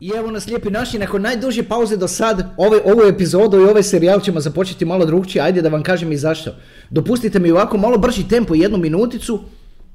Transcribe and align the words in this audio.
I 0.00 0.10
evo 0.16 0.30
nas 0.30 0.46
lijepi 0.46 0.70
naši, 0.70 0.98
nakon 0.98 1.22
najduže 1.22 1.62
pauze 1.62 1.96
do 1.96 2.08
sad, 2.08 2.54
ove, 2.56 2.80
ovu 2.84 3.08
epizodu 3.08 3.58
i 3.58 3.64
ovaj 3.64 3.82
serijal 3.82 4.20
ćemo 4.20 4.40
započeti 4.40 4.84
malo 4.84 5.06
drugčije, 5.06 5.42
ajde 5.42 5.62
da 5.62 5.68
vam 5.68 5.82
kažem 5.82 6.12
i 6.12 6.16
zašto. 6.16 6.54
Dopustite 6.90 7.38
mi 7.38 7.50
ovako 7.50 7.78
malo 7.78 7.98
brži 7.98 8.28
tempo, 8.28 8.54
jednu 8.54 8.78
minuticu, 8.78 9.40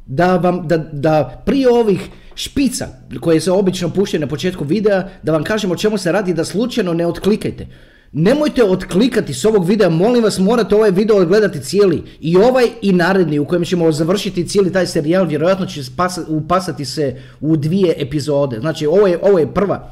da, 0.05 0.37
vam, 0.37 0.67
da, 0.67 0.77
da 0.77 1.41
prije 1.45 1.69
ovih 1.69 2.09
špica 2.35 2.87
koje 3.21 3.41
se 3.41 3.51
obično 3.51 3.89
puštaju 3.89 4.21
na 4.21 4.27
početku 4.27 4.63
videa, 4.63 5.09
da 5.23 5.31
vam 5.31 5.43
kažem 5.43 5.71
o 5.71 5.75
čemu 5.75 5.97
se 5.97 6.11
radi, 6.11 6.33
da 6.33 6.45
slučajno 6.45 6.93
ne 6.93 7.07
otklikajte. 7.07 7.67
Nemojte 8.15 8.63
otklikati 8.63 9.33
s 9.33 9.45
ovog 9.45 9.67
videa, 9.67 9.89
molim 9.89 10.23
vas 10.23 10.39
morate 10.39 10.75
ovaj 10.75 10.91
video 10.91 11.17
odgledati 11.17 11.59
cijeli. 11.59 12.03
I 12.19 12.37
ovaj 12.37 12.65
i 12.81 12.91
naredni 12.91 13.39
u 13.39 13.45
kojem 13.45 13.65
ćemo 13.65 13.91
završiti 13.91 14.47
cijeli 14.47 14.71
taj 14.71 14.87
serijal, 14.87 15.25
vjerojatno 15.25 15.65
će 15.65 15.81
upasati 16.27 16.85
se 16.85 17.21
u 17.41 17.57
dvije 17.57 17.95
epizode. 17.97 18.59
Znači 18.59 18.85
ovo 18.85 19.07
je, 19.07 19.19
ovo 19.21 19.39
je 19.39 19.53
prva. 19.53 19.91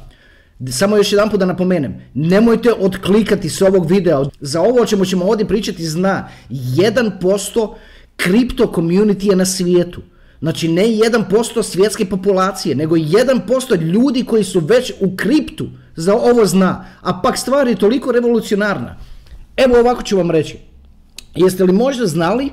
Samo 0.70 0.96
još 0.96 1.12
jedan 1.12 1.30
put 1.30 1.40
da 1.40 1.46
napomenem, 1.46 1.94
nemojte 2.14 2.72
otklikati 2.72 3.48
s 3.48 3.62
ovog 3.62 3.90
videa. 3.90 4.24
Za 4.40 4.60
ovo 4.60 4.82
o 4.82 4.86
čemu 4.86 5.04
ćemo 5.04 5.24
ovdje 5.24 5.48
pričati 5.48 5.86
zna 5.86 6.28
1% 6.50 7.74
kripto 8.16 8.72
community 8.74 9.30
je 9.30 9.36
na 9.36 9.44
svijetu. 9.44 10.02
Znači 10.40 10.68
ne 10.68 10.82
1% 10.82 11.62
svjetske 11.62 12.04
populacije, 12.04 12.74
nego 12.74 12.96
1% 12.96 13.80
ljudi 13.80 14.24
koji 14.24 14.44
su 14.44 14.60
već 14.60 14.92
u 15.00 15.16
kriptu 15.16 15.66
za 15.96 16.14
ovo 16.14 16.46
zna. 16.46 16.84
A 17.00 17.20
pak 17.22 17.38
stvar 17.38 17.68
je 17.68 17.74
toliko 17.74 18.12
revolucionarna. 18.12 18.96
Evo 19.56 19.80
ovako 19.80 20.02
ću 20.02 20.16
vam 20.16 20.30
reći. 20.30 20.58
Jeste 21.34 21.64
li 21.64 21.72
možda 21.72 22.06
znali 22.06 22.50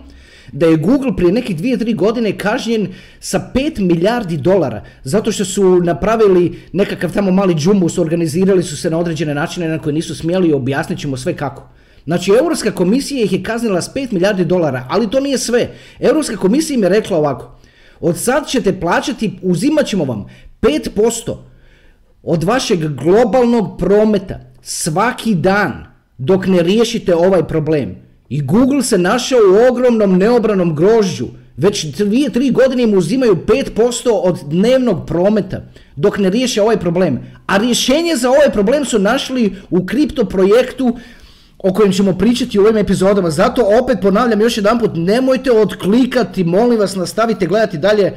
da 0.52 0.66
je 0.66 0.78
Google 0.78 1.16
prije 1.16 1.32
nekih 1.32 1.58
dvije, 1.58 1.78
tri 1.78 1.94
godine 1.94 2.38
kažnjen 2.38 2.88
sa 3.20 3.52
5 3.56 3.80
milijardi 3.80 4.38
dolara 4.38 4.84
zato 5.04 5.32
što 5.32 5.46
su 5.46 5.80
napravili 5.84 6.60
nekakav 6.74 7.14
tamo 7.14 7.32
mali 7.32 7.56
džumbus, 7.56 7.98
organizirali 7.98 8.64
su 8.64 8.78
se 8.78 8.90
na 8.90 8.98
određene 8.98 9.34
načine 9.34 9.68
na 9.68 9.80
koje 9.80 9.94
nisu 9.94 10.16
smjeli 10.16 10.50
i 10.50 10.54
objasnit 10.54 11.00
ćemo 11.00 11.18
sve 11.18 11.36
kako. 11.36 11.70
Znači, 12.06 12.32
Europska 12.32 12.72
komisija 12.72 13.24
ih 13.24 13.34
je 13.34 13.44
kaznila 13.44 13.82
s 13.82 13.94
5 13.94 14.12
milijardi 14.12 14.46
dolara, 14.46 14.86
ali 14.90 15.10
to 15.10 15.20
nije 15.20 15.38
sve. 15.38 15.70
Europska 16.00 16.38
komisija 16.38 16.76
im 16.76 16.84
je 16.84 16.90
rekla 16.90 17.18
ovako, 17.18 17.60
od 18.00 18.18
sad 18.18 18.48
ćete 18.48 18.80
plaćati, 18.80 19.40
uzimat 19.42 19.86
ćemo 19.86 20.06
vam 20.06 20.26
5% 20.62 21.38
od 22.24 22.44
vašeg 22.44 22.80
globalnog 22.80 23.78
prometa 23.78 24.40
svaki 24.62 25.36
dan 25.36 25.86
dok 26.18 26.48
ne 26.48 26.62
riješite 26.62 27.16
ovaj 27.16 27.48
problem. 27.48 27.96
I 28.30 28.42
Google 28.42 28.84
se 28.84 28.98
našao 28.98 29.40
u 29.40 29.72
ogromnom 29.72 30.18
neobranom 30.18 30.76
grožđu. 30.76 31.28
Već 31.58 31.86
dvije, 31.86 32.30
tri 32.30 32.52
godine 32.52 32.84
im 32.84 32.94
uzimaju 32.94 33.36
5% 33.76 34.10
od 34.24 34.40
dnevnog 34.48 35.08
prometa 35.08 35.62
dok 35.96 36.18
ne 36.18 36.30
riješe 36.30 36.62
ovaj 36.62 36.80
problem. 36.80 37.20
A 37.46 37.58
rješenje 37.58 38.16
za 38.16 38.30
ovaj 38.30 38.52
problem 38.54 38.86
su 38.86 39.00
našli 39.00 39.56
u 39.70 39.86
kripto 39.86 40.26
projektu 40.26 40.98
o 41.58 41.74
kojem 41.74 41.92
ćemo 41.92 42.18
pričati 42.18 42.60
u 42.60 42.62
ovim 42.62 42.78
epizodama. 42.78 43.30
Zato 43.30 43.66
opet 43.84 43.98
ponavljam 44.02 44.42
još 44.42 44.58
jedan 44.58 44.80
put, 44.80 44.92
nemojte 44.94 45.52
odklikati, 45.52 46.44
molim 46.44 46.80
vas, 46.80 46.96
nastavite 46.96 47.46
gledati 47.46 47.78
dalje. 47.78 48.14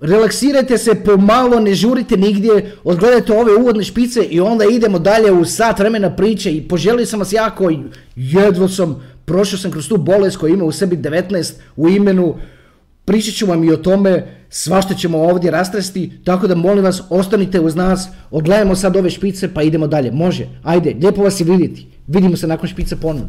Relaksirajte 0.00 0.78
se 0.78 0.94
pomalo, 0.94 1.60
ne 1.60 1.74
žurite 1.74 2.16
nigdje, 2.16 2.72
odgledajte 2.84 3.32
ove 3.32 3.52
uvodne 3.60 3.84
špice 3.84 4.22
i 4.22 4.40
onda 4.40 4.64
idemo 4.64 4.98
dalje 4.98 5.32
u 5.32 5.44
sat 5.44 5.78
vremena 5.78 6.16
priče 6.16 6.52
i 6.52 6.68
poželio 6.68 7.06
sam 7.06 7.18
vas 7.18 7.32
jako, 7.32 7.70
jedva 8.16 8.68
sam, 8.68 9.02
prošao 9.24 9.58
sam 9.58 9.70
kroz 9.70 9.88
tu 9.88 9.96
bolest 9.96 10.36
koja 10.36 10.52
ima 10.54 10.64
u 10.64 10.72
sebi 10.72 10.96
19 10.96 11.52
u 11.76 11.88
imenu, 11.88 12.34
pričat 13.04 13.34
ću 13.34 13.46
vam 13.46 13.64
i 13.64 13.72
o 13.72 13.76
tome, 13.76 14.26
svašta 14.50 14.94
ćemo 14.94 15.18
ovdje 15.18 15.50
rastresti, 15.50 16.10
tako 16.24 16.46
da 16.46 16.54
molim 16.54 16.84
vas, 16.84 17.02
ostanite 17.10 17.60
uz 17.60 17.74
nas, 17.74 18.08
odgledajmo 18.30 18.76
sad 18.76 18.96
ove 18.96 19.10
špice 19.10 19.54
pa 19.54 19.62
idemo 19.62 19.86
dalje, 19.86 20.10
može, 20.10 20.46
ajde, 20.62 20.94
lijepo 21.00 21.22
vas 21.22 21.40
je 21.40 21.44
vidjeti. 21.44 21.86
Vidimo 22.06 22.36
se 22.36 22.46
nakon 22.46 22.68
špice 22.68 22.96
ponovno. 22.96 23.28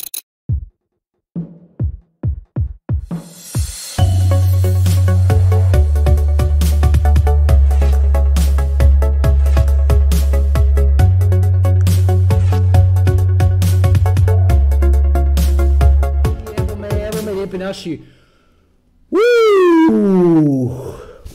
Naši 17.71 17.99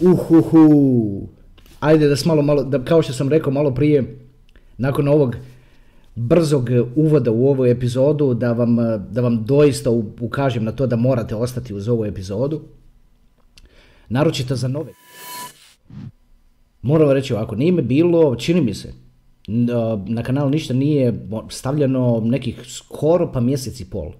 uhuhu. 0.01 1.29
Ajde 1.81 2.09
da 2.09 2.17
malo, 2.25 2.43
malo, 2.43 2.65
da, 2.65 2.85
kao 2.85 3.03
što 3.03 3.13
sam 3.13 3.29
rekao 3.29 3.53
malo 3.53 3.75
prije, 3.75 4.19
nakon 4.79 5.09
ovog 5.09 5.37
brzog 6.15 6.69
uvoda 6.97 7.31
u 7.31 7.49
ovu 7.49 7.67
epizodu, 7.67 8.35
da 8.35 8.53
vam, 8.53 8.77
da 9.11 9.21
vam 9.21 9.45
doista 9.45 9.91
ukažem 10.21 10.65
na 10.65 10.73
to 10.73 10.87
da 10.87 10.97
morate 10.97 11.35
ostati 11.35 11.75
uz 11.75 11.89
ovu 11.89 12.05
epizodu. 12.05 12.61
Naročito 14.09 14.57
za 14.57 14.69
nove. 14.69 14.93
Moram 16.83 17.11
reći 17.11 17.35
ovako, 17.35 17.57
nije 17.57 17.73
me 17.73 17.83
bilo, 17.83 18.37
čini 18.37 18.61
mi 18.61 18.75
se, 18.75 18.93
na 20.07 20.23
kanal 20.23 20.51
ništa 20.51 20.75
nije 20.75 21.29
stavljeno 21.51 22.21
nekih 22.25 22.61
skoro 22.67 23.33
pa 23.33 23.41
mjesec 23.41 23.81
i 23.81 23.91
pol. 23.91 24.13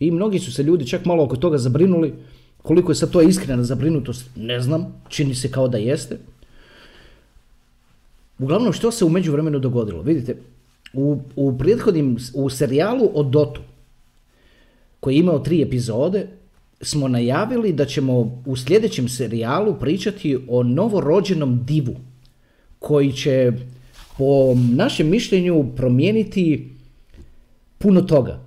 I 0.00 0.10
mnogi 0.10 0.38
su 0.38 0.52
se 0.52 0.62
ljudi 0.62 0.86
čak 0.86 1.04
malo 1.04 1.24
oko 1.24 1.36
toga 1.36 1.58
zabrinuli. 1.58 2.14
Koliko 2.62 2.92
je 2.92 2.96
sad 2.96 3.10
to 3.10 3.22
iskrena 3.22 3.64
zabrinutost, 3.64 4.30
ne 4.36 4.60
znam. 4.60 5.02
Čini 5.08 5.34
se 5.34 5.50
kao 5.50 5.68
da 5.68 5.78
jeste. 5.78 6.18
Uglavnom, 8.38 8.72
što 8.72 8.90
se 8.90 9.04
u 9.04 9.08
međuvremenu 9.08 9.58
dogodilo? 9.58 10.02
Vidite, 10.02 10.36
u, 10.92 11.20
u 11.36 11.58
prethodnim, 11.58 12.16
u 12.34 12.50
serijalu 12.50 13.10
o 13.14 13.22
Dotu, 13.22 13.60
koji 15.00 15.14
je 15.14 15.20
imao 15.20 15.38
tri 15.38 15.62
epizode, 15.62 16.26
smo 16.80 17.08
najavili 17.08 17.72
da 17.72 17.84
ćemo 17.84 18.42
u 18.46 18.56
sljedećem 18.56 19.08
serijalu 19.08 19.74
pričati 19.80 20.38
o 20.48 20.62
novorođenom 20.62 21.64
divu, 21.64 21.96
koji 22.78 23.12
će 23.12 23.52
po 24.18 24.54
našem 24.54 25.10
mišljenju 25.10 25.64
promijeniti 25.76 26.70
puno 27.78 28.02
toga. 28.02 28.45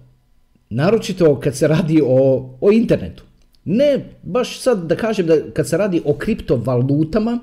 Naročito 0.70 1.40
kad 1.40 1.56
se 1.56 1.68
radi 1.68 2.02
o, 2.06 2.50
o 2.62 2.72
internetu. 2.72 3.24
Ne 3.66 4.06
baš 4.24 4.60
sad 4.60 4.86
da 4.86 4.96
kažem 4.96 5.28
da 5.28 5.36
kad 5.54 5.68
se 5.68 5.78
radi 5.78 6.02
o 6.06 6.14
kriptovalutama, 6.14 7.40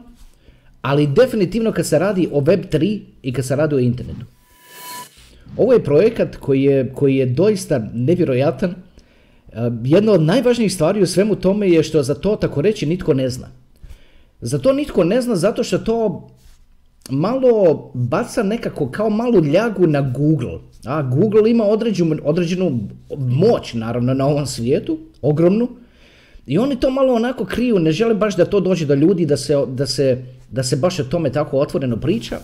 ali 0.83 1.07
definitivno 1.07 1.73
kad 1.73 1.87
se 1.87 1.99
radi 1.99 2.29
o 2.33 2.41
Web3 2.41 3.01
i 3.23 3.33
kad 3.33 3.45
se 3.45 3.57
radi 3.57 3.75
o 3.75 3.79
internetu. 3.79 4.27
Ovo 5.57 5.73
je 5.73 5.85
projekat 5.85 6.37
koji 6.37 6.63
je, 6.63 6.93
koji 6.95 7.17
je 7.17 7.27
doista 7.27 7.91
nevjerojatan. 7.95 8.71
E, 8.71 8.75
jedna 9.85 10.13
od 10.13 10.23
najvažnijih 10.23 10.73
stvari 10.73 11.03
u 11.03 11.07
svemu 11.07 11.35
tome 11.35 11.71
je 11.71 11.83
što 11.83 12.03
za 12.03 12.15
to 12.15 12.37
tako 12.37 12.63
reći 12.63 12.87
nitko 12.87 13.15
ne 13.15 13.29
zna. 13.31 13.49
Za 14.41 14.59
to 14.59 14.73
nitko 14.73 15.05
ne 15.05 15.21
zna 15.21 15.37
zato 15.37 15.65
što 15.65 15.79
to 15.79 16.29
malo 17.11 17.91
baca 17.95 18.43
nekako 18.43 18.91
kao 18.91 19.11
malu 19.11 19.45
ljagu 19.45 19.87
na 19.87 20.01
Google. 20.01 20.59
A 20.85 21.03
Google 21.03 21.51
ima 21.51 21.65
određenu, 21.65 22.17
određenu 22.25 22.81
moć 23.19 23.75
naravno 23.75 24.15
na 24.15 24.27
ovom 24.27 24.47
svijetu, 24.47 24.99
ogromnu. 25.23 25.69
I 26.47 26.59
oni 26.59 26.81
to 26.81 26.91
malo 26.91 27.15
onako 27.15 27.45
kriju, 27.45 27.79
ne 27.79 27.93
žele 27.93 28.15
baš 28.15 28.37
da 28.37 28.45
to 28.45 28.61
dođe 28.61 28.87
do 28.87 28.95
ljudi, 28.95 29.27
da 29.27 29.37
se, 29.37 29.57
da 29.69 29.87
se, 29.87 30.23
da 30.51 30.63
se 30.63 30.77
baš 30.77 31.01
o 31.01 31.05
tome 31.05 31.33
tako 31.33 31.59
otvoreno 31.59 31.97
priča. 31.97 32.39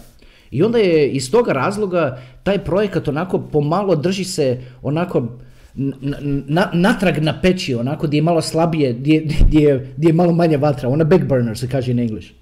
I 0.50 0.62
onda 0.62 0.78
je 0.78 1.08
iz 1.08 1.30
toga 1.30 1.52
razloga 1.52 2.18
taj 2.42 2.64
projekat 2.64 3.08
onako 3.08 3.38
pomalo 3.38 3.96
drži 3.96 4.24
se 4.24 4.60
onako 4.82 5.28
na, 5.74 6.70
natrag 6.72 7.18
na 7.18 7.40
peći, 7.40 7.74
onako 7.74 8.06
gdje 8.06 8.18
je 8.18 8.22
malo 8.22 8.42
slabije, 8.42 8.92
gdje, 8.92 9.26
gdje, 9.46 9.92
gdje 9.96 10.08
je 10.08 10.12
malo 10.12 10.32
manje 10.32 10.56
vatra, 10.56 10.88
ona 10.88 11.04
backburner 11.04 11.58
se 11.58 11.68
kaže 11.68 11.90
in 11.90 11.98
English. 11.98 12.41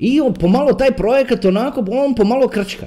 I 0.00 0.20
on, 0.20 0.34
pomalo 0.34 0.72
taj 0.72 0.92
projekat 0.96 1.44
onako, 1.44 1.84
on 1.90 2.14
pomalo 2.14 2.48
krčka. 2.48 2.86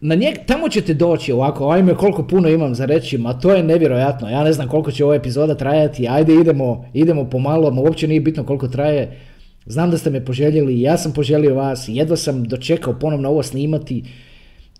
Na 0.00 0.14
njeg, 0.14 0.34
tamo 0.46 0.68
ćete 0.68 0.94
doći 0.94 1.32
ovako, 1.32 1.70
ajme 1.70 1.94
koliko 1.94 2.26
puno 2.26 2.48
imam 2.48 2.74
za 2.74 2.86
reći, 2.86 3.18
ma 3.18 3.32
to 3.32 3.54
je 3.54 3.62
nevjerojatno, 3.62 4.28
ja 4.28 4.44
ne 4.44 4.52
znam 4.52 4.68
koliko 4.68 4.90
će 4.92 5.04
ova 5.04 5.14
epizoda 5.14 5.54
trajati, 5.54 6.08
ajde 6.08 6.34
idemo, 6.34 6.84
idemo 6.94 7.24
pomalo, 7.30 7.70
ma 7.70 7.80
uopće 7.80 8.08
nije 8.08 8.20
bitno 8.20 8.44
koliko 8.44 8.68
traje, 8.68 9.18
znam 9.66 9.90
da 9.90 9.98
ste 9.98 10.10
me 10.10 10.24
poželjeli, 10.24 10.80
ja 10.80 10.98
sam 10.98 11.12
poželio 11.12 11.54
vas, 11.54 11.84
jedva 11.88 12.16
sam 12.16 12.44
dočekao 12.44 12.98
ponovno 12.98 13.28
ovo 13.28 13.42
snimati 13.42 14.04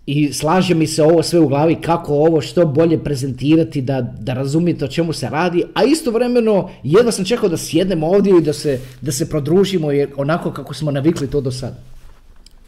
i 0.05 0.33
slaže 0.33 0.75
mi 0.75 0.87
se 0.87 1.03
ovo 1.03 1.23
sve 1.23 1.39
u 1.39 1.47
glavi 1.47 1.75
kako 1.75 2.13
ovo 2.13 2.41
što 2.41 2.65
bolje 2.65 3.03
prezentirati 3.03 3.81
da, 3.81 4.01
da 4.01 4.33
razumijete 4.33 4.85
o 4.85 4.87
čemu 4.87 5.13
se 5.13 5.29
radi, 5.29 5.63
a 5.73 5.83
istovremeno 5.83 6.69
jedva 6.83 7.11
sam 7.11 7.25
čekao 7.25 7.49
da 7.49 7.57
sjednemo 7.57 8.07
ovdje 8.07 8.37
i 8.37 8.41
da 8.41 8.53
se, 8.53 8.79
da 9.01 9.11
se 9.11 9.29
prodružimo 9.29 9.91
jer 9.91 10.09
onako 10.17 10.51
kako 10.51 10.73
smo 10.73 10.91
navikli 10.91 11.29
to 11.29 11.41
do 11.41 11.51
sada. 11.51 11.77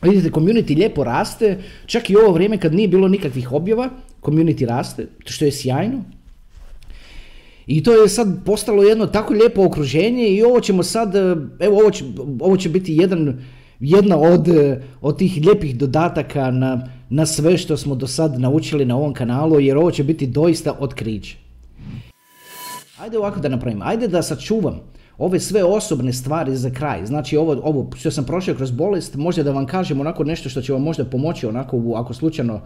Vidite, 0.01 0.29
community 0.29 0.75
lijepo 0.75 1.03
raste, 1.03 1.57
čak 1.85 2.09
i 2.09 2.15
ovo 2.15 2.33
vrijeme 2.33 2.57
kad 2.57 2.73
nije 2.73 2.87
bilo 2.87 3.07
nikakvih 3.07 3.51
objava, 3.51 3.89
community 4.21 4.65
raste, 4.65 5.07
što 5.25 5.45
je 5.45 5.51
sjajno. 5.51 6.03
I 7.67 7.83
to 7.83 7.91
je 8.01 8.09
sad 8.09 8.45
postalo 8.45 8.83
jedno 8.83 9.07
tako 9.07 9.33
lijepo 9.33 9.65
okruženje 9.65 10.27
i 10.27 10.43
ovo 10.43 10.59
ćemo 10.59 10.83
sad, 10.83 11.15
evo 11.59 11.79
ovo 11.79 11.91
će, 11.91 12.03
ovo 12.39 12.57
će 12.57 12.69
biti 12.69 12.95
jedan, 12.95 13.43
jedna 13.79 14.17
od, 14.17 14.47
od 15.01 15.17
tih 15.17 15.41
lijepih 15.45 15.77
dodataka 15.77 16.51
na, 16.51 16.87
na 17.13 17.25
sve 17.25 17.57
što 17.57 17.77
smo 17.77 17.95
do 17.95 18.07
sad 18.07 18.39
naučili 18.39 18.85
na 18.85 18.95
ovom 18.97 19.13
kanalu, 19.13 19.59
jer 19.59 19.77
ovo 19.77 19.91
će 19.91 20.03
biti 20.03 20.27
doista 20.27 20.77
otkriće. 20.79 21.37
Ajde 22.99 23.17
ovako 23.17 23.39
da 23.39 23.49
napravim, 23.49 23.81
ajde 23.81 24.07
da 24.07 24.21
sačuvam 24.21 24.79
ove 25.17 25.39
sve 25.39 25.63
osobne 25.63 26.13
stvari 26.13 26.55
za 26.55 26.69
kraj. 26.69 27.05
Znači 27.05 27.37
ovo, 27.37 27.57
ovo 27.63 27.89
što 27.95 28.11
sam 28.11 28.25
prošao 28.25 28.55
kroz 28.55 28.71
bolest, 28.71 29.15
možda 29.15 29.43
da 29.43 29.51
vam 29.51 29.65
kažem 29.65 29.99
onako 30.01 30.23
nešto 30.23 30.49
što 30.49 30.61
će 30.61 30.73
vam 30.73 30.81
možda 30.81 31.05
pomoći 31.05 31.47
onako 31.47 31.93
ako 31.95 32.13
slučajno 32.13 32.61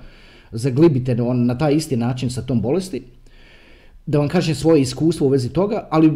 zaglibite 0.52 1.16
na 1.16 1.58
taj 1.58 1.76
isti 1.76 1.98
način 1.98 2.30
sa 2.30 2.42
tom 2.42 2.62
bolesti. 2.62 3.04
Da 4.06 4.20
vam 4.20 4.28
kažem 4.28 4.56
svoje 4.56 4.82
iskustvo 4.82 5.28
u 5.28 5.30
vezi 5.30 5.50
toga, 5.50 5.88
ali 5.90 6.12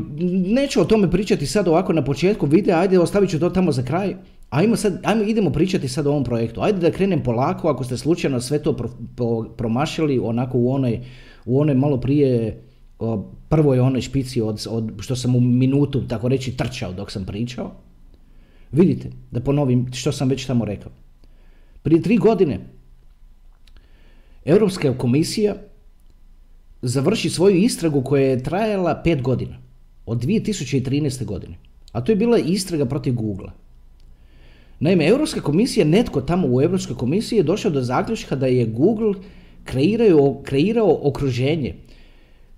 neću 0.56 0.81
o 0.81 0.86
tome 0.86 1.12
pričati 1.12 1.45
sad 1.45 1.68
ovako 1.68 1.94
na 1.94 2.04
početku 2.04 2.45
videa, 2.45 2.80
ajde 2.80 3.00
ostavit 3.00 3.30
ću 3.30 3.39
to 3.39 3.50
tamo 3.50 3.72
za 3.72 3.83
kraj. 3.83 4.16
Ajmo 4.51 4.75
sad, 4.75 5.00
ajmo, 5.03 5.24
idemo 5.24 5.50
pričati 5.50 5.88
sad 5.88 6.07
o 6.07 6.12
ovom 6.12 6.24
projektu. 6.24 6.62
Ajde 6.62 6.80
da 6.80 6.92
krenem 6.92 7.24
polako, 7.24 7.69
ako 7.69 7.83
ste 7.83 7.98
slučajno 7.98 8.42
sve 8.42 8.63
to 8.63 8.77
promašili 9.57 10.19
onako 10.19 10.57
u 10.57 10.71
onoj, 10.71 11.00
u 11.45 11.59
onoj 11.59 11.75
malo 11.75 11.98
prije 12.01 12.62
prvoj 13.50 13.80
onoj 13.80 14.01
špici 14.01 14.42
od, 14.42 14.68
od, 14.69 14.92
što 15.00 15.15
sam 15.15 15.36
u 15.36 15.39
minutu, 15.39 16.07
tako 16.07 16.27
reći, 16.27 16.57
trčao 16.57 16.94
dok 16.94 17.12
sam 17.12 17.25
pričao. 17.25 17.71
Vidite, 18.71 19.12
da 19.31 19.39
ponovim 19.39 19.94
što 19.94 20.12
sam 20.12 20.30
već 20.30 20.45
tamo 20.45 20.65
rekao. 20.65 20.92
Prije 21.83 22.01
tri 22.01 22.18
godine 22.18 22.59
Europska 24.45 24.97
komisija 24.97 25.56
završi 26.81 27.30
svoju 27.30 27.56
istragu 27.56 28.01
koja 28.01 28.27
je 28.27 28.44
trajala 28.44 29.01
pet 29.04 29.21
godina. 29.21 29.57
Od 30.06 30.25
2013. 30.25 31.25
godine. 31.25 31.57
A 31.92 32.01
to 32.01 32.12
je 32.12 32.15
bila 32.15 32.38
istraga 32.38 32.86
protiv 32.86 33.13
Google. 33.13 33.51
Naime, 34.81 35.07
Europska 35.07 35.42
komisija, 35.42 35.86
netko 35.86 36.22
tamo 36.22 36.48
u 36.48 36.62
Europskoj 36.62 36.95
komisiji 36.98 37.38
je 37.38 37.44
došao 37.44 37.72
do 37.72 37.81
zaključka 37.81 38.36
da 38.36 38.48
je 38.48 38.66
Google 38.66 39.13
kreirao, 39.63 40.42
kreirao 40.44 41.00
okruženje 41.01 41.75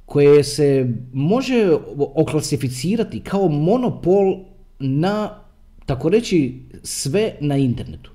koje 0.06 0.44
se 0.44 0.88
može 1.14 1.78
oklasificirati 1.98 3.20
kao 3.20 3.48
monopol 3.48 4.38
na, 4.80 5.40
tako 5.86 6.10
reći, 6.10 6.60
sve 6.84 7.36
na 7.40 7.58
internetu. 7.58 8.12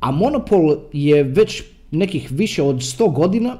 A 0.00 0.10
monopol 0.10 0.76
je 0.92 1.22
već 1.22 1.62
nekih 1.90 2.32
više 2.32 2.62
od 2.62 2.76
100 2.76 3.12
godina 3.12 3.56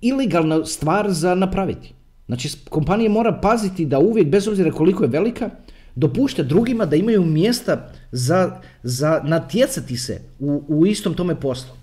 ilegalna 0.00 0.64
stvar 0.64 1.12
za 1.12 1.34
napraviti. 1.34 1.92
Znači, 2.26 2.48
kompanija 2.70 3.10
mora 3.10 3.32
paziti 3.42 3.86
da 3.86 3.98
uvijek, 3.98 4.28
bez 4.28 4.48
obzira 4.48 4.70
koliko 4.70 5.04
je 5.04 5.10
velika, 5.10 5.50
dopušta 5.96 6.42
drugima 6.42 6.86
da 6.86 6.96
imaju 6.96 7.24
mjesta 7.24 7.90
za, 8.12 8.60
za 8.82 9.20
natjecati 9.24 9.96
se 9.96 10.20
u, 10.38 10.62
u 10.68 10.86
istom 10.86 11.14
tome 11.14 11.40
poslu. 11.40 11.74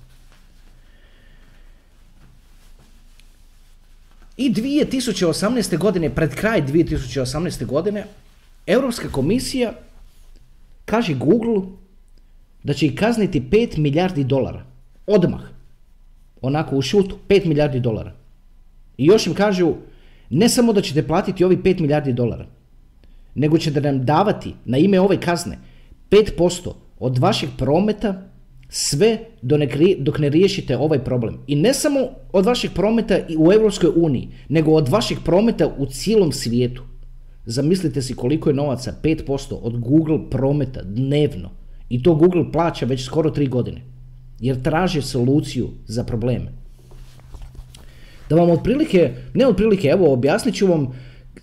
I 4.38 4.54
2018. 4.54 5.77
godine, 5.77 6.10
pred 6.10 6.36
kraj 6.36 6.62
2018. 6.62 7.65
godine, 7.65 8.06
Europska 8.68 9.10
komisija 9.10 9.74
kaže 10.86 11.13
Google 11.13 11.62
da 12.63 12.74
će 12.74 12.86
ih 12.86 12.95
kazniti 12.95 13.42
5 13.42 13.77
milijardi 13.77 14.24
dolara. 14.24 14.66
Odmah. 15.07 15.42
Onako 16.42 16.75
u 16.75 16.81
šutu, 16.81 17.18
5 17.30 17.45
milijardi 17.45 17.80
dolara. 17.80 18.13
I 18.98 19.06
još 19.06 19.27
im 19.27 19.33
kažu, 19.33 19.75
ne 20.30 20.50
samo 20.50 20.74
da 20.74 20.81
ćete 20.81 21.07
platiti 21.07 21.44
ovi 21.44 21.57
5 21.57 21.81
milijardi 21.81 22.13
dolara, 22.13 22.45
nego 23.35 23.57
ćete 23.57 23.81
nam 23.81 24.06
davati 24.06 24.53
na 24.65 24.77
ime 24.77 25.00
ove 25.00 25.19
kazne 25.19 25.57
5% 26.09 26.74
od 27.00 27.18
vašeg 27.18 27.50
prometa 27.57 28.30
sve 28.69 29.18
dok 30.00 30.19
ne 30.19 30.30
riješite 30.30 30.77
ovaj 30.77 31.03
problem. 31.03 31.38
I 31.47 31.56
ne 31.56 31.74
samo 31.74 32.00
od 32.31 32.45
vašeg 32.45 32.71
prometa 32.75 33.18
u 33.38 33.51
Europskoj 33.53 33.89
uniji, 33.95 34.30
nego 34.50 34.71
od 34.71 34.89
vašeg 34.89 35.18
prometa 35.25 35.68
u 35.77 35.85
cijelom 35.85 36.31
svijetu. 36.31 36.83
Zamislite 37.45 38.01
si 38.01 38.15
koliko 38.15 38.50
je 38.50 38.53
novaca, 38.53 38.95
5% 39.03 39.57
od 39.62 39.80
Google 39.80 40.30
prometa 40.30 40.81
dnevno. 40.83 41.50
I 41.89 42.03
to 42.03 42.15
Google 42.15 42.51
plaća 42.51 42.85
već 42.85 43.06
skoro 43.06 43.30
3 43.30 43.50
godine. 43.50 43.81
Jer 44.39 44.62
traže 44.62 45.01
soluciju 45.01 45.69
za 45.85 46.03
probleme. 46.03 46.51
Da 48.30 48.35
vam 48.35 48.50
otprilike, 48.50 49.13
ne 49.33 49.47
otprilike, 49.47 49.88
evo 49.88 50.13
objasnit 50.13 50.56
ću 50.56 50.68
vam 50.68 50.88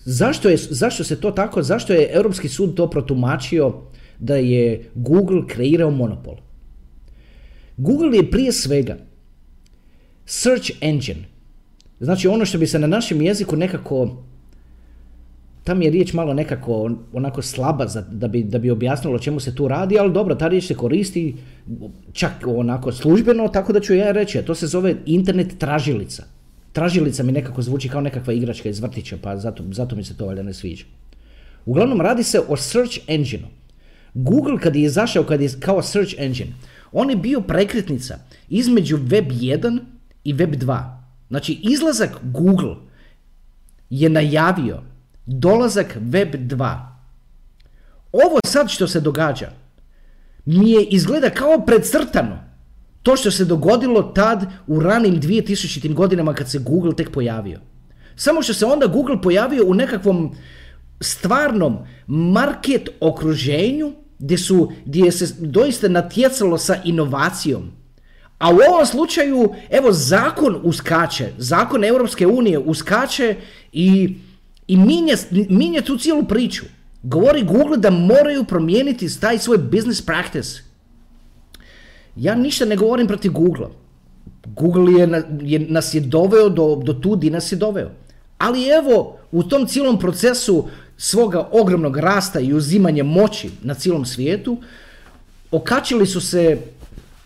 zašto, 0.05 0.49
je, 0.49 0.57
zašto 0.57 1.05
se 1.05 1.21
to 1.21 1.31
tako, 1.31 1.63
zašto 1.63 1.93
je 1.93 2.11
Europski 2.13 2.49
sud 2.49 2.75
to 2.75 2.91
protumačio 2.91 3.75
da 4.19 4.37
je 4.37 4.91
Google 4.95 5.47
kreirao 5.47 5.91
monopol. 5.91 6.37
Google 7.77 8.17
je 8.17 8.31
prije 8.31 8.53
svega 8.53 8.97
search 10.27 10.71
engine. 10.81 11.25
Znači 12.01 12.29
ono 12.29 12.45
što 12.45 12.59
bi 12.59 12.67
se 12.67 12.79
na 12.79 12.87
našem 12.87 13.23
jeziku 13.23 13.57
nekako, 13.57 14.23
tam 15.65 15.83
je 15.83 15.91
riječ 15.91 16.13
malo 16.13 16.35
nekako 16.35 16.91
onako 17.13 17.43
slaba 17.43 17.87
za, 17.87 18.01
da, 18.01 18.29
bi, 18.29 18.43
da 18.43 18.59
bi 18.59 18.71
objasnilo 18.71 19.17
o 19.17 19.19
čemu 19.19 19.41
se 19.41 19.55
tu 19.55 19.69
radi, 19.69 19.99
ali 19.99 20.13
dobro, 20.13 20.35
ta 20.35 20.49
riječ 20.49 20.67
se 20.67 20.75
koristi 20.75 21.37
čak 22.13 22.33
onako 22.47 22.93
službeno, 22.93 23.49
tako 23.49 23.73
da 23.73 23.81
ću 23.81 23.95
ja 23.95 24.13
reći, 24.13 24.39
a 24.39 24.43
to 24.43 24.55
se 24.55 24.67
zove 24.67 24.95
internet 25.07 25.59
tražilica. 25.59 26.25
Tražilica 26.73 27.23
mi 27.23 27.33
nekako 27.33 27.63
zvuči 27.63 27.89
kao 27.89 28.01
nekakva 28.01 28.33
igračka 28.33 28.69
iz 28.69 28.81
vrtića, 28.81 29.17
pa 29.23 29.37
zato, 29.37 29.65
zato 29.73 29.97
mi 29.97 30.05
se 30.05 30.17
to 30.17 30.27
valjda 30.27 30.43
ne 30.43 30.55
sviđa. 30.55 30.85
Uglavnom 31.67 32.01
radi 32.01 32.23
se 32.23 32.41
o 32.49 32.57
search 32.57 32.99
engine 33.07 33.49
Google 34.15 34.61
kad 34.61 34.77
je 34.77 34.83
izašao 34.83 35.25
kad 35.25 35.41
je 35.41 35.51
kao 35.61 35.83
search 35.83 36.15
engine, 36.19 36.53
on 36.93 37.11
je 37.11 37.17
bio 37.17 37.41
prekretnica 37.41 38.19
između 38.49 38.97
Web 38.97 39.29
1 39.31 39.79
i 40.25 40.33
Web 40.33 40.55
2. 40.55 40.97
Znači, 41.29 41.59
izlazak 41.63 42.11
Google 42.23 42.77
je 43.91 44.09
najavio 44.09 44.83
dolazak 45.27 45.97
Web 46.01 46.35
2. 46.35 46.87
Ovo 48.13 48.39
sad 48.47 48.69
što 48.69 48.89
se 48.89 49.01
događa 49.01 49.51
mi 50.45 50.71
je 50.71 50.85
izgleda 50.85 51.31
kao 51.31 51.65
predcrtano 51.67 52.50
to 53.03 53.17
što 53.17 53.31
se 53.31 53.45
dogodilo 53.45 54.03
tad 54.03 54.45
u 54.67 54.81
ranim 54.81 55.21
2000. 55.21 55.95
godinama 55.95 56.35
kad 56.35 56.51
se 56.51 56.59
Google 56.59 56.95
tek 56.97 57.11
pojavio. 57.11 57.61
Samo 58.17 58.43
što 58.43 58.55
se 58.55 58.67
onda 58.67 58.87
Google 58.87 59.23
pojavio 59.23 59.65
u 59.67 59.75
nekakvom 59.75 60.35
stvarnom 61.01 61.79
market 62.07 62.89
okruženju 63.01 63.93
gdje, 64.19 64.39
su, 64.39 64.73
gdje 64.85 65.13
se 65.13 65.35
doista 65.39 65.89
natjecalo 65.89 66.59
sa 66.59 66.77
inovacijom. 66.85 67.71
A 68.39 68.51
u 68.51 68.59
ovom 68.69 68.87
slučaju, 68.87 69.55
evo, 69.71 69.93
zakon 69.93 70.61
uskače, 70.63 71.33
zakon 71.39 71.85
Europske 71.85 72.27
unije 72.27 72.59
uskače 72.59 73.37
i, 73.73 74.17
i 74.67 74.77
minje, 74.77 75.15
minje 75.49 75.81
tu 75.81 75.99
cijelu 75.99 76.25
priču. 76.25 76.65
Govori 77.03 77.45
Google 77.45 77.77
da 77.77 77.91
moraju 77.91 78.45
promijeniti 78.45 79.21
taj 79.21 79.39
svoj 79.39 79.59
business 79.59 80.07
practice. 80.07 80.70
Ja 82.21 82.35
ništa 82.35 82.65
ne 82.65 82.77
govorim 82.77 83.07
protiv 83.07 83.33
Google. 83.33 83.67
Google 84.47 84.93
je, 84.93 85.25
je, 85.43 85.59
nas 85.59 85.95
je 85.95 86.01
doveo 86.01 86.49
do, 86.49 86.77
do 86.85 86.93
tu 86.93 87.17
di 87.17 87.31
nas 87.31 87.53
je 87.53 87.57
doveo. 87.57 87.91
Ali 88.39 88.69
evo, 88.69 89.17
u 89.33 89.43
tom 89.43 89.67
cijelom 89.67 89.99
procesu 89.99 90.69
svoga 90.97 91.49
ogromnog 91.53 91.97
rasta 91.97 92.41
i 92.41 92.53
uzimanja 92.53 93.05
moći 93.05 93.51
na 93.63 93.75
cijelom 93.75 94.05
svijetu, 94.05 94.57
okačili 95.51 96.07
su 96.07 96.21
se 96.21 96.59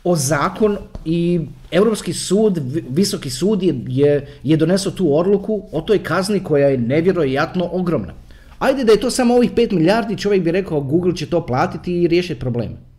o 0.05 0.17
zakon 0.17 0.77
i 1.05 1.41
Europski 1.71 2.13
sud, 2.13 2.61
Visoki 2.91 3.31
sud 3.31 3.63
je, 3.63 4.27
je, 4.43 4.57
donesao 4.57 4.93
tu 4.93 5.17
odluku 5.17 5.63
o 5.73 5.81
toj 5.81 6.03
kazni 6.03 6.41
koja 6.41 6.69
je 6.69 6.79
nevjerojatno 6.79 7.69
ogromna. 7.73 8.13
Ajde 8.59 8.85
da 8.85 8.93
je 8.93 9.01
to 9.01 9.11
samo 9.11 9.35
ovih 9.35 9.53
5 9.53 9.73
milijardi, 9.73 10.17
čovjek 10.17 10.43
bi 10.43 10.53
rekao 10.53 10.81
Google 10.81 11.17
će 11.17 11.27
to 11.27 11.47
platiti 11.47 12.03
i 12.03 12.09
riješiti 12.09 12.41
probleme. 12.41 12.94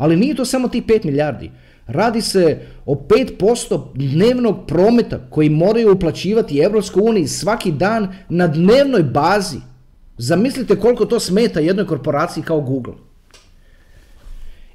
Ali 0.00 0.16
nije 0.16 0.34
to 0.34 0.44
samo 0.44 0.68
tih 0.68 0.84
5 0.84 1.04
milijardi. 1.04 1.50
Radi 1.86 2.20
se 2.20 2.58
o 2.86 2.94
5% 2.94 3.82
dnevnog 3.94 4.66
prometa 4.66 5.18
koji 5.30 5.50
moraju 5.50 5.92
uplaćivati 5.92 6.62
uniji 6.94 7.26
svaki 7.26 7.72
dan 7.72 8.08
na 8.28 8.46
dnevnoj 8.46 9.02
bazi. 9.02 9.58
Zamislite 10.18 10.76
koliko 10.76 11.04
to 11.04 11.20
smeta 11.20 11.60
jednoj 11.60 11.86
korporaciji 11.86 12.44
kao 12.44 12.60
Google. 12.60 12.94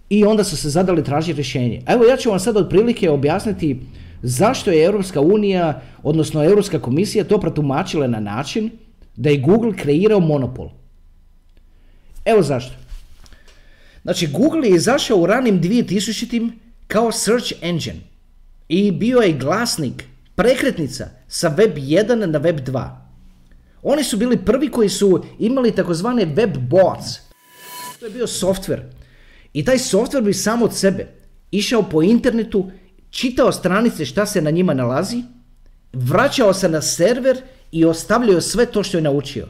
i 0.09 0.25
onda 0.25 0.43
su 0.43 0.57
se 0.57 0.69
zadali 0.69 1.03
tražiti 1.03 1.33
rješenje. 1.33 1.81
Evo 1.87 2.05
ja 2.05 2.17
ću 2.17 2.29
vam 2.29 2.39
sad 2.39 2.57
otprilike 2.57 3.09
objasniti 3.09 3.79
zašto 4.21 4.71
je 4.71 4.85
Europska 4.85 5.21
unija, 5.21 5.81
odnosno 6.03 6.43
Europska 6.43 6.79
komisija 6.79 7.23
to 7.23 7.39
protumačila 7.39 8.07
na 8.07 8.19
način 8.19 8.69
da 9.15 9.29
je 9.29 9.37
Google 9.37 9.75
kreirao 9.77 10.19
monopol. 10.19 10.69
Evo 12.25 12.41
zašto. 12.41 12.84
Znači, 14.05 14.27
Google 14.27 14.67
je 14.69 14.75
izašao 14.75 15.17
u 15.17 15.25
ranim 15.25 15.61
2000 15.61 16.51
kao 16.87 17.11
search 17.11 17.53
engine 17.61 17.99
i 18.69 18.91
bio 18.91 19.19
je 19.19 19.33
glasnik, 19.33 20.03
prekretnica 20.35 21.09
sa 21.27 21.47
web 21.47 21.77
1 21.77 22.25
na 22.25 22.37
web 22.37 22.59
2. 22.59 22.89
Oni 23.83 24.03
su 24.03 24.17
bili 24.17 24.45
prvi 24.45 24.69
koji 24.69 24.89
su 24.89 25.23
imali 25.39 25.71
takozvane 25.71 26.25
web 26.25 26.57
bots. 26.57 27.17
To 27.99 28.05
je 28.05 28.11
bio 28.11 28.27
software. 28.27 28.81
I 29.53 29.65
taj 29.65 29.77
software 29.77 30.23
bi 30.23 30.33
sam 30.33 30.61
od 30.61 30.75
sebe 30.75 31.07
išao 31.51 31.83
po 31.83 32.01
internetu, 32.01 32.71
čitao 33.09 33.51
stranice 33.51 34.05
šta 34.05 34.25
se 34.25 34.41
na 34.41 34.51
njima 34.51 34.73
nalazi, 34.73 35.23
vraćao 35.93 36.53
se 36.53 36.69
na 36.69 36.81
server 36.81 37.37
i 37.71 37.85
ostavljao 37.85 38.41
sve 38.41 38.65
to 38.65 38.83
što 38.83 38.97
je 38.97 39.01
naučio. 39.01 39.47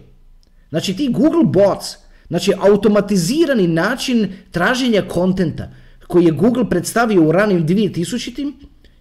Znači 0.69 0.95
ti 0.95 1.09
Google 1.11 1.43
bots, 1.43 2.04
znači 2.27 2.53
automatizirani 2.59 3.67
način 3.67 4.33
traženja 4.51 5.01
kontenta 5.07 5.71
koji 6.07 6.25
je 6.25 6.31
Google 6.31 6.69
predstavio 6.69 7.23
u 7.23 7.31
ranim 7.31 7.67
2000 7.67 8.51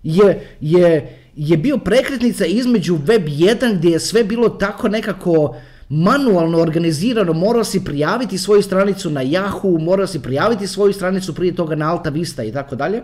je, 0.03 0.57
je, 0.61 1.19
je 1.37 1.57
bio 1.57 1.79
prekretnica 1.79 2.47
između 2.47 2.99
web 3.05 3.27
1 3.27 3.77
gdje 3.77 3.91
je 3.91 4.01
sve 4.01 4.25
bilo 4.25 4.49
tako 4.49 4.89
nekako 4.89 5.57
manualno 5.89 6.59
organizirano, 6.59 7.33
morao 7.33 7.65
si 7.65 7.85
prijaviti 7.85 8.39
svoju 8.39 8.63
stranicu 8.63 9.11
na 9.11 9.25
Yahoo, 9.25 9.81
morao 9.85 10.07
si 10.07 10.23
prijaviti 10.23 10.67
svoju 10.67 10.93
stranicu 10.93 11.35
prije 11.35 11.55
toga 11.55 11.75
na 11.75 11.91
Alta 11.91 12.11
Vista 12.11 12.45
i 12.45 12.53
tako 12.53 12.77
dalje. 12.77 13.03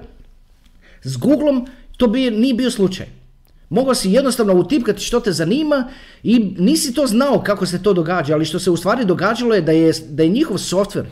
S 1.03 1.17
Googlom 1.17 1.67
to 1.97 2.07
bi, 2.07 2.31
nije 2.31 2.55
bio 2.55 2.71
slučaj. 2.71 3.20
Mogao 3.71 3.95
si 3.95 4.13
jednostavno 4.13 4.55
utipkati 4.55 5.03
što 5.03 5.21
te 5.21 5.33
zanima 5.33 5.89
i 6.23 6.39
nisi 6.59 6.95
to 6.95 7.07
znao 7.07 7.43
kako 7.43 7.67
se 7.67 7.83
to 7.83 7.93
događa, 7.93 8.35
ali 8.35 8.45
što 8.45 8.59
se 8.59 8.71
u 8.71 8.77
stvari 8.77 9.05
događalo 9.05 9.55
je 9.55 9.61
da 9.61 9.73
je, 9.73 9.93
da 10.09 10.23
je 10.23 10.29
njihov 10.29 10.57
software 10.57 11.07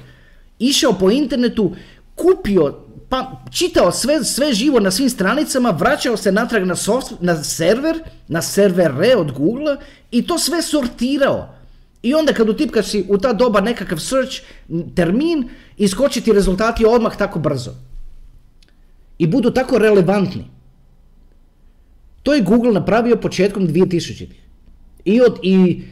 išao 0.59 0.93
po 0.93 1.11
internetu, 1.11 1.73
kupio, 2.15 2.79
pa 3.09 3.43
čitao 3.51 3.93
sve, 3.93 4.25
sve 4.25 4.53
živo 4.53 4.81
na 4.81 4.91
svim 4.91 5.11
stranicama, 5.11 5.71
vraćao 5.71 6.17
se 6.17 6.33
natrag 6.33 6.67
na, 6.67 6.75
na 7.21 7.45
server, 7.45 7.99
na 8.29 8.43
servere 8.43 9.17
od 9.17 9.33
Google 9.33 9.77
i 10.11 10.27
to 10.27 10.39
sve 10.39 10.63
sortirao. 10.63 11.55
I 12.03 12.15
onda 12.15 12.33
kad 12.33 12.49
utipkaš 12.49 12.87
si 12.87 13.05
u 13.09 13.19
ta 13.19 13.33
doba 13.33 13.61
nekakav 13.61 13.99
search 13.99 14.37
termin, 14.95 15.49
iskoči 15.77 16.21
ti 16.21 16.33
rezultati 16.33 16.85
odmah 16.85 17.17
tako 17.17 17.39
brzo. 17.39 17.71
I 19.19 19.27
budu 19.27 19.51
tako 19.51 19.79
relevantni. 19.79 20.58
To 22.29 22.35
je 22.35 22.43
Google 22.43 22.73
napravio 22.73 23.17
početkom 23.17 23.69
2000. 23.69 24.27
I, 25.05 25.21
od, 25.21 25.39
I 25.43 25.83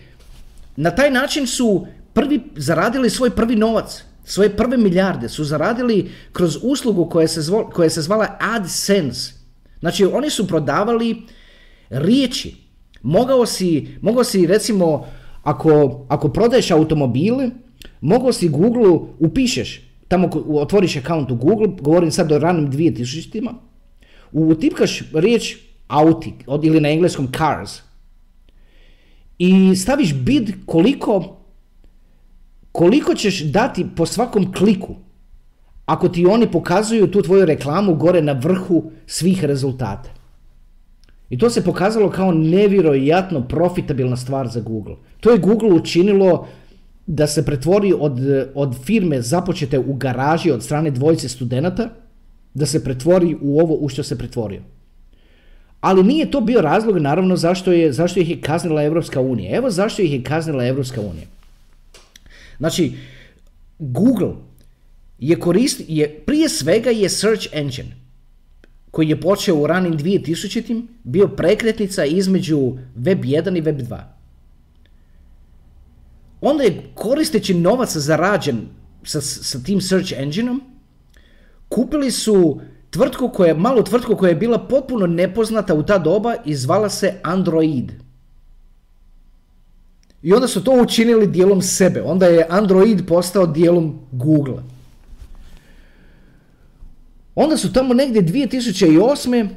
na 0.77 0.91
taj 0.91 1.11
način 1.11 1.47
su 1.47 1.87
prvi 2.13 2.41
zaradili 2.57 3.11
svoj 3.11 3.31
prvi 3.31 3.57
novac. 3.57 4.05
Svoje 4.25 4.51
prve 4.57 4.77
milijarde 4.77 5.29
su 5.29 5.45
zaradili 5.45 6.11
kroz 6.33 6.59
uslugu 6.63 7.09
koja 7.09 7.29
se, 7.29 7.41
koja 7.73 7.91
se 7.91 8.03
zvala 8.03 8.37
AdSense. 8.41 9.33
Znači 9.81 10.05
oni 10.05 10.31
su 10.31 10.47
prodavali 10.47 11.23
riječi. 11.91 12.57
Mogao 13.03 13.47
si, 13.47 13.89
mogao 14.01 14.25
si 14.25 14.47
recimo 14.47 15.07
ako, 15.43 16.05
ako 16.09 16.29
prodaješ 16.29 16.71
automobile, 16.71 17.51
mogao 18.01 18.33
si 18.33 18.49
Google 18.49 18.99
upišeš, 19.19 19.81
tamo 20.09 20.31
otvoriš 20.49 20.97
account 20.97 21.31
u 21.31 21.37
Google, 21.37 21.69
govorim 21.81 22.11
sad 22.11 22.33
o 22.33 22.39
ranim 22.39 22.73
2000-ima, 22.73 23.55
utipkaš 24.33 25.03
riječ 25.15 25.66
auti, 25.89 26.35
ili 26.63 26.81
na 26.81 26.91
engleskom 26.91 27.29
cars, 27.39 27.81
i 29.39 29.77
staviš 29.77 30.15
bid 30.15 30.53
koliko, 30.67 31.37
koliko 32.73 33.15
ćeš 33.15 33.43
dati 33.45 33.87
po 33.97 34.07
svakom 34.07 34.53
kliku 34.53 34.97
ako 35.87 36.09
ti 36.09 36.27
oni 36.27 36.51
pokazuju 36.51 37.11
tu 37.11 37.23
tvoju 37.23 37.45
reklamu 37.45 37.95
gore 37.95 38.23
na 38.23 38.33
vrhu 38.33 38.91
svih 39.07 39.45
rezultata. 39.45 40.11
I 41.31 41.39
to 41.39 41.51
se 41.51 41.65
pokazalo 41.65 42.11
kao 42.11 42.33
nevjerojatno 42.33 43.49
profitabilna 43.49 44.17
stvar 44.17 44.49
za 44.49 44.61
Google. 44.61 44.97
To 45.21 45.31
je 45.31 45.39
Google 45.39 45.73
učinilo 45.73 46.47
da 47.07 47.27
se 47.27 47.45
pretvori 47.45 47.95
od, 47.99 48.19
od 48.55 48.77
firme 48.85 49.23
započete 49.23 49.79
u 49.79 49.95
garaži 49.95 50.51
od 50.51 50.63
strane 50.63 50.91
dvojice 50.91 51.29
studenata, 51.29 51.89
da 52.55 52.67
se 52.67 52.85
pretvori 52.85 53.37
u 53.41 53.61
ovo 53.61 53.75
u 53.75 53.89
što 53.89 54.03
se 54.03 54.19
pretvorio. 54.19 54.63
Ali 55.81 56.03
nije 56.03 56.31
to 56.31 56.41
bio 56.41 56.61
razlog 56.61 56.99
naravno 56.99 57.37
zašto, 57.37 57.73
je, 57.73 57.93
zašto 57.93 58.21
ih 58.21 58.31
je 58.31 58.41
kaznila 58.41 58.83
Europska 58.83 59.21
unija. 59.21 59.57
Evo 59.57 59.71
zašto 59.71 60.03
ih 60.03 60.13
je 60.13 60.23
kaznila 60.23 60.67
Europska 60.67 61.01
unija. 61.01 61.27
Znači, 62.59 62.93
Google 63.79 64.33
je 65.19 65.41
koristi, 65.41 65.85
je, 65.89 66.09
prije 66.27 66.49
svega 66.49 66.91
je 66.91 67.09
search 67.09 67.47
engine 67.53 67.97
koji 68.91 69.09
je 69.09 69.21
počeo 69.21 69.57
u 69.57 69.67
ranim 69.67 69.99
2000 69.99 70.83
bio 71.05 71.29
prekretnica 71.29 72.05
između 72.05 72.73
web 72.95 73.25
1 73.25 73.59
i 73.59 73.61
web 73.61 73.81
2 73.81 74.17
onda 76.41 76.65
je 76.65 76.83
koristeći 76.95 77.55
novac 77.55 77.97
zarađen 77.97 78.61
sa, 79.05 79.21
sa 79.21 79.59
tim 79.63 79.81
search 79.81 80.13
engineom, 80.17 80.63
kupili 81.69 82.11
su 82.11 82.61
tvrtku 82.97 83.29
koja, 83.29 83.55
malu 83.55 83.83
tvrtku 83.83 84.17
koja 84.17 84.29
je 84.29 84.37
bila 84.37 84.59
potpuno 84.59 85.07
nepoznata 85.07 85.75
u 85.75 85.83
ta 85.83 85.99
doba 85.99 86.35
i 86.45 86.55
zvala 86.55 86.89
se 86.89 87.15
Android. 87.23 87.93
I 90.23 90.33
onda 90.33 90.49
su 90.49 90.65
to 90.65 90.83
učinili 90.83 91.27
dijelom 91.27 91.63
sebe. 91.63 92.03
Onda 92.03 92.27
je 92.27 92.47
Android 92.51 93.07
postao 93.07 93.47
dijelom 93.47 93.99
Google. 94.13 94.63
Onda 97.35 97.57
su 97.57 97.73
tamo 97.73 97.95
negdje 97.95 98.23
2008. 98.23 99.49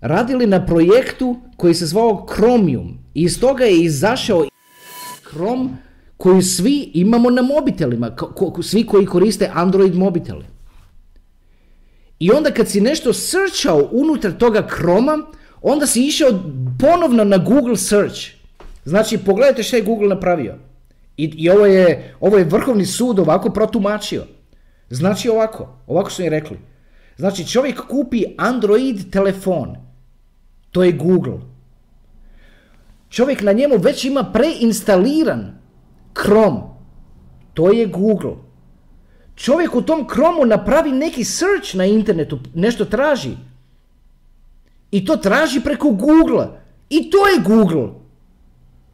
radili 0.00 0.46
na 0.46 0.66
projektu 0.66 1.36
koji 1.56 1.74
se 1.74 1.86
zvao 1.86 2.26
Chromium. 2.34 2.98
I 3.14 3.22
iz 3.22 3.40
toga 3.40 3.64
je 3.64 3.82
izašao 3.84 4.46
Chrome 5.28 5.68
koju 6.16 6.42
svi 6.42 6.90
imamo 6.94 7.30
na 7.30 7.42
mobitelima, 7.42 8.16
svi 8.62 8.86
koji 8.86 9.06
koriste 9.06 9.50
Android 9.54 9.94
mobitele. 9.94 10.53
I 12.18 12.30
onda 12.30 12.50
kad 12.50 12.68
si 12.68 12.80
nešto 12.80 13.12
searchao 13.12 13.88
unutar 13.92 14.32
toga 14.32 14.66
Chroma, 14.68 15.18
onda 15.62 15.86
si 15.86 16.06
išao 16.06 16.30
ponovno 16.80 17.24
na 17.24 17.38
Google 17.38 17.76
search. 17.76 18.20
Znači, 18.84 19.18
pogledajte 19.18 19.62
što 19.62 19.76
je 19.76 19.82
Google 19.82 20.08
napravio. 20.08 20.54
I, 21.16 21.24
i 21.24 21.50
ovo, 21.50 21.66
je, 21.66 22.14
ovo 22.20 22.38
je 22.38 22.44
vrhovni 22.44 22.86
sud 22.86 23.18
ovako 23.18 23.50
protumačio. 23.50 24.24
Znači 24.90 25.28
ovako, 25.28 25.78
ovako 25.86 26.10
su 26.10 26.22
im 26.22 26.28
rekli. 26.28 26.58
Znači, 27.16 27.46
čovjek 27.48 27.80
kupi 27.80 28.24
Android 28.38 29.10
telefon. 29.10 29.76
To 30.70 30.84
je 30.84 30.92
Google 30.92 31.54
čovjek 33.14 33.42
na 33.42 33.52
njemu 33.52 33.76
već 33.76 34.04
ima 34.04 34.24
preinstaliran 34.32 35.58
Chrome. 36.18 36.60
To 37.54 37.72
je 37.72 37.86
Google. 37.86 38.34
Čovjek 39.36 39.74
u 39.74 39.82
tom 39.82 40.08
Chromu 40.08 40.44
napravi 40.46 40.92
neki 40.92 41.24
search 41.24 41.74
na 41.74 41.84
internetu, 41.84 42.38
nešto 42.54 42.84
traži. 42.84 43.30
I 44.90 45.04
to 45.04 45.16
traži 45.16 45.60
preko 45.60 45.90
Google. 45.90 46.46
I 46.90 47.10
to 47.10 47.26
je 47.28 47.40
Google. 47.44 47.88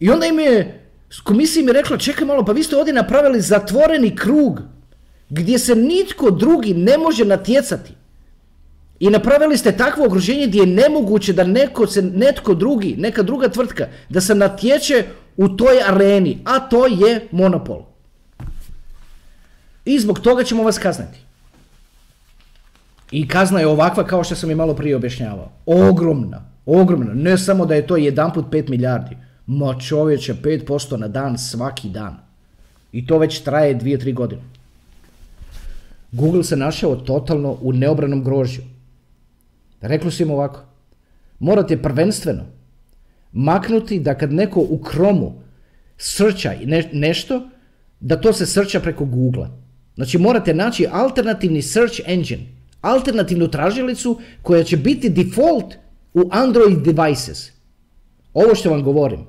I 0.00 0.10
onda 0.10 0.26
im 0.26 0.38
je, 0.38 0.86
komisija 1.22 1.64
mi 1.64 1.72
rekla, 1.72 1.98
čekaj 1.98 2.26
malo, 2.26 2.44
pa 2.44 2.52
vi 2.52 2.62
ste 2.62 2.76
ovdje 2.76 2.94
napravili 2.94 3.40
zatvoreni 3.40 4.16
krug 4.16 4.60
gdje 5.28 5.58
se 5.58 5.74
nitko 5.74 6.30
drugi 6.30 6.74
ne 6.74 6.98
može 6.98 7.24
natjecati. 7.24 7.92
I 9.00 9.10
napravili 9.10 9.58
ste 9.58 9.76
takvo 9.76 10.06
okruženje 10.06 10.46
gdje 10.46 10.60
je 10.60 10.66
nemoguće 10.66 11.32
da 11.32 11.44
neko 11.44 11.86
se, 11.86 12.02
netko 12.02 12.54
drugi, 12.54 12.96
neka 12.98 13.22
druga 13.22 13.48
tvrtka, 13.48 13.88
da 14.08 14.20
se 14.20 14.34
natječe 14.34 15.04
u 15.36 15.48
toj 15.48 15.82
areni, 15.86 16.38
a 16.44 16.58
to 16.60 16.86
je 16.86 17.28
monopol. 17.30 17.89
I 19.90 19.98
zbog 19.98 20.20
toga 20.20 20.44
ćemo 20.44 20.62
vas 20.62 20.78
kazniti. 20.78 21.18
I 23.10 23.28
kazna 23.28 23.60
je 23.60 23.66
ovakva 23.66 24.04
kao 24.06 24.24
što 24.24 24.34
sam 24.34 24.50
i 24.50 24.54
malo 24.54 24.74
prije 24.74 24.96
objašnjavao. 24.96 25.50
Ogromna, 25.66 26.44
ogromna. 26.66 27.14
Ne 27.14 27.38
samo 27.38 27.66
da 27.66 27.74
je 27.74 27.86
to 27.86 27.96
jedan 27.96 28.32
put 28.32 28.46
5 28.50 28.70
milijardi. 28.70 29.16
Ma 29.46 29.74
čovječe, 29.78 30.34
5% 30.34 30.96
na 30.96 31.08
dan 31.08 31.38
svaki 31.38 31.88
dan. 31.88 32.16
I 32.92 33.06
to 33.06 33.18
već 33.18 33.40
traje 33.40 33.78
2-3 33.78 34.14
godine. 34.14 34.42
Google 36.12 36.44
se 36.44 36.56
našao 36.56 36.96
totalno 36.96 37.56
u 37.60 37.72
neobranom 37.72 38.24
grožju. 38.24 38.62
Rekli 39.80 40.10
su 40.10 40.22
im 40.22 40.30
ovako, 40.30 40.60
morate 41.38 41.82
prvenstveno 41.82 42.44
maknuti 43.32 44.00
da 44.00 44.14
kad 44.14 44.32
neko 44.32 44.60
u 44.60 44.78
kromu 44.78 45.32
srča 45.96 46.54
nešto, 46.92 47.48
da 48.00 48.20
to 48.20 48.32
se 48.32 48.46
srča 48.46 48.80
preko 48.80 49.04
Google. 49.04 49.59
Znači 50.00 50.18
morate 50.18 50.54
naći 50.54 50.86
alternativni 50.92 51.62
search 51.62 52.00
engine, 52.06 52.42
alternativnu 52.80 53.48
tražilicu 53.48 54.20
koja 54.42 54.64
će 54.64 54.76
biti 54.76 55.08
default 55.08 55.74
u 56.14 56.28
Android 56.30 56.78
devices. 56.78 57.50
Ovo 58.34 58.54
što 58.54 58.70
vam 58.70 58.82
govorim, 58.82 59.20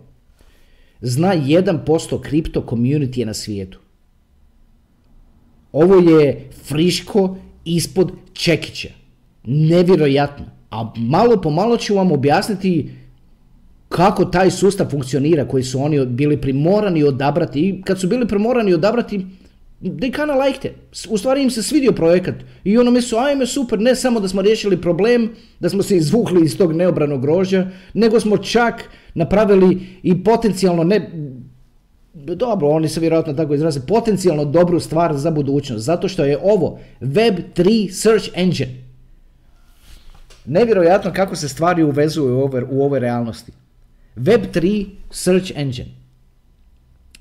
zna 1.01 1.35
1% 1.35 2.21
kripto 2.21 2.65
community 2.69 3.25
na 3.25 3.33
svijetu. 3.33 3.79
Ovo 5.71 5.95
je 5.95 6.49
friško 6.63 7.37
ispod 7.65 8.11
čekića. 8.33 8.89
Nevjerojatno. 9.43 10.45
A 10.69 10.93
malo 10.95 11.41
po 11.41 11.49
malo 11.49 11.77
ću 11.77 11.95
vam 11.95 12.11
objasniti 12.11 12.91
kako 13.89 14.25
taj 14.25 14.51
sustav 14.51 14.89
funkcionira 14.89 15.47
koji 15.47 15.63
su 15.63 15.81
oni 15.81 16.05
bili 16.05 16.41
primorani 16.41 17.03
odabrati. 17.03 17.59
I 17.59 17.81
kad 17.81 17.99
su 17.99 18.07
bili 18.07 18.27
primorani 18.27 18.73
odabrati, 18.73 19.25
they 19.81 20.11
kinda 20.11 20.35
liked 20.35 20.65
it. 20.65 21.07
U 21.09 21.17
stvari 21.17 21.43
im 21.43 21.49
se 21.49 21.63
svidio 21.63 21.91
projekat. 21.91 22.35
I 22.63 22.77
ono 22.77 22.91
mi 22.91 23.01
su, 23.01 23.17
ajme 23.17 23.45
super, 23.45 23.79
ne 23.79 23.95
samo 23.95 24.19
da 24.19 24.27
smo 24.27 24.41
riješili 24.41 24.81
problem, 24.81 25.29
da 25.59 25.69
smo 25.69 25.83
se 25.83 25.97
izvukli 25.97 26.45
iz 26.45 26.57
tog 26.57 26.73
neobranog 26.73 27.21
grožđa, 27.21 27.67
nego 27.93 28.19
smo 28.19 28.37
čak 28.37 28.83
napravili 29.13 29.81
i 30.03 30.23
potencijalno 30.23 30.83
ne, 30.83 31.11
dobro, 32.13 32.69
oni 32.69 32.89
se 32.89 32.99
vjerojatno 32.99 33.33
tako 33.33 33.53
izraze, 33.53 33.79
potencijalno 33.87 34.45
dobru 34.45 34.79
stvar 34.79 35.17
za 35.17 35.31
budućnost, 35.31 35.85
zato 35.85 36.07
što 36.07 36.25
je 36.25 36.37
ovo 36.43 36.79
Web3 37.01 37.91
search 37.91 38.29
engine. 38.33 38.83
Nevjerojatno 40.45 41.13
kako 41.13 41.35
se 41.35 41.49
stvari 41.49 41.83
uvezuju 41.83 42.37
u 42.37 42.41
ovoj, 42.41 42.63
u 42.69 42.83
ovoj 42.83 42.99
realnosti. 42.99 43.51
Web3 44.15 44.85
search 45.11 45.51
engine. 45.55 45.89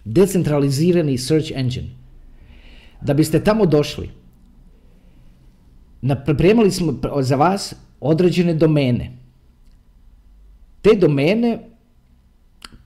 Decentralizirani 0.04 1.18
search 1.18 1.52
engine. 1.54 1.99
Da 3.02 3.14
biste 3.14 3.44
tamo 3.44 3.66
došli, 3.66 4.10
pripremili 6.24 6.70
smo 6.70 6.94
za 7.20 7.36
vas 7.36 7.74
određene 8.00 8.54
domene. 8.54 9.12
Te 10.82 10.90
domene, 10.96 11.58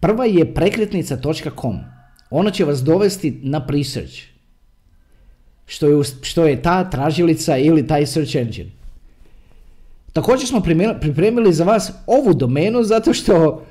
prva 0.00 0.24
je 0.24 0.54
prekretnica.com. 0.54 1.78
Ona 2.30 2.50
će 2.50 2.64
vas 2.64 2.82
dovesti 2.82 3.40
na 3.42 3.66
presearch. 3.66 4.14
Što 5.66 5.88
je, 5.88 6.04
što 6.22 6.44
je 6.44 6.62
ta 6.62 6.90
tražilica 6.90 7.56
ili 7.56 7.86
taj 7.86 8.06
search 8.06 8.36
engine. 8.36 8.70
Također 10.12 10.48
smo 10.48 10.62
pripremili 11.00 11.52
za 11.52 11.64
vas 11.64 11.92
ovu 12.06 12.34
domenu 12.34 12.82
zato 12.82 13.12
što 13.12 13.66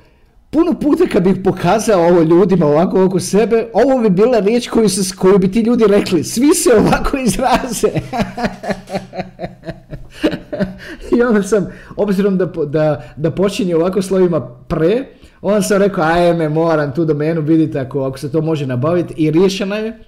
puno 0.54 0.74
puta 0.80 1.04
kad 1.12 1.22
bih 1.22 1.36
pokazao 1.44 2.02
ovo 2.02 2.22
ljudima 2.22 2.66
ovako 2.66 3.04
oko 3.04 3.20
sebe, 3.20 3.66
ovo 3.72 4.02
bi 4.02 4.10
bila 4.10 4.38
riječ 4.38 4.68
koju, 4.68 4.88
se, 4.88 5.16
koju 5.16 5.38
bi 5.38 5.52
ti 5.52 5.60
ljudi 5.60 5.84
rekli, 5.88 6.24
svi 6.24 6.54
se 6.54 6.70
ovako 6.78 7.16
izraze. 7.16 7.88
I 11.16 11.22
onda 11.22 11.42
sam, 11.42 11.66
obzirom 11.96 12.38
da, 12.38 12.46
da, 12.66 13.02
da 13.16 13.30
počinje 13.30 13.76
ovako 13.76 14.02
slovima 14.02 14.40
pre, 14.68 15.04
onda 15.42 15.62
sam 15.62 15.78
rekao, 15.78 16.04
ajme, 16.04 16.48
moram 16.48 16.94
tu 16.94 17.04
domenu, 17.04 17.40
vidite 17.40 17.80
ako, 17.80 18.02
ako 18.04 18.18
se 18.18 18.32
to 18.32 18.40
može 18.40 18.66
nabaviti 18.66 19.14
i 19.16 19.30
riješena 19.30 19.76
je. 19.76 19.98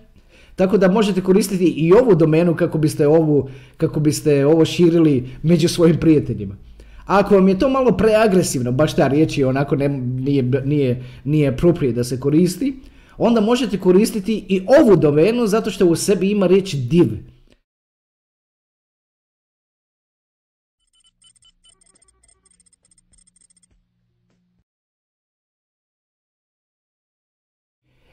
Tako 0.56 0.78
da 0.78 0.88
možete 0.88 1.20
koristiti 1.20 1.64
i 1.64 1.92
ovu 1.92 2.14
domenu 2.14 2.56
kako 2.56 2.78
biste, 2.78 3.06
ovu, 3.06 3.48
kako 3.76 4.00
biste 4.00 4.46
ovo 4.46 4.64
širili 4.64 5.28
među 5.42 5.68
svojim 5.68 5.96
prijateljima. 6.00 6.54
Ako 7.06 7.34
vam 7.34 7.48
je 7.48 7.58
to 7.58 7.68
malo 7.68 7.96
preagresivno, 7.96 8.72
baš 8.72 8.96
ta 8.96 9.08
riječ 9.08 9.38
je 9.38 9.46
onako 9.46 9.76
ne, 9.76 9.88
nije, 9.88 10.42
nije, 10.64 11.04
nije 11.24 11.48
appropriate 11.48 11.96
da 11.96 12.04
se 12.04 12.20
koristi, 12.20 12.74
onda 13.18 13.40
možete 13.40 13.78
koristiti 13.78 14.44
i 14.48 14.62
ovu 14.80 14.96
domenu 14.96 15.46
zato 15.46 15.70
što 15.70 15.86
u 15.86 15.96
sebi 15.96 16.30
ima 16.30 16.46
riječ 16.46 16.74
div. 16.74 17.06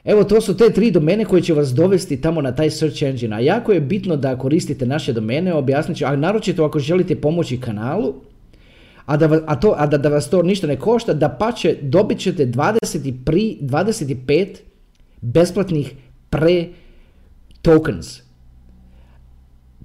Evo 0.04 0.24
to 0.24 0.40
su 0.40 0.56
te 0.56 0.70
tri 0.70 0.90
domene 0.90 1.24
koje 1.24 1.42
će 1.42 1.54
vas 1.54 1.74
dovesti 1.74 2.20
tamo 2.20 2.42
na 2.42 2.54
taj 2.54 2.70
search 2.70 3.02
engine. 3.02 3.36
A 3.36 3.40
jako 3.40 3.72
je 3.72 3.80
bitno 3.80 4.16
da 4.16 4.38
koristite 4.38 4.86
naše 4.86 5.12
domene, 5.12 5.54
objasnit 5.54 5.98
ću, 5.98 6.04
a 6.06 6.16
naročito 6.16 6.64
ako 6.64 6.78
želite 6.78 7.20
pomoći 7.20 7.60
kanalu, 7.60 8.14
a 9.06 9.16
da, 9.16 9.40
a 9.46 9.60
to, 9.60 9.74
a 9.78 9.86
da, 9.86 9.98
da 9.98 10.08
vas 10.08 10.30
to 10.30 10.42
ništa 10.42 10.66
ne 10.66 10.76
košta, 10.76 11.14
da 11.14 11.28
pa 11.28 11.52
će, 11.52 11.76
dobit 11.82 12.18
ćete 12.18 12.46
20 12.46 13.14
25 13.24 14.56
besplatnih 15.20 15.94
pre 16.30 16.68
tokens. 17.62 18.20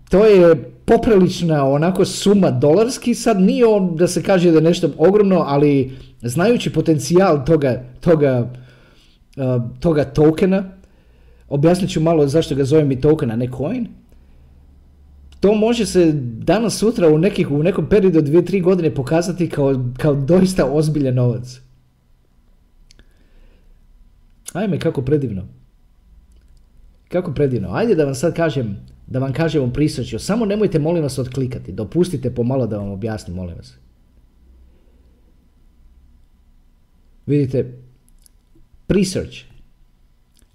To 0.09 0.25
je 0.25 0.71
poprilična 0.85 1.65
onako 1.69 2.05
suma 2.05 2.51
dolarski, 2.51 3.13
sad 3.15 3.41
nije 3.41 3.65
on 3.65 3.95
da 3.95 4.07
se 4.07 4.23
kaže 4.23 4.51
da 4.51 4.57
je 4.57 4.63
nešto 4.63 4.89
ogromno, 4.97 5.43
ali 5.47 5.91
znajući 6.21 6.73
potencijal 6.73 7.45
toga, 7.45 7.83
toga 7.99 8.49
toga 9.79 10.03
tokena. 10.03 10.63
Objasnit 11.49 11.91
ću 11.91 12.01
malo 12.01 12.27
zašto 12.27 12.55
ga 12.55 12.63
zovem 12.63 12.91
i 12.91 13.01
token, 13.01 13.31
a 13.31 13.35
ne 13.35 13.47
coin. 13.57 13.87
To 15.39 15.55
može 15.55 15.85
se 15.85 16.11
danas 16.21 16.77
sutra 16.77 17.07
u, 17.07 17.17
nekih, 17.17 17.51
u 17.51 17.63
nekom 17.63 17.89
periodu 17.89 18.19
od 18.19 18.25
2-3 18.25 18.63
godine 18.63 18.95
pokazati 18.95 19.49
kao, 19.49 19.85
kao 19.97 20.15
doista 20.15 20.65
ozbiljan 20.65 21.15
novac. 21.15 21.61
Ajme, 24.53 24.79
kako 24.79 25.01
predivno. 25.01 25.47
Kako 27.07 27.33
predivno. 27.33 27.69
Ajde 27.71 27.95
da 27.95 28.05
vam 28.05 28.15
sad 28.15 28.35
kažem, 28.35 28.77
da 29.07 29.19
vam 29.19 29.33
kažem 29.33 29.63
u. 29.63 30.19
Samo 30.19 30.45
nemojte 30.45 30.79
molim 30.79 31.03
vas 31.03 31.17
odklikati. 31.17 31.71
Dopustite 31.71 32.35
pomalo 32.35 32.67
da 32.67 32.77
vam 32.77 32.89
objasnim, 32.89 33.35
molim 33.35 33.55
vas. 33.55 33.77
Vidite, 37.25 37.77
Research. 38.87 39.48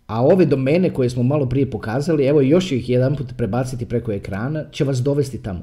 A 0.07 0.23
ove 0.23 0.47
domene 0.47 0.91
koje 0.91 1.11
smo 1.11 1.23
malo 1.23 1.49
prije 1.49 1.71
pokazali, 1.71 2.27
evo 2.27 2.41
još 2.41 2.73
ih 2.73 2.89
jedan 2.89 3.17
put 3.17 3.27
prebaciti 3.37 3.87
preko 3.87 4.13
ekrana, 4.13 4.65
će 4.71 4.85
vas 4.85 4.99
dovesti 4.99 5.43
tamo. 5.43 5.63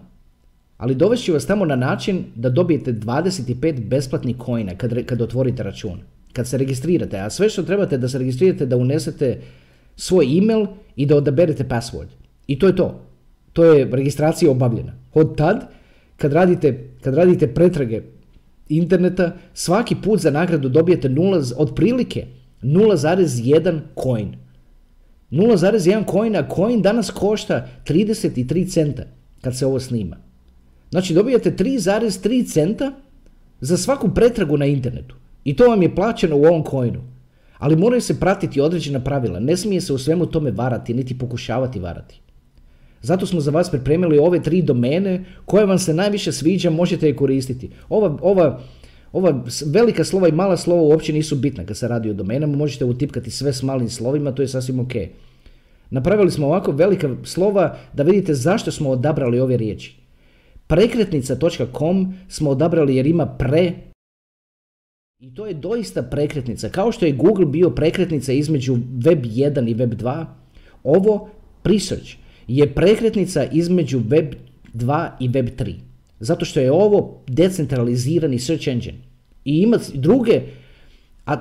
Ali 0.77 0.95
dovesti 0.95 1.25
će 1.25 1.31
vas 1.31 1.45
tamo 1.45 1.65
na 1.65 1.75
način 1.75 2.23
da 2.35 2.49
dobijete 2.49 2.93
25 2.93 3.87
besplatnih 3.87 4.35
coina 4.45 4.75
kad, 4.75 5.05
kad 5.05 5.21
otvorite 5.21 5.63
račun. 5.63 5.99
Kad 6.33 6.47
se 6.47 6.57
registrirate, 6.57 7.19
a 7.19 7.29
sve 7.29 7.49
što 7.49 7.63
trebate 7.63 7.97
da 7.97 8.07
se 8.07 8.17
registrirate 8.17 8.65
da 8.65 8.77
unesete 8.77 9.41
svoj 9.95 10.37
email 10.37 10.65
i 10.95 11.05
da 11.05 11.15
odaberete 11.15 11.63
password. 11.63 12.07
I 12.47 12.59
to 12.59 12.67
je 12.67 12.75
to. 12.75 13.01
To 13.53 13.63
je 13.63 13.85
registracija 13.85 14.51
obavljena. 14.51 14.93
Od 15.13 15.37
tad, 15.37 15.67
kad 16.17 16.33
radite, 16.33 16.89
kad 17.01 17.13
radite 17.15 17.53
pretrage 17.53 18.01
interneta, 18.69 19.31
svaki 19.53 19.95
put 20.03 20.19
za 20.19 20.31
nagradu 20.31 20.69
dobijete 20.69 21.09
nula, 21.09 21.41
otprilike 21.57 22.25
0,1 22.63 23.79
coin. 24.03 24.35
0,1 25.31 26.11
coin, 26.11 26.35
a 26.35 26.47
coin 26.55 26.81
danas 26.81 27.11
košta 27.11 27.67
33 27.85 28.71
centa 28.73 29.03
kad 29.41 29.57
se 29.57 29.65
ovo 29.65 29.79
snima. 29.79 30.17
Znači 30.89 31.13
dobijate 31.13 31.51
3,3 31.51 32.53
centa 32.53 32.91
za 33.59 33.77
svaku 33.77 34.09
pretragu 34.13 34.57
na 34.57 34.65
internetu. 34.65 35.15
I 35.43 35.55
to 35.55 35.67
vam 35.67 35.81
je 35.81 35.95
plaćeno 35.95 36.37
u 36.37 36.43
ovom 36.43 36.63
coinu. 36.69 37.01
Ali 37.57 37.75
moraju 37.75 38.01
se 38.01 38.19
pratiti 38.19 38.61
određena 38.61 38.99
pravila. 38.99 39.39
Ne 39.39 39.57
smije 39.57 39.81
se 39.81 39.93
u 39.93 39.97
svemu 39.97 40.25
tome 40.25 40.51
varati, 40.51 40.93
niti 40.93 41.17
pokušavati 41.17 41.79
varati. 41.79 42.21
Zato 43.01 43.25
smo 43.25 43.39
za 43.39 43.51
vas 43.51 43.69
pripremili 43.69 44.17
ove 44.17 44.43
tri 44.43 44.61
domene 44.61 45.25
koje 45.45 45.65
vam 45.65 45.79
se 45.79 45.93
najviše 45.93 46.31
sviđa, 46.31 46.69
možete 46.69 47.07
je 47.07 47.15
koristiti. 47.15 47.69
Ova, 47.89 48.17
ova 48.21 48.61
ova 49.11 49.43
velika 49.65 50.03
slova 50.03 50.27
i 50.27 50.31
mala 50.31 50.57
slova 50.57 50.81
uopće 50.81 51.13
nisu 51.13 51.35
bitna 51.35 51.65
kad 51.65 51.77
se 51.77 51.87
radi 51.87 52.09
o 52.09 52.13
domenama, 52.13 52.57
možete 52.57 52.85
utipkati 52.85 53.31
sve 53.31 53.53
s 53.53 53.63
malim 53.63 53.89
slovima, 53.89 54.31
to 54.31 54.41
je 54.41 54.47
sasvim 54.47 54.79
ok. 54.79 54.93
Napravili 55.89 56.31
smo 56.31 56.47
ovako 56.47 56.71
velika 56.71 57.15
slova 57.23 57.77
da 57.93 58.03
vidite 58.03 58.33
zašto 58.33 58.71
smo 58.71 58.89
odabrali 58.89 59.39
ove 59.39 59.57
riječi. 59.57 59.95
Prekretnica.com 60.67 62.13
smo 62.27 62.49
odabrali 62.49 62.95
jer 62.95 63.07
ima 63.07 63.25
pre 63.25 63.73
i 65.19 65.33
to 65.33 65.45
je 65.45 65.53
doista 65.53 66.03
prekretnica. 66.03 66.69
Kao 66.69 66.91
što 66.91 67.05
je 67.05 67.11
Google 67.11 67.45
bio 67.45 67.69
prekretnica 67.69 68.31
između 68.31 68.77
Web 69.05 69.25
1 69.25 69.69
i 69.69 69.73
Web 69.73 69.93
2, 69.93 70.25
ovo 70.83 71.29
Presearch 71.61 72.11
je 72.47 72.73
prekretnica 72.73 73.45
između 73.45 74.01
Web 74.07 74.33
2 74.73 75.09
i 75.19 75.27
Web 75.27 75.45
3. 75.45 75.90
Zato 76.21 76.45
što 76.45 76.59
je 76.59 76.71
ovo 76.71 77.23
decentralizirani 77.27 78.39
search 78.39 78.67
engine. 78.67 78.97
I 79.45 79.57
ima 79.57 79.79
druge 79.93 80.41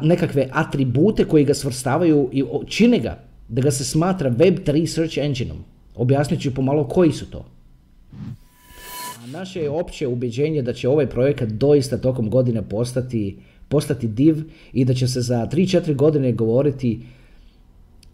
nekakve 0.03 0.49
atribute 0.53 1.25
koji 1.25 1.45
ga 1.45 1.55
svrstavaju 1.55 2.29
i 2.33 2.45
čine 2.67 2.99
ga 2.99 3.19
da 3.49 3.63
ga 3.63 3.71
se 3.71 3.85
smatra 3.85 4.31
Web3 4.31 4.87
search 4.87 5.19
engineom. 5.19 5.59
Objasnit 5.97 6.41
ću 6.41 6.55
pomalo 6.55 6.89
koji 6.89 7.13
su 7.13 7.31
to. 7.31 7.45
A 9.23 9.27
naše 9.27 9.61
je 9.61 9.71
opće 9.71 10.07
ubjeđenje 10.07 10.63
da 10.63 10.73
će 10.73 10.89
ovaj 10.89 11.07
projekat 11.07 11.49
doista 11.49 11.99
tokom 11.99 12.31
godine 12.31 12.63
postati, 12.63 13.37
postati 13.69 14.09
div 14.09 14.37
i 14.73 14.85
da 14.85 14.95
će 14.95 15.09
se 15.09 15.21
za 15.21 15.49
3-4 15.53 15.95
godine 15.95 16.33
govoriti 16.33 17.01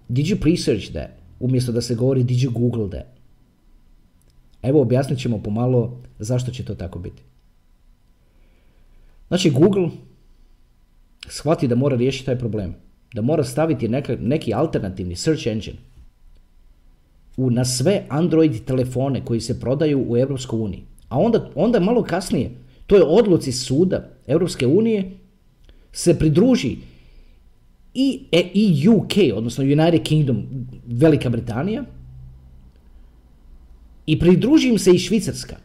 Did 0.09 0.26
you 0.26 0.50
research 0.50 0.92
that? 0.92 1.11
umjesto 1.40 1.72
da 1.72 1.81
se 1.81 1.94
govori 1.94 2.22
did 2.22 2.38
you 2.38 2.50
google 2.50 2.90
that. 2.90 3.15
Evo 4.62 4.81
objasnit 4.83 5.19
ćemo 5.19 5.42
pomalo 5.42 6.03
zašto 6.19 6.51
će 6.51 6.64
to 6.64 6.75
tako 6.75 6.99
biti. 6.99 7.23
Znači 9.29 9.51
Google 9.51 9.88
shvati 11.29 11.69
da 11.69 11.75
mora 11.75 11.97
riješiti 11.97 12.27
taj 12.27 12.38
problem. 12.38 12.75
Da 13.14 13.23
mora 13.23 13.45
staviti 13.45 13.88
neka, 13.88 14.16
neki 14.21 14.55
alternativni 14.55 15.16
search 15.16 15.47
engine 15.47 15.79
u, 17.37 17.51
na 17.51 17.64
sve 17.64 18.07
Android 18.09 18.64
telefone 18.64 19.25
koji 19.25 19.40
se 19.40 19.61
prodaju 19.61 20.05
u 20.09 20.16
EU. 20.16 20.37
A 21.09 21.19
onda, 21.19 21.51
onda 21.55 21.81
malo 21.81 22.03
kasnije, 22.03 22.51
to 22.87 22.97
je 22.97 23.05
odluci 23.05 23.53
suda 23.53 24.09
Europske 24.27 24.66
unije, 24.66 25.11
se 25.92 26.19
pridruži 26.19 26.77
i, 27.95 28.21
e, 28.33 28.51
i 28.55 28.88
UK, 28.88 29.37
odnosno 29.37 29.64
United 29.64 30.03
Kingdom, 30.03 30.42
Velika 30.87 31.29
Britanija, 31.29 31.85
i 34.07 34.19
pridruži 34.19 34.69
im 34.69 34.79
se 34.79 34.90
i 34.90 34.99
Švicarska. 34.99 35.57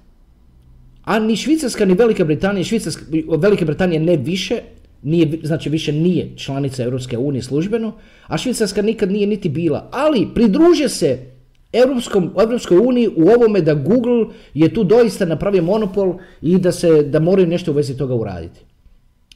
A 1.04 1.20
ni 1.20 1.36
Švicarska 1.36 1.86
ni 1.86 1.94
Velika 1.94 2.26
Britanija, 2.26 2.64
Švicarska, 2.64 3.06
Velika 3.38 3.66
Britanija 3.66 4.02
ne 4.02 4.18
više, 4.18 4.62
nije, 5.04 5.40
znači 5.44 5.70
više 5.70 5.92
nije 5.92 6.38
članica 6.38 6.84
Europske 6.84 7.18
unije 7.18 7.42
službeno, 7.42 7.94
a 8.28 8.38
Švicarska 8.38 8.82
nikad 8.82 9.12
nije 9.12 9.28
niti 9.28 9.50
bila. 9.50 9.90
Ali 9.92 10.28
pridruže 10.34 10.90
se 10.90 11.32
Europskom, 11.74 12.34
Europskoj 12.40 12.78
uniji 12.78 13.10
u 13.16 13.30
ovome 13.30 13.62
da 13.62 13.74
Google 13.74 14.26
je 14.54 14.74
tu 14.74 14.84
doista 14.84 15.26
napravio 15.26 15.64
monopol 15.64 16.20
i 16.42 16.58
da, 16.58 16.72
se, 16.72 17.04
da 17.04 17.20
moraju 17.20 17.48
nešto 17.48 17.72
u 17.72 17.76
vezi 17.76 17.98
toga 17.98 18.16
uraditi. 18.16 18.60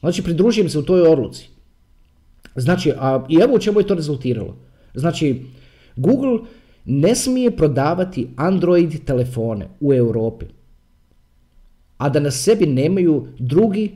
Znači 0.00 0.22
pridružujem 0.22 0.68
se 0.68 0.78
u 0.78 0.82
toj 0.82 1.00
odluci. 1.00 1.48
Znači, 2.56 2.92
a, 2.98 3.26
i 3.28 3.36
evo 3.36 3.54
u 3.54 3.58
čemu 3.58 3.80
je 3.80 3.86
to 3.86 3.94
rezultiralo. 3.94 4.56
Znači, 4.94 5.42
Google 5.96 6.38
ne 6.86 7.14
smije 7.14 7.56
prodavati 7.56 8.28
Android 8.36 9.04
telefone 9.04 9.68
u 9.80 9.94
Europi, 9.94 10.46
a 11.98 12.08
da 12.08 12.20
na 12.20 12.30
sebi 12.30 12.66
nemaju 12.66 13.26
drugi 13.38 13.94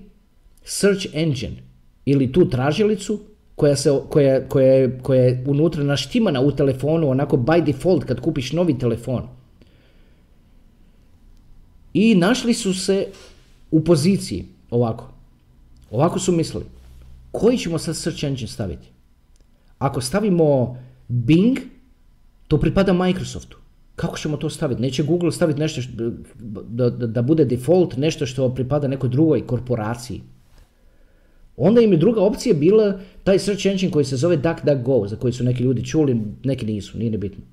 search 0.65 1.07
engine 1.13 1.57
ili 2.05 2.33
tu 2.33 2.51
tražilicu 2.51 3.21
koja, 3.57 3.77
se, 3.77 4.01
koja, 4.09 4.49
koja, 4.49 4.99
koja 5.03 5.23
je 5.23 5.45
unutra 5.47 5.85
naštimana 5.85 6.41
u 6.41 6.53
telefonu, 6.53 7.11
onako 7.11 7.37
by 7.37 7.65
default 7.65 8.05
kad 8.05 8.21
kupiš 8.21 8.53
novi 8.53 8.79
telefon. 8.79 9.29
I 11.95 12.15
našli 12.15 12.55
su 12.55 12.75
se 12.75 13.07
u 13.71 13.85
poziciji 13.85 14.45
ovako. 14.71 15.13
Ovako 15.91 16.19
su 16.19 16.33
mislili. 16.33 16.65
Koji 17.33 17.59
ćemo 17.59 17.79
sad 17.79 17.97
search 17.97 18.25
engine 18.25 18.49
staviti? 18.49 18.89
Ako 19.79 20.01
stavimo 20.01 20.77
Bing, 21.09 21.59
to 22.51 22.59
pripada 22.59 22.93
Microsoftu. 22.93 23.59
Kako 23.97 24.19
ćemo 24.19 24.37
to 24.37 24.51
staviti? 24.51 24.83
Neće 24.83 25.03
Google 25.03 25.33
staviti 25.33 25.61
nešto 25.61 25.83
što, 25.83 26.11
da, 26.69 26.91
da, 26.91 27.23
bude 27.23 27.45
default, 27.45 27.97
nešto 27.97 28.27
što 28.27 28.49
pripada 28.55 28.89
nekoj 28.89 29.09
drugoj 29.09 29.47
korporaciji. 29.47 30.23
Onda 31.57 31.81
im 31.81 31.93
je 31.93 31.99
druga 31.99 32.23
opcija 32.23 32.55
bila 32.55 32.99
taj 33.25 33.39
search 33.39 33.67
engine 33.67 33.93
koji 33.93 34.05
se 34.05 34.17
zove 34.17 34.37
DuckDuckGo, 34.37 35.07
za 35.07 35.17
koji 35.17 35.33
su 35.33 35.45
neki 35.45 35.63
ljudi 35.63 35.85
čuli, 35.85 36.17
neki 36.45 36.67
nisu, 36.67 36.99
nije 36.99 37.11
nebitno. 37.11 37.45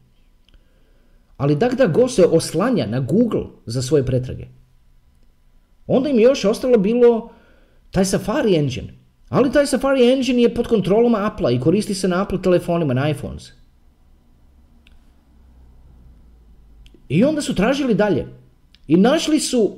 Ali 1.37 1.55
DuckDuckGo 1.55 2.07
se 2.07 2.25
oslanja 2.25 2.87
na 2.87 2.99
Google 2.99 3.45
za 3.65 3.81
svoje 3.81 4.05
pretrage. 4.05 4.47
Onda 5.87 6.09
im 6.09 6.19
je 6.19 6.23
još 6.23 6.45
ostalo 6.45 6.77
bilo 6.77 7.29
taj 7.91 8.05
Safari 8.05 8.55
engine. 8.55 8.93
Ali 9.29 9.51
taj 9.51 9.65
Safari 9.65 10.09
engine 10.11 10.41
je 10.41 10.55
pod 10.55 10.67
kontrolom 10.67 11.15
Apple 11.15 11.55
i 11.55 11.59
koristi 11.59 11.93
se 11.93 12.07
na 12.07 12.21
Apple 12.21 12.41
telefonima, 12.41 12.93
na 12.93 13.09
iPhones. 13.09 13.51
I 17.09 17.23
onda 17.23 17.41
su 17.41 17.55
tražili 17.55 17.93
dalje. 17.93 18.27
I 18.87 18.95
našli 18.95 19.39
su 19.39 19.75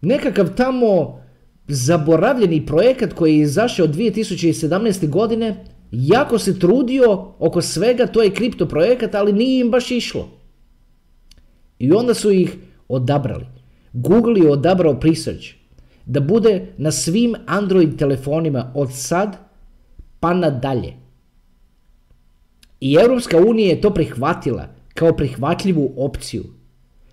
nekakav 0.00 0.54
tamo 0.54 1.20
zaboravljeni 1.68 2.66
projekat 2.66 3.12
koji 3.12 3.36
je 3.36 3.42
izašao 3.42 3.86
2017. 3.86 5.08
godine, 5.08 5.64
jako 5.90 6.38
se 6.38 6.58
trudio 6.58 7.34
oko 7.38 7.62
svega, 7.62 8.06
to 8.06 8.22
je 8.22 8.34
kripto 8.34 8.68
projekat, 8.68 9.14
ali 9.14 9.32
nije 9.32 9.60
im 9.60 9.70
baš 9.70 9.90
išlo. 9.90 10.28
I 11.78 11.92
onda 11.92 12.14
su 12.14 12.30
ih 12.30 12.56
odabrali. 12.88 13.46
Google 13.92 14.40
je 14.40 14.50
odabrao 14.50 15.00
Presearch 15.00 15.46
da 16.06 16.20
bude 16.20 16.66
na 16.78 16.90
svim 16.90 17.34
Android 17.46 17.98
telefonima 17.98 18.72
od 18.74 18.88
sad 18.92 19.36
pa 20.20 20.34
nadalje. 20.34 20.94
I 22.80 22.94
Europska 22.94 23.36
unija 23.36 23.68
je 23.68 23.80
to 23.80 23.94
prihvatila 23.94 24.68
kao 25.00 25.16
prihvatljivu 25.16 25.92
opciju. 25.96 26.44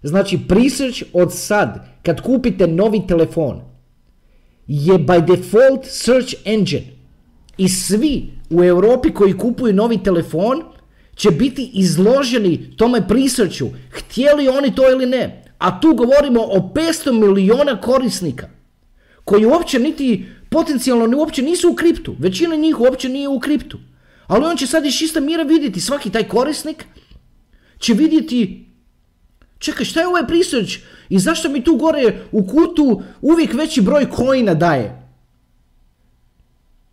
Znači, 0.03 0.39
Presearch 0.47 1.03
od 1.13 1.33
sad, 1.33 1.87
kad 2.03 2.21
kupite 2.21 2.67
novi 2.67 3.01
telefon, 3.07 3.61
je 4.67 4.93
by 4.93 5.25
default 5.25 5.85
search 5.85 6.33
engine. 6.45 6.87
I 7.57 7.69
svi 7.69 8.29
u 8.49 8.63
Europi 8.63 9.13
koji 9.13 9.37
kupuju 9.37 9.73
novi 9.73 10.03
telefon 10.03 10.63
će 11.15 11.31
biti 11.31 11.71
izloženi 11.73 12.75
tome 12.77 13.07
prisrću, 13.07 13.67
htjeli 13.91 14.47
oni 14.47 14.75
to 14.75 14.91
ili 14.91 15.05
ne. 15.05 15.43
A 15.57 15.79
tu 15.81 15.93
govorimo 15.93 16.41
o 16.41 16.71
500 16.75 17.11
miliona 17.11 17.81
korisnika 17.81 18.49
koji 19.23 19.45
uopće 19.45 19.79
niti 19.79 20.25
potencijalno 20.49 21.17
uopće 21.17 21.41
nisu 21.41 21.71
u 21.71 21.75
kriptu. 21.75 22.15
Većina 22.19 22.55
njih 22.55 22.79
uopće 22.79 23.09
nije 23.09 23.27
u 23.27 23.39
kriptu. 23.39 23.77
Ali 24.27 24.45
on 24.45 24.57
će 24.57 24.67
sad 24.67 24.85
iz 24.85 24.97
čista 24.97 25.19
mira 25.19 25.43
vidjeti, 25.43 25.81
svaki 25.81 26.09
taj 26.09 26.23
korisnik 26.23 26.85
će 27.79 27.93
vidjeti 27.93 28.65
čekaj 29.59 29.85
šta 29.85 29.99
je 29.99 30.07
ovaj 30.07 30.23
research 30.29 30.73
i 31.09 31.19
zašto 31.19 31.49
mi 31.49 31.63
tu 31.63 31.75
gore 31.75 32.17
u 32.31 32.47
kutu 32.47 33.01
uvijek 33.21 33.53
veći 33.53 33.81
broj 33.81 34.09
kojina 34.09 34.53
daje? 34.53 35.01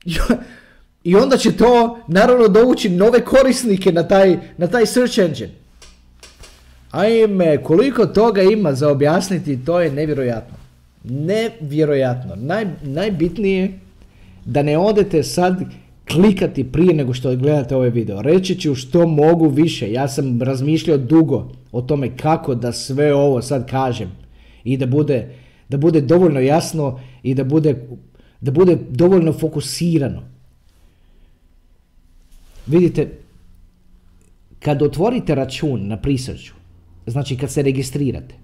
I 1.05 1.17
onda 1.17 1.37
će 1.37 1.57
to 1.57 1.99
naravno 2.09 2.49
dovući 2.49 2.89
nove 2.89 3.25
korisnike 3.25 3.93
na 3.93 4.09
taj, 4.09 4.39
na 4.57 4.67
taj 4.67 4.87
search 4.87 5.19
engine. 5.19 5.51
Ajme, 6.91 7.63
koliko 7.63 8.07
toga 8.07 8.43
ima 8.43 8.73
za 8.73 8.89
objasniti, 8.89 9.65
to 9.65 9.81
je 9.81 9.93
nevjerojatno. 9.93 10.57
Nevjerojatno. 11.05 12.37
Naj, 12.37 12.67
najbitnije 12.83 13.79
da 14.45 14.63
ne 14.63 14.79
odete 14.79 15.23
sad 15.23 15.63
klikati 16.09 16.65
prije 16.73 16.95
nego 16.95 17.15
što 17.15 17.37
gledate 17.37 17.77
ovaj 17.77 17.91
video. 17.91 18.23
Reći 18.23 18.61
ću 18.61 18.75
što 18.75 19.07
mogu 19.07 19.49
više. 19.49 19.93
Ja 19.93 20.09
sam 20.09 20.43
razmišljao 20.43 20.99
dugo 20.99 21.53
o 21.73 21.83
tome 21.83 22.17
kako 22.17 22.55
da 22.55 22.73
sve 22.73 23.15
ovo 23.15 23.43
sad 23.43 23.71
kažem 23.71 24.13
i 24.65 24.77
da 24.77 24.87
bude, 24.87 25.29
da 25.69 25.77
bude 25.77 26.01
dovoljno 26.01 26.41
jasno 26.41 27.01
i 27.23 27.35
da 27.35 27.45
bude, 27.45 27.87
da 28.41 28.51
bude 28.51 28.79
dovoljno 28.91 29.33
fokusirano. 29.33 30.23
Vidite, 32.67 33.09
kad 34.59 34.83
otvorite 34.83 35.35
račun 35.35 35.89
na 35.89 35.97
prisrću, 35.97 36.53
znači 37.07 37.37
kad 37.37 37.51
se 37.51 37.63
registrirate, 37.63 38.35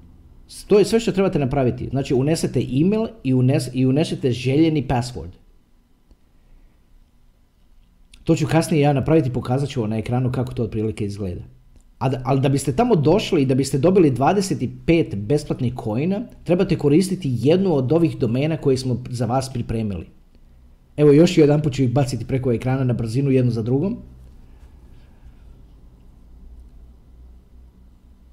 to 0.67 0.79
je 0.79 0.85
sve 0.85 1.01
što 1.01 1.13
trebate 1.13 1.39
napraviti. 1.39 1.89
Znači 1.89 2.15
unesete 2.15 2.61
email 2.81 3.07
i, 3.25 3.35
unes, 3.35 3.69
i 3.73 3.87
unesete 3.87 4.33
željeni 4.33 4.87
password. 4.89 5.40
To 8.25 8.37
ću 8.37 8.47
kasnije 8.47 8.81
ja 8.81 8.93
napraviti, 8.93 9.33
pokazat 9.33 9.69
ću 9.69 9.87
na 9.87 9.99
ekranu 9.99 10.33
kako 10.33 10.55
to 10.55 10.63
otprilike 10.63 11.05
izgleda. 11.05 11.43
ali 11.99 12.41
da 12.41 12.49
biste 12.49 12.73
tamo 12.77 12.97
došli 12.97 13.43
i 13.43 13.47
da 13.47 13.55
biste 13.55 13.79
dobili 13.79 14.11
25 14.11 15.15
besplatnih 15.17 15.75
kojina, 15.75 16.23
trebate 16.45 16.79
koristiti 16.79 17.35
jednu 17.41 17.75
od 17.75 17.93
ovih 17.93 18.19
domena 18.19 18.57
koje 18.57 18.77
smo 18.77 19.03
za 19.11 19.27
vas 19.27 19.53
pripremili. 19.53 20.07
Evo 20.97 21.13
još 21.13 21.39
jedan 21.39 21.63
put 21.63 21.73
ću 21.73 21.83
ih 21.83 21.93
baciti 21.93 22.25
preko 22.25 22.53
ekrana 22.53 22.85
na 22.85 22.93
brzinu 22.93 23.31
jednu 23.31 23.51
za 23.51 23.63
drugom. 23.63 23.97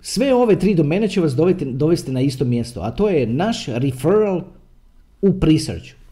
Sve 0.02 0.34
ove 0.34 0.60
tri 0.60 0.76
domene 0.76 1.08
će 1.08 1.22
vas 1.22 1.36
dovesti 1.74 2.12
na 2.12 2.22
isto 2.22 2.46
mjesto, 2.46 2.82
a 2.82 2.92
to 2.92 3.10
je 3.10 3.28
naš 3.28 3.66
referral 3.66 4.42
u 5.22 5.40
Presearchu. 5.40 6.07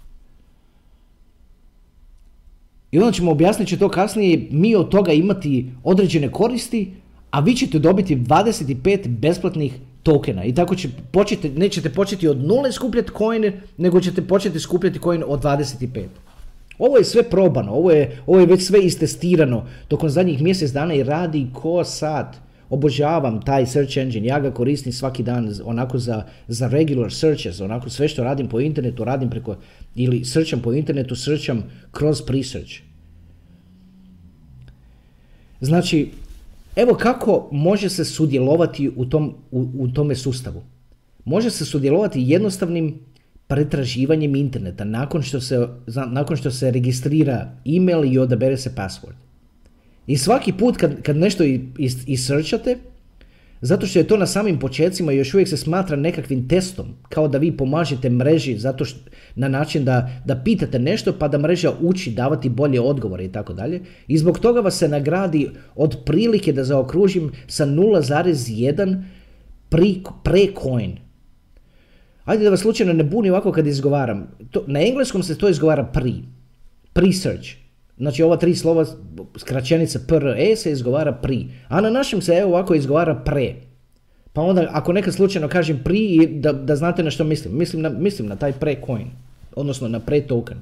I 2.96 3.00
onda 3.00 3.12
ćemo 3.12 3.32
objasniti 3.32 3.70
će 3.70 3.78
to 3.78 3.90
kasnije, 3.90 4.48
mi 4.52 4.76
od 4.76 4.90
toga 4.90 5.12
imati 5.12 5.72
određene 5.84 6.32
koristi, 6.32 6.92
a 7.32 7.40
vi 7.40 7.56
ćete 7.56 7.80
dobiti 7.80 8.16
25 8.16 9.08
besplatnih 9.08 9.74
tokena. 10.04 10.44
I 10.44 10.54
tako 10.56 10.76
će 10.76 10.90
početi, 11.12 11.50
nećete 11.50 11.90
početi 11.90 12.28
od 12.28 12.38
nule 12.38 12.72
skupljati 12.72 13.12
coine, 13.18 13.62
nego 13.78 14.02
ćete 14.02 14.22
početi 14.22 14.60
skupljati 14.60 15.00
coin 15.00 15.24
od 15.28 15.44
25. 15.44 16.06
Ovo 16.80 16.98
je 16.98 17.04
sve 17.04 17.24
probano, 17.24 17.72
ovo 17.72 17.92
je, 17.92 18.22
ovo 18.28 18.40
je 18.40 18.46
već 18.46 18.64
sve 18.64 18.80
istestirano 18.80 19.66
tokom 19.88 20.10
zadnjih 20.10 20.42
mjesec 20.42 20.72
dana 20.72 20.94
i 20.94 21.04
radi 21.04 21.48
ko 21.54 21.84
sad. 21.84 22.38
Obožavam 22.70 23.42
taj 23.42 23.66
search 23.66 23.98
engine, 23.98 24.28
ja 24.28 24.40
ga 24.40 24.52
koristim 24.52 24.94
svaki 24.94 25.24
dan 25.24 25.54
onako 25.64 26.00
za, 26.00 26.24
za 26.48 26.68
regular 26.68 27.14
searches, 27.14 27.62
onako 27.62 27.90
sve 27.90 28.08
što 28.08 28.24
radim 28.24 28.48
po 28.48 28.60
internetu 28.60 29.04
radim 29.04 29.30
preko, 29.30 29.56
ili 29.96 30.26
searcham 30.26 30.62
po 30.62 30.74
internetu, 30.74 31.16
searcham 31.16 31.64
kroz 31.92 32.22
presearch. 32.22 32.74
Znači, 35.62 36.10
Evo 36.76 36.94
kako 36.94 37.50
može 37.52 37.90
se 37.90 38.06
sudjelovati 38.06 38.92
u, 38.96 39.06
tom, 39.06 39.36
u, 39.52 39.68
u 39.78 39.88
tome 39.88 40.16
sustavu. 40.16 40.64
Može 41.26 41.50
se 41.50 41.66
sudjelovati 41.66 42.24
jednostavnim 42.28 43.00
pretraživanjem 43.48 44.36
interneta 44.36 44.84
nakon 44.84 45.22
što 45.22 45.42
se, 45.42 45.68
nakon 46.08 46.38
što 46.38 46.52
se 46.52 46.72
registrira 46.72 47.52
email 47.66 48.14
i 48.14 48.20
odabere 48.20 48.58
se 48.58 48.74
password. 48.76 49.25
I 50.08 50.18
svaki 50.18 50.54
put 50.54 50.78
kad, 50.78 51.02
kad 51.02 51.18
nešto 51.18 51.44
isrčate, 52.08 52.78
zato 53.62 53.88
što 53.88 54.00
je 54.00 54.08
to 54.08 54.18
na 54.18 54.26
samim 54.26 54.60
počecima 54.60 55.12
još 55.12 55.34
uvijek 55.34 55.50
se 55.50 55.58
smatra 55.58 55.98
nekakvim 55.98 56.48
testom, 56.48 56.86
kao 57.10 57.28
da 57.28 57.38
vi 57.38 57.58
pomažete 57.58 58.10
mreži 58.10 58.58
zato 58.58 58.86
što, 58.86 59.00
na 59.36 59.48
način 59.48 59.86
da, 59.86 60.22
da 60.26 60.36
pitate 60.36 60.80
nešto 60.80 61.14
pa 61.20 61.28
da 61.28 61.38
mreža 61.38 61.74
uči 61.82 62.12
davati 62.12 62.50
bolje 62.50 62.82
odgovore 62.82 63.26
i 63.26 63.32
tako 63.32 63.54
dalje. 63.54 63.82
I 64.08 64.18
zbog 64.18 64.40
toga 64.40 64.60
vas 64.60 64.78
se 64.78 64.88
nagradi 64.88 65.50
od 65.76 65.98
prilike 66.06 66.54
da 66.54 66.64
zaokružim 66.64 67.32
sa 67.48 67.66
0,1 67.66 69.04
pre-coin. 70.24 70.98
Ajde 72.26 72.44
da 72.44 72.50
vas 72.50 72.60
slučajno 72.60 72.94
ne 72.94 73.04
buni 73.04 73.30
ovako 73.30 73.52
kad 73.52 73.68
izgovaram. 73.68 74.28
To, 74.52 74.64
na 74.68 74.82
engleskom 74.82 75.24
se 75.24 75.38
to 75.38 75.50
izgovara 75.50 75.84
pre. 75.84 76.12
Pre-search. 76.94 77.65
Znači 77.98 78.24
ova 78.24 78.38
tri 78.38 78.56
slova, 78.56 78.86
skraćenica 79.38 80.00
PRE 80.08 80.56
se 80.56 80.72
izgovara 80.72 81.14
pri. 81.14 81.48
A 81.68 81.82
na 81.82 81.90
našem 81.90 82.22
se 82.22 82.34
evo 82.34 82.52
ovako 82.52 82.76
izgovara 82.76 83.16
pre. 83.16 83.56
Pa 84.34 84.42
onda 84.42 84.68
ako 84.72 84.94
nekad 84.94 85.14
slučajno 85.14 85.48
kažem 85.48 85.80
pri, 85.84 86.28
da, 86.32 86.54
da 86.54 86.76
znate 86.76 87.04
na 87.04 87.12
što 87.12 87.24
mislim. 87.24 87.58
Mislim 87.58 87.82
na, 87.82 87.90
mislim 87.90 88.28
na 88.28 88.36
taj 88.36 88.52
pre 88.52 88.76
coin. 88.86 89.08
Odnosno 89.56 89.88
na 89.88 90.00
pre 90.00 90.22
token. 90.22 90.58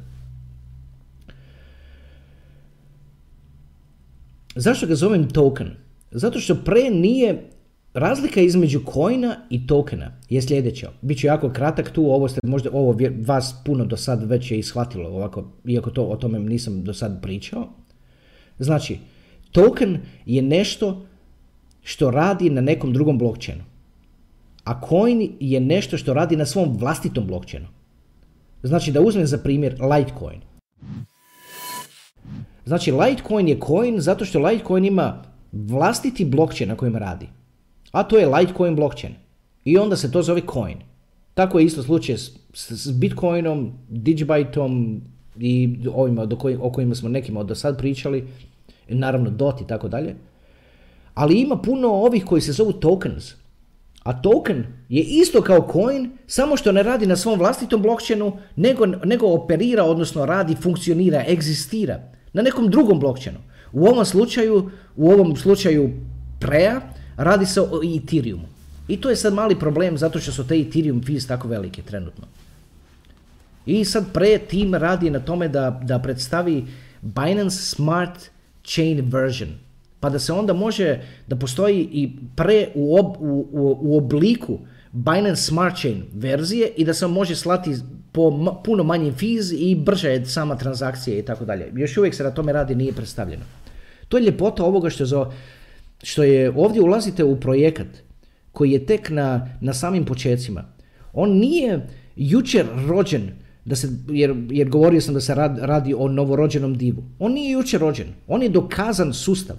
Zašto 4.56 4.88
ga 4.88 4.96
zovem 4.96 5.30
token? 5.30 5.72
Zato 6.12 6.40
što 6.40 6.56
pre 6.56 6.90
nije 6.90 7.50
Razlika 7.94 8.42
između 8.42 8.82
coina 8.94 9.36
i 9.50 9.68
tokena 9.68 10.12
je 10.30 10.42
sljedeća. 10.42 10.92
Biću 11.02 11.28
jako 11.28 11.50
kratak 11.50 11.92
tu, 11.92 12.06
ovo 12.06 12.28
ste 12.28 12.40
možda, 12.44 12.70
ovo 12.74 12.98
vas 13.26 13.56
puno 13.66 13.86
do 13.86 13.98
sad 13.98 14.24
već 14.24 14.52
je 14.52 14.60
ishvatilo 14.60 15.10
ovako, 15.10 15.52
iako 15.66 15.90
to 15.90 16.04
o 16.04 16.16
tome 16.16 16.40
nisam 16.40 16.84
do 16.84 16.94
sad 16.94 17.22
pričao. 17.22 17.70
Znači, 18.60 18.98
token 19.52 19.98
je 20.26 20.42
nešto 20.42 21.06
što 21.84 22.12
radi 22.12 22.50
na 22.50 22.62
nekom 22.62 22.94
drugom 22.94 23.18
blockchainu. 23.18 23.64
A 24.64 24.82
coin 24.90 25.32
je 25.40 25.60
nešto 25.60 25.98
što 25.98 26.14
radi 26.14 26.36
na 26.36 26.46
svom 26.46 26.78
vlastitom 26.78 27.28
blockchainu. 27.28 27.68
Znači 28.64 28.92
da 28.92 29.02
uzmem 29.02 29.28
za 29.28 29.38
primjer 29.38 29.76
Litecoin. 29.82 30.42
Znači 32.66 32.92
Litecoin 32.92 33.48
je 33.48 33.60
coin 33.68 34.00
zato 34.00 34.26
što 34.26 34.40
Litecoin 34.40 34.86
ima 34.86 35.24
vlastiti 35.52 36.26
blockchain 36.26 36.70
na 36.70 36.76
kojem 36.76 36.96
radi 36.96 37.28
a 37.94 38.04
to 38.04 38.18
je 38.18 38.28
Litecoin 38.28 38.76
blockchain. 38.76 39.16
I 39.66 39.78
onda 39.78 39.96
se 39.96 40.12
to 40.12 40.22
zove 40.22 40.42
coin. 40.54 40.78
Tako 41.34 41.60
je 41.60 41.66
isto 41.66 41.84
slučaj 41.84 42.18
s, 42.18 42.32
s 42.54 42.92
Bitcoinom, 42.92 43.72
Digibyteom 43.90 45.00
i 45.40 45.78
ovima 45.94 46.26
do 46.26 46.38
o 46.60 46.72
kojima 46.72 46.96
smo 46.96 47.10
nekima 47.10 47.44
do 47.44 47.56
sad 47.56 47.78
pričali, 47.78 48.28
naravno 48.88 49.30
DOT 49.30 49.62
i 49.62 49.68
tako 49.68 49.88
dalje. 49.88 50.16
Ali 51.14 51.42
ima 51.42 51.58
puno 51.58 51.88
ovih 51.88 52.26
koji 52.26 52.42
se 52.42 52.52
zovu 52.52 52.74
tokens. 52.74 53.34
A 54.04 54.22
token 54.22 54.66
je 54.90 55.02
isto 55.02 55.42
kao 55.42 55.68
coin, 55.72 56.12
samo 56.28 56.58
što 56.58 56.72
ne 56.72 56.84
radi 56.84 57.06
na 57.06 57.16
svom 57.16 57.40
vlastitom 57.40 57.82
blockchainu, 57.82 58.38
nego, 58.56 58.86
nego 58.86 59.28
operira, 59.28 59.84
odnosno 59.84 60.26
radi, 60.26 60.56
funkcionira, 60.56 61.26
egzistira 61.30 62.00
na 62.34 62.42
nekom 62.42 62.70
drugom 62.70 63.00
blockchainu. 63.00 63.40
U 63.72 63.86
ovom 63.86 64.06
slučaju, 64.06 64.70
u 64.96 65.12
ovom 65.12 65.36
slučaju 65.36 65.90
Prea, 66.40 66.82
Radi 67.18 67.46
se 67.46 67.62
o 67.62 67.82
Ethereumu. 67.84 68.48
I 68.88 68.98
to 69.02 69.10
je 69.10 69.16
sad 69.16 69.34
mali 69.34 69.60
problem 69.60 69.98
zato 69.98 70.20
što 70.20 70.32
su 70.32 70.48
te 70.48 70.60
Ethereum 70.60 71.04
fees 71.04 71.28
tako 71.28 71.48
velike 71.48 71.82
trenutno. 71.82 72.28
I 73.66 73.86
sad 73.86 74.06
pre 74.14 74.38
tim 74.38 74.76
radi 74.76 75.10
na 75.10 75.20
tome 75.20 75.48
da, 75.48 75.82
da 75.84 76.00
predstavi 76.00 76.66
Binance 77.02 77.58
Smart 77.58 78.30
Chain 78.64 79.02
version. 79.10 79.50
Pa 80.00 80.10
da 80.10 80.20
se 80.20 80.34
onda 80.34 80.54
može, 80.54 81.02
da 81.28 81.36
postoji 81.36 81.90
i 81.92 82.12
pre 82.36 82.68
u, 82.76 82.98
ob, 83.00 83.06
u, 83.20 83.48
u, 83.52 83.78
u 83.82 83.98
obliku 83.98 84.60
Binance 84.92 85.42
Smart 85.42 85.78
Chain 85.78 86.04
verzije 86.14 86.68
i 86.78 86.86
da 86.86 86.94
se 86.94 87.08
može 87.08 87.36
slati 87.36 87.76
po 88.12 88.56
puno 88.64 88.84
manjim 88.84 89.14
fees 89.14 89.52
i 89.52 89.76
brže 89.76 90.10
je 90.10 90.26
sama 90.26 90.58
transakcija 90.58 91.20
i 91.20 91.26
tako 91.26 91.46
dalje. 91.46 91.72
Još 91.76 91.98
uvijek 91.98 92.16
se 92.16 92.24
na 92.24 92.32
tome 92.32 92.54
radi, 92.54 92.76
nije 92.76 92.94
predstavljeno. 92.94 93.44
To 94.10 94.18
je 94.18 94.24
ljepota 94.24 94.64
ovoga 94.64 94.90
što, 94.90 95.06
za, 95.06 95.32
što 96.04 96.24
je 96.24 96.52
ovdje 96.56 96.82
ulazite 96.82 97.24
u 97.24 97.40
projekat 97.40 97.88
koji 98.52 98.72
je 98.72 98.86
tek 98.86 99.10
na, 99.10 99.58
na 99.62 99.74
samim 99.74 100.06
počecima. 100.06 100.64
On 101.14 101.38
nije 101.38 101.88
jučer 102.16 102.66
rođen, 102.88 103.32
da 103.66 103.76
se, 103.76 103.90
jer, 104.08 104.36
jer 104.50 104.70
govorio 104.70 105.02
sam 105.02 105.14
da 105.14 105.22
se 105.22 105.36
radi 105.36 105.94
o 105.98 106.08
novorođenom 106.08 106.78
divu. 106.78 107.04
On 107.20 107.34
nije 107.34 107.52
jučer 107.52 107.82
rođen, 107.82 108.08
on 108.28 108.44
je 108.44 108.50
dokazan 108.50 109.14
sustav, 109.14 109.56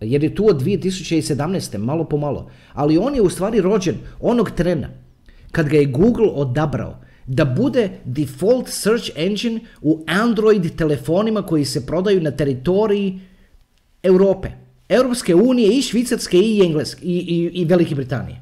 jer 0.00 0.24
je 0.24 0.34
tu 0.34 0.46
od 0.48 0.62
2017. 0.62 1.78
malo 1.78 2.04
po 2.04 2.16
malo. 2.16 2.50
Ali 2.72 2.98
on 2.98 3.14
je 3.14 3.22
u 3.22 3.30
stvari 3.30 3.60
rođen 3.60 3.94
onog 4.20 4.50
trena 4.50 4.88
kad 5.50 5.68
ga 5.68 5.76
je 5.76 5.86
Google 5.86 6.28
odabrao 6.28 6.96
da 7.26 7.44
bude 7.44 7.90
default 8.04 8.68
search 8.68 9.10
engine 9.16 9.60
u 9.82 10.04
Android 10.06 10.76
telefonima 10.76 11.42
koji 11.42 11.64
se 11.64 11.86
prodaju 11.86 12.20
na 12.20 12.30
teritoriji 12.30 13.20
Europe. 14.02 14.48
Europske 14.90 15.34
unije 15.34 15.78
i 15.78 15.82
Švicarske 15.82 16.38
i 16.38 16.62
Engleske 16.64 17.04
i, 17.04 17.18
i, 17.18 17.50
i 17.60 17.64
Velike 17.64 17.94
Britanije. 17.94 18.40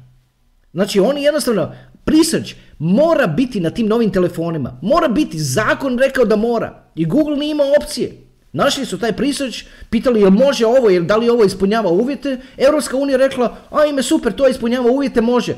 Znači 0.73 0.99
oni 0.99 1.23
jednostavno, 1.23 1.71
research 2.05 2.53
mora 2.79 3.27
biti 3.27 3.59
na 3.59 3.69
tim 3.69 3.87
novim 3.87 4.11
telefonima. 4.11 4.79
Mora 4.81 5.07
biti, 5.07 5.39
zakon 5.39 5.99
rekao 5.99 6.25
da 6.25 6.35
mora. 6.35 6.83
I 6.95 7.05
Google 7.05 7.37
nije 7.37 7.51
imao 7.51 7.73
opcije. 7.81 8.11
Našli 8.51 8.85
su 8.85 8.99
taj 8.99 9.11
research, 9.17 9.57
pitali 9.89 10.21
jel 10.21 10.29
može 10.31 10.65
ovo, 10.65 10.89
jel 10.89 11.03
da 11.03 11.17
li 11.17 11.29
ovo 11.29 11.43
ispunjava 11.43 11.89
uvjete. 11.89 12.37
Europska 12.57 12.97
unija 12.97 13.17
rekla, 13.17 13.57
a 13.69 13.85
ime 13.85 14.03
super, 14.03 14.33
to 14.33 14.47
ispunjava 14.47 14.91
uvjete, 14.91 15.21
može. 15.21 15.55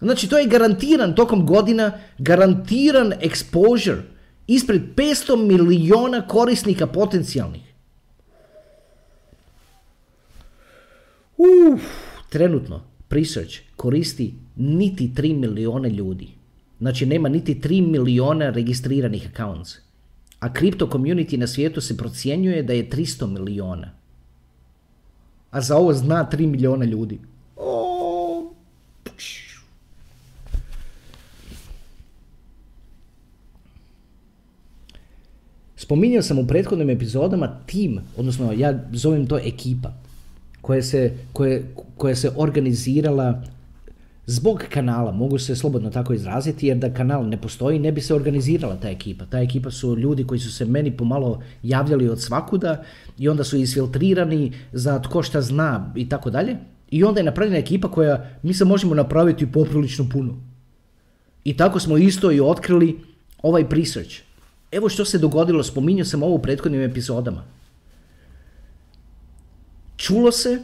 Znači 0.00 0.28
to 0.28 0.38
je 0.38 0.46
garantiran 0.46 1.14
tokom 1.14 1.46
godina, 1.46 1.92
garantiran 2.18 3.12
exposure 3.22 4.00
ispred 4.46 4.82
500 4.96 5.36
miliona 5.46 6.26
korisnika 6.26 6.86
potencijalnih. 6.86 7.67
Uf, 11.38 11.82
trenutno 12.28 12.80
Presearch 13.08 13.54
koristi 13.76 14.34
niti 14.56 15.12
3 15.16 15.38
milione 15.38 15.90
ljudi. 15.90 16.28
Znači 16.78 17.06
nema 17.06 17.28
niti 17.28 17.54
3 17.54 17.90
miliona 17.90 18.50
registriranih 18.50 19.30
accounts. 19.32 19.74
A 20.40 20.52
kripto 20.52 20.86
community 20.86 21.36
na 21.36 21.46
svijetu 21.46 21.80
se 21.80 21.96
procjenjuje 21.96 22.62
da 22.62 22.72
je 22.72 22.90
300 22.90 23.26
miliona. 23.26 23.90
A 25.50 25.60
za 25.60 25.76
ovo 25.76 25.92
zna 25.92 26.28
3 26.32 26.46
miliona 26.46 26.84
ljudi. 26.84 27.18
Spominjao 35.76 36.22
sam 36.22 36.38
u 36.38 36.46
prethodnim 36.46 36.90
epizodama 36.90 37.58
tim, 37.66 38.00
odnosno 38.16 38.52
ja 38.52 38.84
zovem 38.92 39.26
to 39.26 39.38
ekipa 39.38 39.92
koja 40.68 40.82
se, 40.82 41.12
koje, 41.32 41.74
koja 41.96 42.16
se 42.16 42.30
organizirala 42.36 43.42
zbog 44.26 44.64
kanala, 44.70 45.12
mogu 45.12 45.38
se 45.38 45.56
slobodno 45.56 45.90
tako 45.90 46.12
izraziti, 46.12 46.66
jer 46.66 46.76
da 46.76 46.90
kanal 46.94 47.24
ne 47.28 47.40
postoji, 47.40 47.78
ne 47.78 47.92
bi 47.92 48.00
se 48.00 48.14
organizirala 48.14 48.76
ta 48.76 48.90
ekipa. 48.90 49.24
Ta 49.26 49.40
ekipa 49.40 49.70
su 49.70 49.96
ljudi 49.96 50.26
koji 50.26 50.40
su 50.40 50.52
se 50.52 50.64
meni 50.64 50.90
pomalo 50.96 51.40
javljali 51.62 52.08
od 52.08 52.20
svakuda 52.20 52.82
i 53.18 53.28
onda 53.28 53.44
su 53.44 53.56
isfiltrirani 53.56 54.52
za 54.72 54.98
tko 55.02 55.22
šta 55.22 55.40
zna 55.40 55.92
i 55.96 56.08
tako 56.08 56.30
dalje. 56.30 56.56
I 56.90 57.04
onda 57.04 57.20
je 57.20 57.30
napravljena 57.30 57.58
ekipa 57.58 57.88
koja 57.90 58.30
mi 58.42 58.54
se 58.54 58.64
možemo 58.64 58.94
napraviti 58.94 59.52
poprilično 59.52 60.06
puno. 60.12 60.36
I 61.44 61.56
tako 61.56 61.80
smo 61.80 61.96
isto 61.96 62.32
i 62.32 62.40
otkrili 62.40 62.98
ovaj 63.42 63.64
research. 63.70 64.20
Evo 64.72 64.88
što 64.88 65.04
se 65.04 65.18
dogodilo, 65.18 65.62
spominjao 65.62 66.04
sam 66.04 66.22
ovo 66.22 66.34
u 66.34 66.42
prethodnim 66.42 66.82
epizodama. 66.82 67.57
Čulo 69.98 70.32
se, 70.32 70.62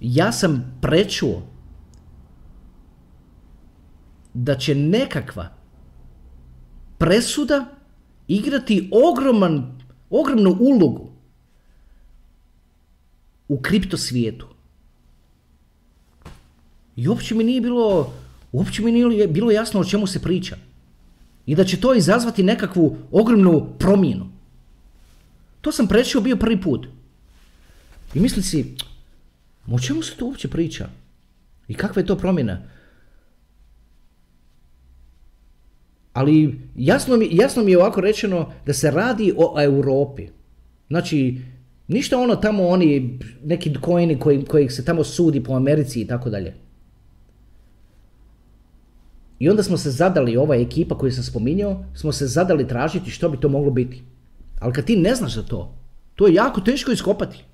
ja 0.00 0.32
sam 0.32 0.78
prečuo 0.80 1.42
da 4.34 4.58
će 4.58 4.74
nekakva 4.74 5.48
presuda 6.98 7.64
igrati 8.28 8.90
ogroman, 8.92 9.80
ogromnu 10.10 10.56
ulogu 10.60 11.10
u 13.48 13.60
kripto 13.60 13.96
svijetu. 13.96 14.46
I 16.96 17.08
uopće 17.08 17.34
mi 17.34 17.44
nije 17.44 17.60
bilo, 17.60 18.12
uopće 18.52 18.82
mi 18.82 18.92
nije 18.92 19.28
bilo 19.28 19.50
jasno 19.50 19.80
o 19.80 19.84
čemu 19.84 20.06
se 20.06 20.22
priča. 20.22 20.56
I 21.46 21.54
da 21.54 21.64
će 21.64 21.80
to 21.80 21.94
izazvati 21.94 22.42
nekakvu 22.42 22.96
ogromnu 23.10 23.66
promjenu. 23.78 24.26
To 25.60 25.72
sam 25.72 25.88
prečuo 25.88 26.22
bio 26.22 26.36
prvi 26.36 26.60
put. 26.60 26.86
I 28.14 28.20
misli 28.20 28.42
si, 28.42 28.76
O 29.70 29.78
čemu 29.78 30.02
se 30.02 30.16
tu 30.16 30.26
uopće 30.26 30.48
priča? 30.48 30.88
I 31.68 31.74
kakva 31.74 32.02
je 32.02 32.06
to 32.06 32.16
promjena? 32.16 32.62
Ali 36.12 36.60
jasno 36.76 37.16
mi, 37.16 37.28
jasno 37.30 37.62
mi 37.62 37.70
je 37.70 37.78
ovako 37.78 38.00
rečeno 38.00 38.52
da 38.66 38.72
se 38.72 38.90
radi 38.90 39.32
o 39.36 39.62
Europi. 39.62 40.26
Znači, 40.88 41.40
ništa 41.88 42.18
ono 42.18 42.36
tamo 42.36 42.68
oni, 42.68 43.18
neki 43.44 43.74
coini 43.84 44.18
koji, 44.18 44.44
kojih 44.44 44.72
se 44.72 44.84
tamo 44.84 45.04
sudi 45.04 45.44
po 45.44 45.52
Americi 45.52 46.00
i 46.00 46.06
tako 46.06 46.30
dalje. 46.30 46.54
I 49.38 49.48
onda 49.48 49.62
smo 49.62 49.76
se 49.76 49.90
zadali, 49.90 50.36
ova 50.36 50.56
ekipa 50.56 50.98
koju 50.98 51.12
sam 51.12 51.24
spominjao, 51.24 51.84
smo 51.94 52.12
se 52.12 52.26
zadali 52.26 52.68
tražiti 52.68 53.10
što 53.10 53.28
bi 53.28 53.40
to 53.40 53.48
moglo 53.48 53.70
biti. 53.70 54.02
Ali 54.58 54.72
kad 54.72 54.84
ti 54.84 54.96
ne 54.96 55.14
znaš 55.14 55.34
za 55.34 55.42
to, 55.42 55.74
to 56.14 56.26
je 56.26 56.34
jako 56.34 56.60
teško 56.60 56.92
iskopati. 56.92 57.44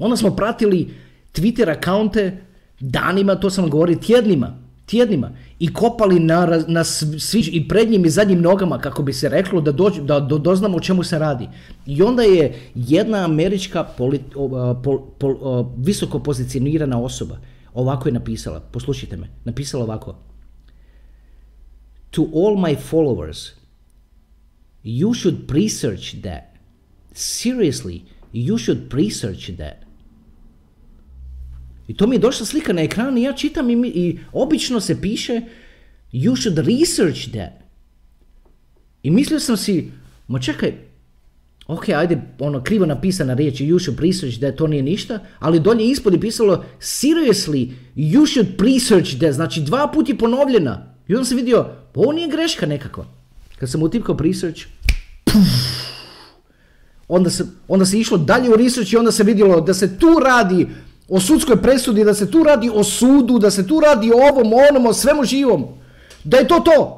Onda 0.00 0.16
smo 0.16 0.36
pratili 0.36 0.94
Twitter 1.32 1.70
akaunte 1.70 2.44
danima, 2.80 3.34
to 3.34 3.50
sam 3.50 3.70
govorio, 3.70 3.98
tjednima, 3.98 4.58
tjednima. 4.86 5.30
I 5.58 5.72
kopali 5.72 6.20
na, 6.20 6.64
na 6.66 6.84
svi, 6.84 7.40
i 7.52 7.68
prednjim 7.68 8.04
i 8.04 8.10
zadnjim 8.10 8.40
nogama, 8.40 8.78
kako 8.78 9.02
bi 9.02 9.12
se 9.12 9.28
reklo, 9.28 9.60
da, 9.60 9.72
dođu, 9.72 10.02
da 10.02 10.20
doznamo 10.20 10.76
o 10.76 10.80
čemu 10.80 11.04
se 11.04 11.18
radi. 11.18 11.48
I 11.86 12.02
onda 12.02 12.22
je 12.22 12.60
jedna 12.74 13.24
američka 13.24 13.86
visoko 15.76 16.18
pozicionirana 16.18 17.02
osoba 17.02 17.38
ovako 17.74 18.08
je 18.08 18.12
napisala, 18.12 18.60
poslušajte 18.60 19.16
me, 19.16 19.28
napisala 19.44 19.84
ovako. 19.84 20.16
To 22.10 22.22
all 22.22 22.56
my 22.56 22.76
followers, 22.90 23.50
you 24.84 25.14
should 25.14 25.50
research 25.50 26.22
that. 26.22 26.44
Seriously, 27.14 28.00
you 28.32 28.58
should 28.58 28.94
research 28.94 29.50
that. 29.56 29.89
I 31.90 31.94
to 31.94 32.06
mi 32.06 32.16
je 32.16 32.20
došla 32.20 32.46
slika 32.46 32.72
na 32.72 32.82
ekran 32.82 33.18
i 33.18 33.22
ja 33.22 33.32
čitam 33.32 33.70
i, 33.70 33.74
i 33.94 34.18
obično 34.32 34.80
se 34.80 35.00
piše 35.00 35.40
you 36.12 36.42
should 36.42 36.58
research 36.58 37.30
that. 37.32 37.52
I 39.02 39.10
mislio 39.10 39.40
sam 39.40 39.56
si, 39.56 39.90
ma 40.28 40.38
čekaj, 40.38 40.72
ok, 41.66 41.88
ajde, 41.88 42.22
ono, 42.38 42.62
krivo 42.62 42.86
napisana 42.86 43.34
riječ 43.34 43.60
you 43.60 43.82
should 43.82 44.00
research 44.00 44.38
that, 44.38 44.56
to 44.56 44.66
nije 44.66 44.82
ništa, 44.82 45.18
ali 45.38 45.60
dolje 45.60 45.90
ispod 45.90 46.12
je 46.12 46.20
pisalo 46.20 46.64
seriously, 46.80 47.72
you 47.96 48.32
should 48.32 48.60
research 48.60 49.18
that, 49.18 49.32
znači 49.32 49.60
dva 49.60 49.90
puta 49.94 50.12
je 50.12 50.18
ponovljena. 50.18 50.94
I 51.08 51.14
onda 51.14 51.24
sam 51.24 51.36
vidio, 51.36 51.66
ovo 51.94 52.12
nije 52.12 52.28
greška 52.28 52.66
nekako. 52.66 53.06
Kad 53.58 53.70
sam 53.70 53.82
utipkao 53.82 54.16
research, 54.20 54.62
onda 57.08 57.30
se, 57.30 57.46
onda 57.68 57.84
se 57.84 58.00
išlo 58.00 58.18
dalje 58.18 58.50
u 58.50 58.56
research 58.56 58.92
i 58.92 58.96
onda 58.96 59.12
se 59.12 59.24
vidjelo 59.24 59.60
da 59.60 59.74
se 59.74 59.98
tu 59.98 60.20
radi 60.24 60.66
o 61.10 61.20
sudskoj 61.20 61.62
presudi, 61.62 62.04
da 62.04 62.14
se 62.14 62.30
tu 62.30 62.42
radi 62.42 62.70
o 62.74 62.84
sudu, 62.84 63.38
da 63.38 63.50
se 63.50 63.66
tu 63.66 63.80
radi 63.80 64.12
o 64.12 64.16
ovom, 64.30 64.52
onom, 64.70 64.86
o 64.86 64.92
svemu 64.92 65.24
živom. 65.24 65.66
Da 66.24 66.36
je 66.36 66.48
to 66.48 66.60
to. 66.60 66.96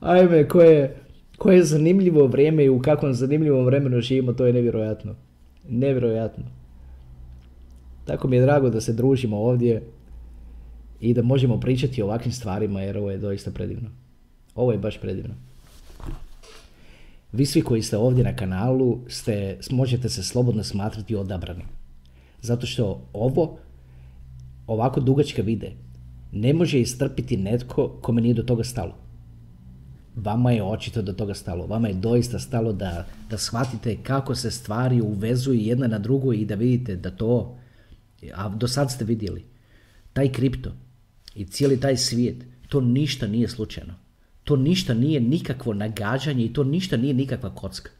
ajme, 0.00 0.48
koje, 0.48 0.96
koje 1.38 1.62
zanimljivo 1.62 2.26
vrijeme 2.26 2.64
i 2.64 2.68
u 2.68 2.82
kakvom 2.82 3.14
zanimljivom 3.14 3.64
vremenu 3.64 4.00
živimo, 4.00 4.32
to 4.32 4.46
je 4.46 4.52
nevjerojatno. 4.52 5.14
Nevjerojatno. 5.68 6.44
Tako 8.04 8.28
mi 8.28 8.36
je 8.36 8.42
drago 8.42 8.70
da 8.70 8.80
se 8.80 8.92
družimo 8.92 9.36
ovdje 9.36 9.82
i 11.00 11.14
da 11.14 11.22
možemo 11.22 11.60
pričati 11.60 12.02
o 12.02 12.06
ovakvim 12.06 12.32
stvarima 12.32 12.82
jer 12.82 12.98
ovo 12.98 13.10
je 13.10 13.18
doista 13.18 13.50
predivno. 13.50 13.88
Ovo 14.54 14.72
je 14.72 14.78
baš 14.78 15.00
predivno. 15.00 15.34
Vi 17.32 17.46
svi 17.46 17.62
koji 17.62 17.82
ste 17.82 17.96
ovdje 17.96 18.24
na 18.24 18.36
kanalu 18.36 19.00
ste, 19.08 19.58
možete 19.70 20.08
se 20.08 20.22
slobodno 20.22 20.64
smatrati 20.64 21.16
odabrani. 21.16 21.64
Zato 22.42 22.66
što 22.66 23.08
ovo, 23.12 23.58
ovako 24.66 25.00
dugačka 25.00 25.42
vide, 25.42 25.72
ne 26.32 26.52
može 26.54 26.80
istrpiti 26.80 27.36
netko 27.36 27.88
kome 28.02 28.20
nije 28.20 28.34
do 28.34 28.42
toga 28.42 28.64
stalo. 28.64 28.94
Vama 30.16 30.52
je 30.52 30.62
očito 30.62 31.02
do 31.02 31.12
toga 31.12 31.34
stalo. 31.34 31.66
Vama 31.66 31.88
je 31.88 31.94
doista 31.94 32.38
stalo 32.38 32.72
da, 32.72 33.06
da 33.30 33.38
shvatite 33.38 33.96
kako 34.02 34.34
se 34.34 34.50
stvari 34.50 35.00
uvezuju 35.00 35.60
jedna 35.60 35.86
na 35.86 35.98
drugu 35.98 36.32
i 36.32 36.44
da 36.44 36.54
vidite 36.54 36.96
da 36.96 37.10
to, 37.10 37.58
a 38.34 38.48
do 38.48 38.68
sad 38.68 38.90
ste 38.90 39.04
vidjeli, 39.04 39.44
taj 40.12 40.32
kripto 40.32 40.72
i 41.34 41.44
cijeli 41.44 41.80
taj 41.80 41.96
svijet, 41.96 42.44
to 42.68 42.80
ništa 42.80 43.26
nije 43.26 43.48
slučajno. 43.48 43.94
To 44.46 44.56
ništa 44.56 44.94
nije 44.94 45.20
nikakvo 45.20 45.74
nagađanje 45.74 46.44
i 46.44 46.52
to 46.52 46.64
ništa 46.64 46.96
nije 46.96 47.14
nikakva 47.14 47.50
kocka. 47.54 47.90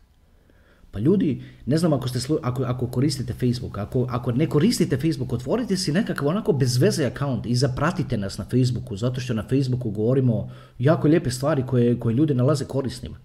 Pa 0.90 1.00
ljudi, 1.00 1.42
ne 1.66 1.78
znam 1.78 1.92
ako, 1.92 2.09
ste, 2.09 2.35
ako, 2.42 2.62
ako 2.62 2.87
koristite 2.87 3.32
Facebook, 3.32 3.78
ako, 3.78 4.06
ako 4.11 4.32
ne 4.32 4.46
koristite 4.46 4.96
Facebook, 4.96 5.32
otvorite 5.32 5.76
si 5.76 5.92
nekakav 5.92 6.28
onako 6.28 6.52
bezveze 6.52 7.04
account 7.04 7.46
i 7.46 7.54
zapratite 7.54 8.16
nas 8.16 8.38
na 8.38 8.44
Facebooku, 8.44 8.96
zato 8.96 9.20
što 9.20 9.35
na 9.35 9.42
Facebooku 9.48 9.90
govorimo 9.90 10.50
jako 10.78 11.09
lijepe 11.09 11.30
stvari 11.30 11.64
koje, 11.66 12.00
koje 12.00 12.14
ljudi 12.14 12.35
nalaze 12.35 12.64
korisnima. 12.64 13.16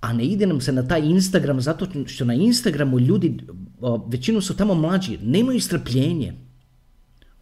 A 0.00 0.12
ne 0.12 0.24
ide 0.24 0.46
nam 0.46 0.60
se 0.60 0.72
na 0.72 0.88
taj 0.88 1.00
Instagram 1.00 1.60
zato 1.60 1.86
što 2.06 2.24
na 2.24 2.34
Instagramu 2.34 2.98
ljudi, 2.98 3.38
većinu 4.06 4.40
su 4.40 4.56
tamo 4.56 4.74
mlađi, 4.74 5.18
nemaju 5.22 5.60
strpljenje 5.60 6.34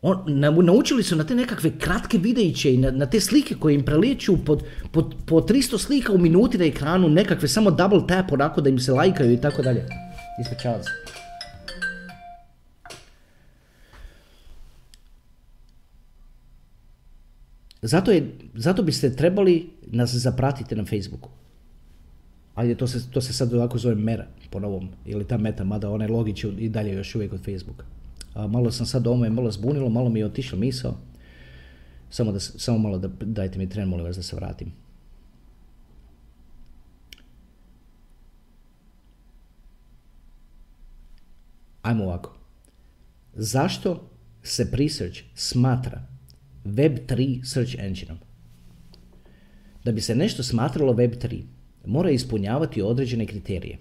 on, 0.02 0.40
naučili 0.64 1.02
su 1.02 1.16
na 1.16 1.24
te 1.24 1.34
nekakve 1.34 1.78
kratke 1.78 2.18
videiće 2.18 2.74
i 2.74 2.76
na, 2.76 2.90
na 2.90 3.06
te 3.06 3.20
slike 3.20 3.54
koje 3.54 3.74
im 3.74 3.84
prelijeću 3.84 4.44
pod, 4.44 4.62
pod, 4.92 5.14
po 5.26 5.40
300 5.40 5.78
slika 5.78 6.12
u 6.12 6.18
minuti 6.18 6.58
na 6.58 6.64
ekranu, 6.64 7.08
nekakve 7.08 7.48
samo 7.48 7.70
double 7.70 8.06
tap 8.08 8.32
onako 8.32 8.60
da 8.60 8.70
im 8.70 8.78
se 8.78 8.92
lajkaju 8.92 9.32
i 9.32 9.40
tako 9.40 9.62
dalje. 9.62 9.86
Ispričavam 10.40 10.82
se. 10.82 10.90
Zato, 17.82 18.10
je, 18.10 18.34
zato 18.54 18.82
biste 18.82 19.16
trebali 19.16 19.70
nas 19.86 20.14
zapratiti 20.14 20.76
na 20.76 20.84
Facebooku. 20.84 21.30
Ajde, 22.54 22.74
to 22.74 22.86
se, 22.86 23.10
to 23.10 23.20
se 23.20 23.32
sad 23.32 23.54
ovako 23.54 23.78
zove 23.78 23.94
mera 23.94 24.26
po 24.50 24.60
novom, 24.60 24.88
ili 25.06 25.24
ta 25.24 25.38
meta, 25.38 25.64
mada 25.64 25.90
ona 25.90 26.04
je 26.04 26.10
logič 26.10 26.44
i 26.44 26.68
dalje 26.68 26.92
još 26.92 27.14
uvijek 27.14 27.32
od 27.32 27.44
Facebooka 27.44 27.97
malo 28.34 28.70
sam 28.70 28.86
sad 28.86 29.06
ovo 29.06 29.30
malo 29.30 29.50
zbunilo, 29.50 29.88
malo 29.88 30.08
mi 30.08 30.18
je 30.18 30.26
otišlo 30.26 30.58
misao. 30.58 30.96
Samo, 32.10 32.32
da, 32.32 32.40
samo 32.40 32.78
malo 32.78 32.98
da, 32.98 33.08
dajte 33.08 33.58
mi 33.58 33.68
tren, 33.68 33.88
molim 33.88 34.06
vas 34.06 34.16
da 34.16 34.22
se 34.22 34.36
vratim. 34.36 34.72
Ajmo 41.82 42.04
ovako. 42.04 42.36
Zašto 43.34 44.10
se 44.42 44.70
Presearch 44.70 45.20
smatra 45.34 46.02
Web3 46.64 47.44
search 47.44 47.74
engineom? 47.78 48.18
Da 49.84 49.92
bi 49.92 50.00
se 50.00 50.14
nešto 50.14 50.42
smatralo 50.42 50.92
Web3, 50.92 51.42
mora 51.86 52.10
ispunjavati 52.10 52.82
određene 52.82 53.26
kriterije. 53.26 53.78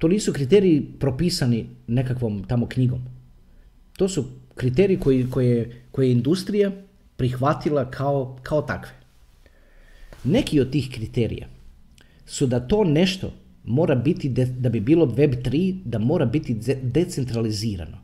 To 0.00 0.08
nisu 0.08 0.32
kriteriji 0.32 0.86
propisani 0.98 1.66
nekakvom 1.86 2.44
tamo 2.44 2.66
knjigom. 2.66 3.00
To 3.96 4.08
su 4.08 4.24
kriteriji 4.54 4.98
koji, 5.00 5.26
koje, 5.30 5.82
koje 5.90 6.06
je 6.06 6.12
industrija 6.12 6.70
prihvatila 7.16 7.90
kao, 7.90 8.38
kao 8.42 8.62
takve. 8.62 8.92
Neki 10.24 10.60
od 10.60 10.70
tih 10.70 10.90
kriterija 10.90 11.48
su 12.26 12.46
da 12.46 12.60
to 12.60 12.84
nešto 12.84 13.32
mora 13.64 13.94
biti, 13.94 14.28
da 14.28 14.68
bi 14.68 14.80
bilo 14.80 15.06
Web3, 15.06 15.82
da 15.84 15.98
mora 15.98 16.26
biti 16.26 16.56
decentralizirano. 16.82 17.98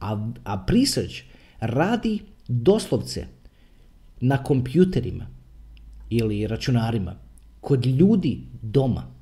A, 0.00 0.30
a 0.44 0.64
Presearch 0.66 1.14
radi 1.60 2.18
doslovce 2.48 3.26
na 4.20 4.42
kompjuterima 4.42 5.26
ili 6.10 6.46
računarima 6.46 7.16
kod 7.60 7.86
ljudi 7.86 8.40
doma 8.62 9.13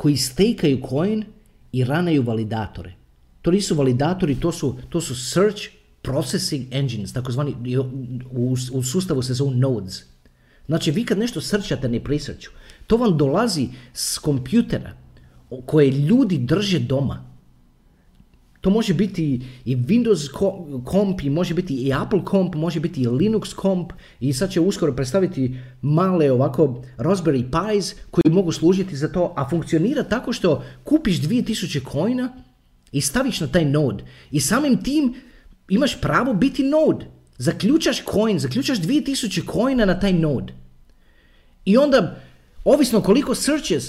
koji 0.00 0.16
stekaju 0.16 0.80
coin 0.88 1.24
i 1.72 1.84
ranaju 1.84 2.22
validatore. 2.22 2.94
To 3.42 3.50
nisu 3.50 3.74
validatori, 3.74 4.34
to 4.40 4.52
su, 4.52 4.76
to 4.88 5.00
su 5.00 5.14
search 5.14 5.62
processing 6.02 6.66
engines, 6.70 7.12
takozvani, 7.12 7.54
u, 8.32 8.56
u 8.72 8.82
sustavu 8.82 9.22
se 9.22 9.34
zovu 9.34 9.50
nodes. 9.50 10.02
Znači, 10.66 10.90
vi 10.90 11.04
kad 11.04 11.18
nešto 11.18 11.40
srčate 11.40 11.88
na 11.88 12.00
presearchu, 12.00 12.54
to 12.86 12.96
vam 12.96 13.18
dolazi 13.18 13.68
s 13.92 14.18
kompjutera 14.18 14.92
koje 15.66 15.90
ljudi 15.90 16.38
drže 16.38 16.78
doma. 16.78 17.29
To 18.60 18.70
može 18.70 18.94
biti 18.94 19.46
i 19.64 19.76
Windows 19.76 20.28
komp, 20.84 21.22
i 21.22 21.30
može 21.30 21.54
biti 21.54 21.74
i 21.74 21.92
Apple 21.92 22.24
komp, 22.24 22.54
može 22.54 22.80
biti 22.80 23.02
i 23.02 23.06
Linux 23.06 23.54
komp 23.54 23.92
i 24.20 24.32
sad 24.32 24.50
će 24.50 24.60
uskoro 24.60 24.92
predstaviti 24.92 25.56
male 25.82 26.32
ovako 26.32 26.82
Raspberry 26.96 27.44
Pis 27.50 27.94
koji 28.10 28.34
mogu 28.34 28.52
služiti 28.52 28.96
za 28.96 29.08
to, 29.08 29.34
a 29.36 29.48
funkcionira 29.48 30.02
tako 30.02 30.32
što 30.32 30.64
kupiš 30.84 31.20
2000 31.20 31.80
kojina 31.84 32.32
i 32.92 33.00
staviš 33.00 33.40
na 33.40 33.46
taj 33.46 33.64
node 33.64 34.04
i 34.30 34.40
samim 34.40 34.82
tim 34.82 35.14
imaš 35.68 36.00
pravo 36.00 36.34
biti 36.34 36.62
node. 36.62 37.06
Zaključaš 37.38 38.02
coin, 38.12 38.38
zaključaš 38.38 38.78
2000 38.78 39.44
kojina 39.44 39.84
na 39.84 40.00
taj 40.00 40.12
node. 40.12 40.52
I 41.64 41.76
onda, 41.76 42.20
ovisno 42.64 43.00
koliko 43.00 43.34
searches 43.34 43.84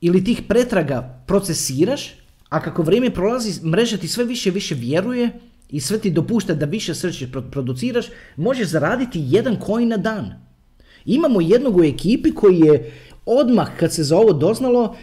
ili 0.00 0.24
tih 0.24 0.42
pretraga 0.48 1.24
procesiraš, 1.26 2.14
a 2.48 2.62
kako 2.62 2.82
vrijeme 2.82 3.10
prolazi, 3.10 3.66
mreža 3.66 3.96
ti 3.96 4.08
sve 4.08 4.24
više 4.24 4.50
više 4.50 4.74
vjeruje 4.74 5.30
i 5.68 5.80
sve 5.80 5.98
ti 5.98 6.10
dopušta 6.10 6.54
da 6.54 6.66
više 6.66 6.94
searches 6.94 7.30
produciraš, 7.50 8.06
možeš 8.36 8.68
zaraditi 8.68 9.24
jedan 9.26 9.56
coin 9.66 9.88
na 9.88 9.96
dan. 9.96 10.32
Imamo 11.04 11.40
jednog 11.40 11.76
u 11.76 11.84
ekipi 11.84 12.34
koji 12.34 12.58
je 12.58 12.92
odmah 13.26 13.68
kad 13.78 13.92
se 13.92 14.04
za 14.04 14.16
ovo 14.16 14.32
doznalo 14.32 14.96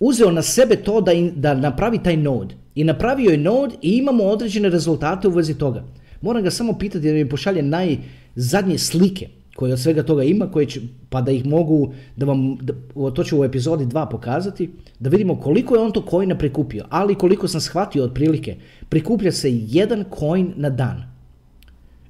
uzeo 0.00 0.30
na 0.32 0.42
sebe 0.42 0.76
to 0.76 1.00
da, 1.00 1.12
da 1.34 1.54
napravi 1.54 2.02
taj 2.02 2.16
node. 2.16 2.54
I 2.74 2.84
napravio 2.84 3.30
je 3.30 3.38
node 3.38 3.74
i 3.82 3.96
imamo 3.96 4.24
određene 4.24 4.68
rezultate 4.68 5.28
u 5.28 5.30
vezi 5.30 5.54
toga. 5.54 5.84
Moram 6.20 6.42
ga 6.42 6.50
samo 6.50 6.78
pitati 6.78 7.06
da 7.06 7.12
mi 7.12 7.28
pošalje 7.28 7.62
najzadnje 7.62 8.78
slike 8.78 9.28
koje 9.58 9.72
od 9.72 9.80
svega 9.80 10.02
toga 10.02 10.22
ima, 10.22 10.46
koje 10.50 10.66
će, 10.66 10.80
pa 11.10 11.20
da 11.20 11.32
ih 11.34 11.46
mogu, 11.46 11.92
da 12.16 12.26
vam, 12.26 12.56
da, 12.62 12.74
to 13.14 13.24
ću 13.24 13.40
u 13.40 13.44
epizodi 13.44 13.86
2 13.86 14.10
pokazati, 14.10 14.68
da 15.00 15.10
vidimo 15.10 15.34
koliko 15.40 15.74
je 15.74 15.80
on 15.82 15.92
to 15.92 16.04
coina 16.10 16.36
prikupio, 16.38 16.84
ali 16.88 17.14
koliko 17.14 17.48
sam 17.48 17.60
shvatio 17.60 18.04
otprilike, 18.04 18.54
prikuplja 18.88 19.32
se 19.32 19.50
jedan 19.50 20.04
coin 20.18 20.52
na 20.56 20.70
dan. 20.70 21.02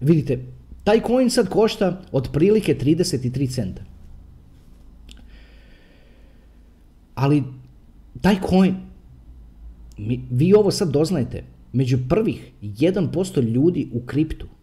Vidite, 0.00 0.38
taj 0.84 1.00
coin 1.06 1.30
sad 1.30 1.48
košta 1.48 2.02
otprilike 2.12 2.74
33 2.74 3.50
centa. 3.54 3.82
Ali 7.14 7.42
taj 8.20 8.36
coin, 8.50 8.76
vi 10.30 10.52
ovo 10.54 10.70
sad 10.70 10.92
doznajte, 10.92 11.44
među 11.72 11.98
prvih 12.08 12.52
1% 12.62 13.42
ljudi 13.42 13.88
u 13.92 14.00
kriptu. 14.06 14.57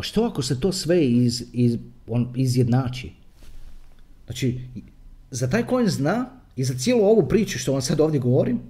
Pa 0.00 0.04
što 0.04 0.24
ako 0.24 0.42
se 0.42 0.60
to 0.60 0.72
sve 0.72 1.06
iz, 1.06 1.44
iz, 1.52 1.78
on, 2.08 2.32
izjednači? 2.36 3.12
Znači, 4.24 4.60
za 5.30 5.50
taj 5.50 5.66
coin 5.66 5.88
zna 5.88 6.26
i 6.56 6.64
za 6.64 6.74
cijelu 6.74 7.04
ovu 7.04 7.28
priču 7.28 7.58
što 7.58 7.72
vam 7.72 7.82
sad 7.82 8.00
ovdje 8.00 8.20
govorim, 8.20 8.60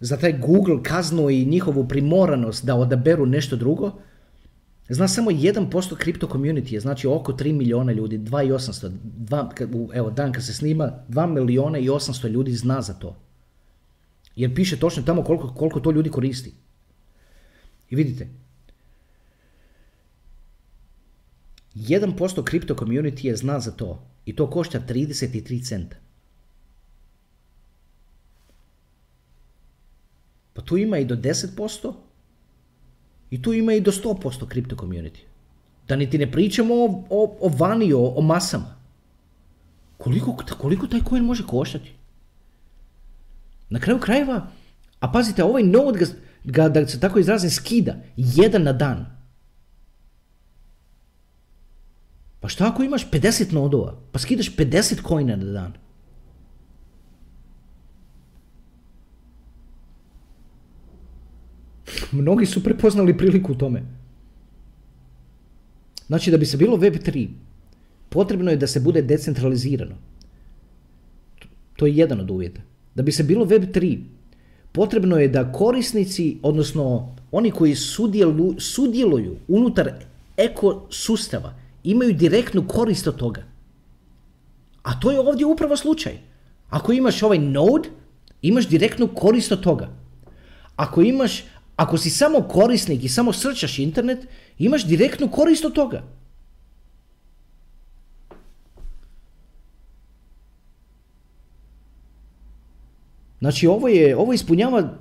za 0.00 0.16
taj 0.16 0.38
Google 0.38 0.82
kaznu 0.82 1.30
i 1.30 1.44
njihovu 1.44 1.88
primoranost 1.88 2.64
da 2.64 2.74
odaberu 2.74 3.26
nešto 3.26 3.56
drugo, 3.56 3.92
Zna 4.88 5.08
samo 5.08 5.30
1% 5.30 5.96
kripto 5.96 6.26
community, 6.26 6.80
znači 6.80 7.06
oko 7.06 7.32
3 7.32 7.52
milijuna 7.52 7.92
ljudi, 7.92 8.18
2 8.18 8.42
2, 9.28 9.90
evo 9.94 10.10
dan 10.10 10.32
kad 10.32 10.44
se 10.44 10.54
snima, 10.54 10.92
2 11.08 11.26
milijuna 11.26 11.78
i 11.78 11.88
800 11.88 12.28
ljudi 12.28 12.52
zna 12.52 12.82
za 12.82 12.94
to. 12.94 13.16
Jer 14.36 14.54
piše 14.54 14.78
točno 14.78 15.02
tamo 15.02 15.24
koliko, 15.24 15.54
koliko 15.54 15.80
to 15.80 15.90
ljudi 15.90 16.10
koristi. 16.10 16.52
I 17.90 17.96
vidite, 17.96 18.28
1% 21.74 22.44
kripto 22.44 22.74
community 22.74 23.26
je 23.26 23.36
zna 23.36 23.60
za 23.60 23.70
to 23.70 24.02
i 24.26 24.36
to 24.36 24.50
košta 24.50 24.80
33 24.88 25.68
centa. 25.68 25.96
Pa 30.52 30.62
tu 30.62 30.76
ima 30.76 30.98
i 30.98 31.04
do 31.04 31.16
10%, 31.16 31.92
i 33.30 33.42
tu 33.42 33.52
ima 33.52 33.72
i 33.72 33.80
do 33.80 33.92
100% 33.92 34.48
kripto 34.48 34.76
community. 34.76 35.20
Da 35.88 35.96
niti 35.96 36.18
ne 36.18 36.32
pričamo 36.32 36.74
o, 36.74 37.04
o, 37.10 37.36
o 37.40 37.48
vani, 37.48 37.92
o, 37.92 38.20
masama. 38.20 38.74
Koliko, 39.98 40.36
koliko 40.58 40.86
taj 40.86 41.00
coin 41.08 41.24
može 41.24 41.46
koštati? 41.46 41.92
Na 43.70 43.80
kraju 43.80 44.00
krajeva, 44.00 44.46
a 45.00 45.12
pazite, 45.12 45.44
ovaj 45.44 45.62
node 45.62 45.98
ga, 45.98 46.06
ga, 46.44 46.68
da 46.68 46.86
se 46.86 47.00
tako 47.00 47.18
izrazim, 47.18 47.50
skida 47.50 47.96
jedan 48.16 48.62
na 48.62 48.72
dan. 48.72 49.17
Pa 52.40 52.48
šta 52.48 52.68
ako 52.68 52.82
imaš 52.82 53.10
50 53.10 53.52
nodova? 53.52 53.94
Pa 54.12 54.18
skidaš 54.18 54.56
50 54.56 55.08
coina 55.08 55.36
na 55.36 55.44
dan. 55.44 55.72
Mnogi 62.12 62.46
su 62.46 62.64
prepoznali 62.64 63.18
priliku 63.18 63.52
u 63.52 63.54
tome. 63.54 63.82
Znači 66.06 66.30
da 66.30 66.36
bi 66.36 66.46
se 66.46 66.56
bilo 66.56 66.76
Web3, 66.76 67.28
potrebno 68.08 68.50
je 68.50 68.56
da 68.56 68.66
se 68.66 68.80
bude 68.80 69.02
decentralizirano. 69.02 69.94
To 71.76 71.86
je 71.86 71.96
jedan 71.96 72.20
od 72.20 72.30
uvjeta. 72.30 72.60
Da 72.94 73.02
bi 73.02 73.12
se 73.12 73.22
bilo 73.22 73.44
Web3, 73.44 73.98
potrebno 74.72 75.18
je 75.18 75.28
da 75.28 75.52
korisnici, 75.52 76.38
odnosno 76.42 77.16
oni 77.30 77.50
koji 77.50 77.74
sudjelu, 77.74 78.54
sudjeluju 78.60 79.36
unutar 79.48 79.92
ekosustava, 80.36 81.54
imaju 81.82 82.12
direktnu 82.12 82.68
korist 82.68 83.06
od 83.06 83.16
toga. 83.16 83.42
A 84.82 85.00
to 85.00 85.10
je 85.10 85.20
ovdje 85.20 85.46
upravo 85.46 85.76
slučaj. 85.76 86.18
Ako 86.70 86.92
imaš 86.92 87.22
ovaj 87.22 87.38
node, 87.38 87.88
imaš 88.42 88.68
direktnu 88.68 89.08
korist 89.14 89.52
od 89.52 89.62
toga. 89.62 89.88
Ako 90.76 91.02
imaš 91.02 91.44
ako 91.78 91.98
si 91.98 92.10
samo 92.10 92.42
korisnik 92.42 93.04
i 93.04 93.08
samo 93.08 93.32
srčaš 93.32 93.78
internet, 93.78 94.26
imaš 94.58 94.84
direktnu 94.84 95.28
korist 95.30 95.64
od 95.64 95.72
toga. 95.72 96.02
Znači 103.38 103.66
ovo, 103.66 103.88
je, 103.88 104.16
ovo 104.16 104.32
ispunjava 104.32 104.98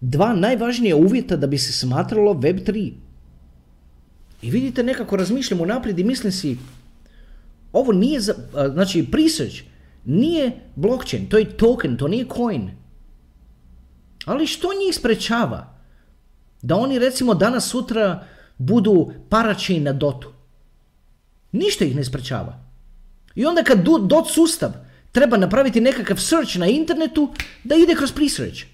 dva 0.00 0.34
najvažnija 0.34 0.96
uvjeta 0.96 1.36
da 1.36 1.46
bi 1.46 1.58
se 1.58 1.72
smatralo 1.72 2.34
Web3. 2.34 2.92
I 4.42 4.50
vidite, 4.50 4.82
nekako 4.82 5.16
razmišljam 5.16 5.60
unaprijed 5.60 5.98
i 5.98 6.04
mislim 6.04 6.32
si, 6.32 6.56
ovo 7.72 7.92
nije, 7.92 8.20
za, 8.20 8.34
znači 8.72 9.06
research 9.12 9.56
nije 10.04 10.60
blockchain, 10.76 11.28
to 11.28 11.38
je 11.38 11.56
token, 11.56 11.96
to 11.96 12.08
nije 12.08 12.26
coin. 12.36 12.70
Ali 14.24 14.46
što 14.46 14.68
njih 14.68 14.94
sprečava? 14.94 15.74
Da 16.62 16.76
oni 16.76 16.98
recimo 16.98 17.34
danas 17.34 17.68
sutra 17.68 18.24
budu 18.58 19.12
parači 19.28 19.80
na 19.80 19.92
dotu. 19.92 20.32
Ništa 21.52 21.84
ih 21.84 21.96
ne 21.96 22.04
sprečava. 22.04 22.58
I 23.34 23.46
onda 23.46 23.62
kad 23.62 23.84
dot 24.02 24.30
sustav 24.30 24.72
treba 25.12 25.36
napraviti 25.36 25.80
nekakav 25.80 26.16
search 26.16 26.56
na 26.56 26.66
internetu, 26.66 27.32
da 27.64 27.74
ide 27.74 27.94
kroz 27.94 28.12
pre-search. 28.14 28.64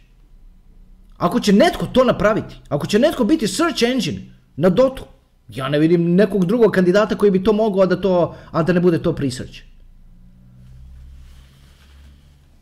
Ako 1.16 1.40
će 1.40 1.52
netko 1.52 1.86
to 1.86 2.04
napraviti, 2.04 2.54
ako 2.68 2.86
će 2.86 2.98
netko 2.98 3.24
biti 3.24 3.48
search 3.48 3.82
engine 3.82 4.20
na 4.56 4.68
dotu, 4.68 5.04
ja 5.48 5.68
ne 5.68 5.78
vidim 5.78 6.14
nekog 6.14 6.46
drugog 6.46 6.72
kandidata 6.72 7.14
koji 7.14 7.30
bi 7.30 7.44
to 7.44 7.52
mogao, 7.52 7.86
da, 7.86 8.00
to, 8.00 8.36
a 8.50 8.62
da 8.62 8.72
ne 8.72 8.80
bude 8.80 9.02
to 9.02 9.12
pre-search. 9.12 9.62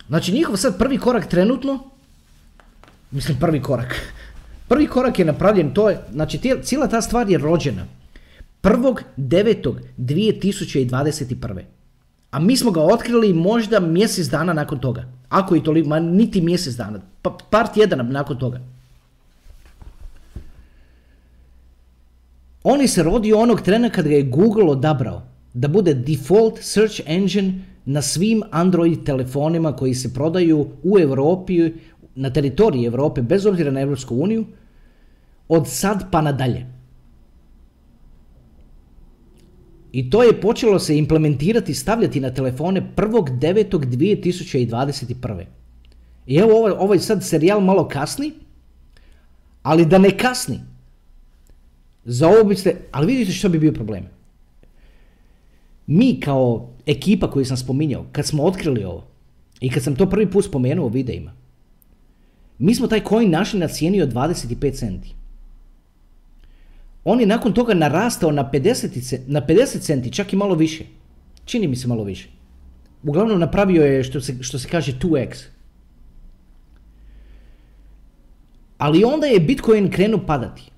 Znači 0.09 0.32
njihov 0.32 0.57
sad 0.57 0.78
prvi 0.78 0.99
korak 0.99 1.26
trenutno, 1.26 1.78
mislim 3.11 3.39
prvi 3.41 3.62
korak, 3.62 4.14
Prvi 4.68 4.87
korak 4.87 5.18
je 5.18 5.24
napravljen, 5.24 5.74
to 5.74 5.91
je, 5.91 5.99
znači 6.12 6.41
cijela 6.62 6.87
ta 6.87 7.01
stvar 7.01 7.30
je 7.30 7.39
rođena 7.39 7.87
1.9.2021. 8.62 11.61
A 12.30 12.39
mi 12.39 12.57
smo 12.57 12.70
ga 12.70 12.80
otkrili 12.80 13.32
možda 13.32 13.80
mjesec 13.80 14.26
dana 14.26 14.53
nakon 14.53 14.78
toga. 14.78 15.05
Ako 15.28 15.57
i 15.57 15.62
toliko, 15.62 15.89
ma 15.89 15.99
niti 15.99 16.41
mjesec 16.41 16.74
dana, 16.74 17.01
pa 17.22 17.37
par 17.51 17.66
tjedana 17.74 18.03
nakon 18.03 18.39
toga. 18.39 18.61
On 22.67 22.89
se 22.89 23.03
rodio 23.03 23.39
onog 23.39 23.61
trena 23.61 23.91
kad 23.91 24.09
ga 24.09 24.15
je 24.15 24.23
Google 24.23 24.65
odabrao 24.65 25.23
da 25.55 25.69
bude 25.69 25.95
default 25.95 26.59
search 26.61 27.01
engine 27.07 27.53
na 27.85 28.03
svim 28.03 28.43
Android 28.51 29.05
telefonima 29.05 29.77
koji 29.77 29.95
se 29.95 30.15
prodaju 30.15 30.69
u 30.83 30.99
Europi, 30.99 31.73
na 32.15 32.31
teritoriji 32.31 32.85
Europe, 32.85 33.23
bez 33.23 33.47
obzira 33.47 33.71
na 33.71 33.81
Europsku 33.81 34.17
uniju, 34.17 34.45
od 35.49 35.69
sad 35.69 36.11
pa 36.11 36.23
nadalje. 36.23 36.67
I 39.93 40.11
to 40.11 40.23
je 40.23 40.41
počelo 40.41 40.79
se 40.79 40.99
implementirati, 40.99 41.75
stavljati 41.75 42.21
na 42.21 42.35
telefone 42.35 42.93
1.9.2021. 42.97 45.45
I 46.27 46.37
evo 46.37 46.59
ovaj, 46.59 46.73
ovaj 46.73 46.99
sad 46.99 47.25
serijal 47.25 47.61
malo 47.61 47.89
kasni, 47.89 48.33
ali 49.62 49.87
da 49.87 49.99
ne 49.99 50.19
kasni. 50.19 50.74
Za 52.05 52.28
ovo 52.28 52.44
biste, 52.44 52.76
ali 52.92 53.07
vidite 53.07 53.32
što 53.32 53.48
bi 53.48 53.59
bio 53.59 53.72
problem. 53.72 54.05
Mi 55.86 56.20
kao 56.20 56.70
ekipa 56.86 57.30
koju 57.30 57.44
sam 57.44 57.57
spominjao, 57.57 58.07
kad 58.12 58.26
smo 58.26 58.44
otkrili 58.44 58.84
ovo, 58.84 59.07
i 59.61 59.70
kad 59.70 59.82
sam 59.82 59.96
to 59.96 60.11
prvi 60.11 60.30
put 60.30 60.44
spomenuo 60.44 60.86
u 60.86 60.88
videima, 60.88 61.32
mi 62.59 62.74
smo 62.74 62.86
taj 62.86 63.05
coin 63.09 63.30
našli 63.30 63.61
na 63.61 63.68
cijeni 63.68 64.02
od 64.02 64.12
25 64.12 64.74
centi. 64.74 65.14
On 67.05 67.20
je 67.20 67.26
nakon 67.26 67.52
toga 67.52 67.74
narastao 67.74 68.32
na 68.32 68.50
50, 68.52 69.18
na 69.26 69.46
50 69.46 69.80
centi, 69.80 70.12
čak 70.12 70.32
i 70.32 70.36
malo 70.36 70.55
više. 70.55 70.84
Čini 71.44 71.68
mi 71.68 71.76
se 71.76 71.88
malo 71.88 72.05
više. 72.05 72.28
Uglavnom 73.02 73.40
napravio 73.40 73.84
je 73.84 74.05
što 74.05 74.20
se, 74.20 74.42
što 74.42 74.59
se 74.59 74.68
kaže 74.68 74.92
2x. 74.92 75.44
Ali 78.78 79.05
onda 79.05 79.26
je 79.26 79.40
Bitcoin 79.40 79.90
krenuo 79.90 80.20
padati. 80.26 80.70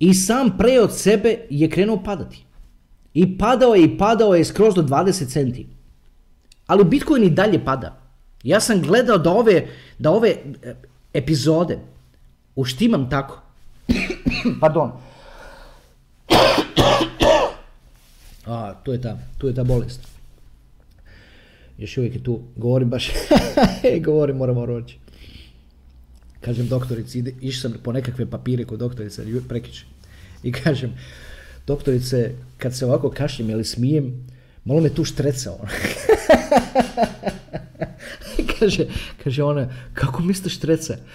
I 0.00 0.14
sam 0.14 0.56
pre 0.58 0.80
od 0.80 0.96
sebe 0.96 1.38
je 1.50 1.70
krenuo 1.70 2.02
padati. 2.02 2.44
I 3.14 3.38
padao 3.38 3.74
je 3.74 3.84
i 3.84 3.98
padao 3.98 4.34
je 4.34 4.44
skroz 4.44 4.74
do 4.74 4.82
20 4.82 5.32
centi. 5.32 5.66
Ali 6.66 6.84
Bitcoin 6.84 7.24
i 7.24 7.30
dalje 7.30 7.64
pada. 7.64 8.00
Ja 8.42 8.60
sam 8.60 8.82
gledao 8.82 9.18
da 9.18 9.30
ove, 9.30 9.66
da 9.98 10.10
ove 10.10 10.28
e, 10.28 10.74
epizode 11.14 11.78
uštimam 12.56 13.10
tako. 13.10 13.40
Pardon. 14.60 14.92
A, 18.46 18.74
tu 18.84 18.92
je 18.92 19.00
ta, 19.00 19.18
tu 19.38 19.48
je 19.48 19.54
ta 19.54 19.64
bolest. 19.64 20.00
Još 21.78 21.98
uvijek 21.98 22.14
je 22.14 22.22
tu, 22.22 22.40
govorim 22.56 22.88
baš, 22.88 23.10
govorim, 24.06 24.36
moram 24.36 24.64
roći. 24.64 24.98
Kažem 26.40 26.68
doktorici, 26.68 27.34
išao 27.40 27.70
sam 27.70 27.80
po 27.82 27.92
nekakve 27.92 28.26
papire 28.26 28.64
kod 28.64 28.78
doktorice 28.78 29.22
prekiče. 29.48 29.84
I 30.42 30.52
kažem, 30.52 30.94
doktorice, 31.66 32.32
kad 32.58 32.76
se 32.76 32.86
ovako 32.86 33.10
kašljem 33.10 33.50
ili 33.50 33.64
smijem, 33.64 34.26
malo 34.64 34.80
me 34.80 34.94
tu 34.94 35.04
štrecao. 35.04 35.58
kaže, 38.58 38.86
kaže 39.24 39.42
ona, 39.42 39.68
kako 39.94 40.22
misliš 40.22 40.56
štreca? 40.56 40.96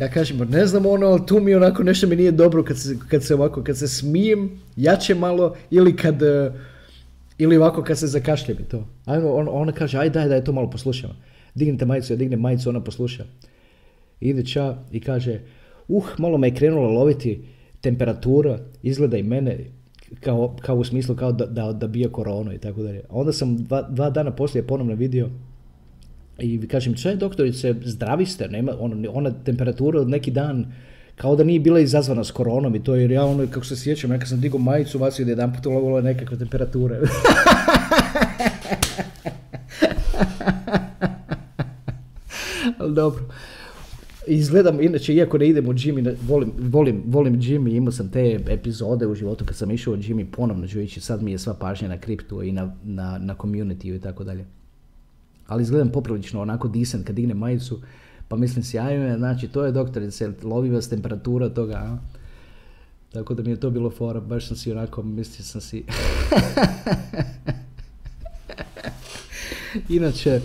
ja 0.00 0.10
kažem, 0.10 0.38
ne 0.38 0.66
znam 0.66 0.86
ono, 0.86 1.06
ali 1.06 1.26
tu 1.26 1.40
mi 1.40 1.54
onako 1.54 1.82
nešto 1.82 2.06
mi 2.06 2.16
nije 2.16 2.32
dobro 2.32 2.64
kad 2.64 2.78
se, 2.78 2.96
kad 3.08 3.24
se 3.24 3.34
ovako, 3.34 3.62
kad 3.64 3.78
se 3.78 3.88
smijem, 3.88 4.60
jače 4.76 5.14
malo, 5.14 5.56
ili 5.70 5.96
kad, 5.96 6.22
uh, 6.22 6.52
ili 7.38 7.56
ovako 7.56 7.82
kad 7.82 7.98
se 7.98 8.06
zakašljem 8.06 8.58
i 8.60 8.64
to. 8.64 8.88
Ajmo, 9.04 9.32
on, 9.32 9.48
ona 9.50 9.72
kaže, 9.72 9.98
aj 9.98 10.10
daj, 10.10 10.28
daj, 10.28 10.44
to 10.44 10.52
malo 10.52 10.70
poslušamo. 10.70 11.14
Dignite 11.54 11.86
majicu, 11.86 12.12
ja 12.12 12.16
dignem 12.16 12.40
majicu, 12.40 12.68
ona 12.68 12.84
posluša. 12.84 13.24
Ide 14.20 14.46
ča 14.46 14.76
i 14.92 15.00
kaže, 15.00 15.40
uh, 15.88 16.18
malo 16.18 16.38
me 16.38 16.48
je 16.48 16.54
krenula 16.54 16.88
loviti 16.88 17.44
temperatura, 17.80 18.58
izgleda 18.82 19.16
i 19.16 19.22
mene, 19.22 19.58
kao, 20.20 20.56
kao 20.60 20.76
u 20.76 20.84
smislu 20.84 21.16
kao 21.16 21.32
da, 21.32 21.46
da, 21.46 21.72
da 21.72 21.86
bije 21.86 22.08
koronu 22.08 22.52
i 22.52 22.58
tako 22.58 22.82
dalje. 22.82 23.02
Onda 23.08 23.32
sam 23.32 23.56
dva, 23.56 23.82
dva 23.82 24.10
dana 24.10 24.30
poslije 24.30 24.66
ponovno 24.66 24.94
vidio 24.94 25.30
i 26.38 26.68
kažem, 26.68 26.94
če 26.94 27.16
doktorice, 27.16 27.74
zdravi 27.84 28.26
ste, 28.26 28.48
nema, 28.48 28.72
ona, 28.78 29.10
ona 29.12 29.30
temperatura 29.44 30.00
od 30.00 30.08
neki 30.08 30.30
dan 30.30 30.72
kao 31.16 31.36
da 31.36 31.44
nije 31.44 31.60
bila 31.60 31.80
izazvana 31.80 32.24
s 32.24 32.30
koronom 32.30 32.74
i 32.74 32.84
to 32.84 32.94
jer 32.94 33.10
ja 33.10 33.24
ono, 33.24 33.46
kako 33.46 33.66
se 33.66 33.76
sjećam, 33.76 34.10
neka 34.10 34.26
sam 34.26 34.40
digao 34.40 34.58
majicu, 34.58 34.98
vas 34.98 35.18
je 35.18 35.26
jedan 35.26 35.54
put 35.54 35.66
ulovilo 35.66 36.00
nekakve 36.00 36.38
temperature. 36.38 37.00
Ali 42.78 42.94
dobro. 42.94 43.24
Izgledam, 44.26 44.80
inače, 44.80 45.14
iako 45.14 45.38
ne 45.38 45.48
idem 45.48 45.68
u 45.68 45.72
Jimmy, 45.72 46.14
volim, 46.26 46.52
volim, 46.58 47.02
volim 47.06 47.40
Jimmy, 47.40 47.76
imao 47.76 47.92
sam 47.92 48.10
te 48.10 48.40
epizode 48.48 49.06
u 49.06 49.14
životu 49.14 49.44
kad 49.44 49.56
sam 49.56 49.70
išao 49.70 49.94
u 49.94 49.96
Jimmy, 49.96 50.24
ponovno 50.24 50.66
ću 50.66 50.80
ići, 50.80 51.00
sad 51.00 51.22
mi 51.22 51.32
je 51.32 51.38
sva 51.38 51.54
pažnja 51.54 51.88
na 51.88 51.98
kriptu 51.98 52.42
i 52.42 52.52
na, 52.52 52.76
na, 52.84 53.18
na 53.18 53.34
community 53.34 53.96
i 53.96 54.00
tako 54.00 54.24
dalje. 54.24 54.44
Ali 55.46 55.62
izgledam 55.62 55.92
poprilično 55.92 56.40
onako 56.40 56.68
decent 56.68 57.06
kad 57.06 57.16
dignem 57.16 57.38
majicu, 57.38 57.80
pa 58.32 58.36
mislim 58.36 58.64
si, 58.64 58.78
ajme, 58.78 59.18
znači 59.18 59.48
to 59.48 59.64
je 59.64 59.72
doktorice, 59.72 60.32
lovi 60.42 60.70
vas 60.70 60.88
temperatura 60.88 61.48
toga, 61.48 61.74
a? 61.74 61.98
Tako 63.12 63.34
da 63.34 63.42
mi 63.42 63.50
je 63.50 63.60
to 63.60 63.70
bilo 63.70 63.90
fora, 63.90 64.20
baš 64.20 64.46
sam 64.46 64.56
si 64.56 64.72
onako, 64.72 65.02
mislio 65.02 65.44
sam 65.44 65.60
si... 65.60 65.84
Inače, 69.96 70.40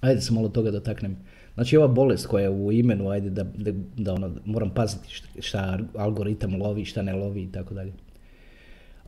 ajde 0.00 0.20
se 0.20 0.32
malo 0.32 0.48
toga 0.48 0.70
dotaknem. 0.70 1.16
Znači 1.54 1.76
ova 1.76 1.88
bolest 1.88 2.26
koja 2.26 2.42
je 2.42 2.50
u 2.50 2.72
imenu, 2.72 3.10
ajde 3.10 3.30
da, 3.30 3.44
da, 3.44 3.72
da 3.96 4.14
ono, 4.14 4.30
moram 4.44 4.70
paziti 4.70 5.08
šta, 5.08 5.28
šta, 5.40 5.78
algoritam 5.96 6.62
lovi, 6.62 6.84
šta 6.84 7.02
ne 7.02 7.14
lovi 7.14 7.42
i 7.42 7.52
tako 7.52 7.74
dalje. 7.74 7.92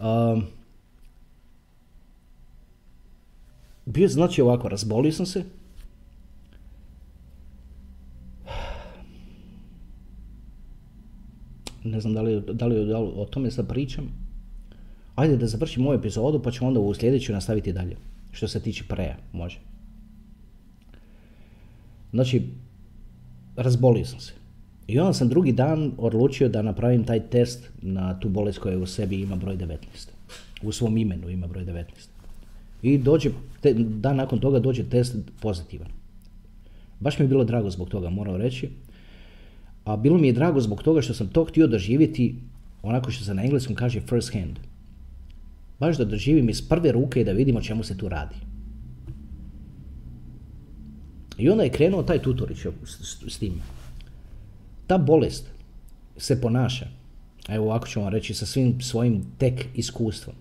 Um, 0.00 0.44
bio 3.86 4.08
znači 4.08 4.42
ovako, 4.42 4.68
razbolio 4.68 5.12
sam 5.12 5.26
se, 5.26 5.44
ne 11.88 12.00
znam 12.00 12.14
da 12.14 12.22
li, 12.22 12.40
da 12.52 12.66
li, 12.66 12.86
da 12.86 12.98
li 12.98 13.10
o 13.16 13.24
tome 13.24 13.50
sad 13.50 13.68
pričam. 13.68 14.08
Ajde 15.14 15.36
da 15.36 15.46
završim 15.46 15.86
ovu 15.86 15.94
epizodu 15.94 16.42
pa 16.42 16.50
ćemo 16.50 16.68
onda 16.68 16.80
u 16.80 16.94
sljedeću 16.94 17.32
nastaviti 17.32 17.72
dalje. 17.72 17.96
Što 18.32 18.48
se 18.48 18.60
tiče 18.60 18.84
preja, 18.88 19.16
može. 19.32 19.58
Znači, 22.12 22.42
razbolio 23.56 24.04
sam 24.04 24.20
se. 24.20 24.32
I 24.86 24.98
onda 24.98 25.12
sam 25.12 25.28
drugi 25.28 25.52
dan 25.52 25.92
odlučio 25.98 26.48
da 26.48 26.62
napravim 26.62 27.04
taj 27.04 27.20
test 27.20 27.70
na 27.82 28.20
tu 28.20 28.28
bolest 28.28 28.58
koja 28.58 28.78
u 28.78 28.86
sebi 28.86 29.20
ima 29.20 29.36
broj 29.36 29.56
19. 29.56 29.76
U 30.62 30.72
svom 30.72 30.96
imenu 30.96 31.28
ima 31.28 31.46
broj 31.46 31.64
19. 31.64 31.84
I 32.82 32.98
dođe, 32.98 33.30
te, 33.60 33.74
dan 33.74 34.16
nakon 34.16 34.38
toga 34.38 34.58
dođe 34.58 34.84
test 34.84 35.16
pozitivan. 35.40 35.88
Baš 37.00 37.18
mi 37.18 37.24
je 37.24 37.28
bilo 37.28 37.44
drago 37.44 37.70
zbog 37.70 37.88
toga, 37.88 38.10
moram 38.10 38.36
reći. 38.36 38.70
A 39.88 39.96
bilo 39.96 40.18
mi 40.18 40.26
je 40.26 40.32
drago 40.32 40.60
zbog 40.60 40.82
toga 40.82 41.00
što 41.02 41.14
sam 41.14 41.28
to 41.28 41.44
htio 41.44 41.66
doživjeti 41.66 42.34
onako 42.82 43.10
što 43.10 43.24
se 43.24 43.34
na 43.34 43.42
engleskom 43.42 43.76
kaže 43.76 44.00
first 44.00 44.32
hand. 44.32 44.58
Baš 45.80 45.96
da 45.96 46.04
doživim 46.04 46.48
iz 46.48 46.68
prve 46.68 46.92
ruke 46.92 47.20
i 47.20 47.24
da 47.24 47.32
vidimo 47.32 47.60
čemu 47.60 47.84
se 47.84 47.96
tu 47.96 48.08
radi. 48.08 48.34
I 51.38 51.48
onda 51.48 51.64
je 51.64 51.70
krenuo 51.70 52.02
taj 52.02 52.22
tutorić 52.22 52.58
s, 52.84 53.24
s 53.28 53.38
tim. 53.38 53.62
Ta 54.86 54.98
bolest 54.98 55.48
se 56.16 56.40
ponaša, 56.40 56.88
evo 57.48 57.66
ovako 57.66 57.88
ću 57.88 58.00
vam 58.00 58.08
reći, 58.08 58.34
sa 58.34 58.46
svim 58.46 58.80
svojim 58.80 59.24
tek 59.38 59.66
iskustvom. 59.74 60.36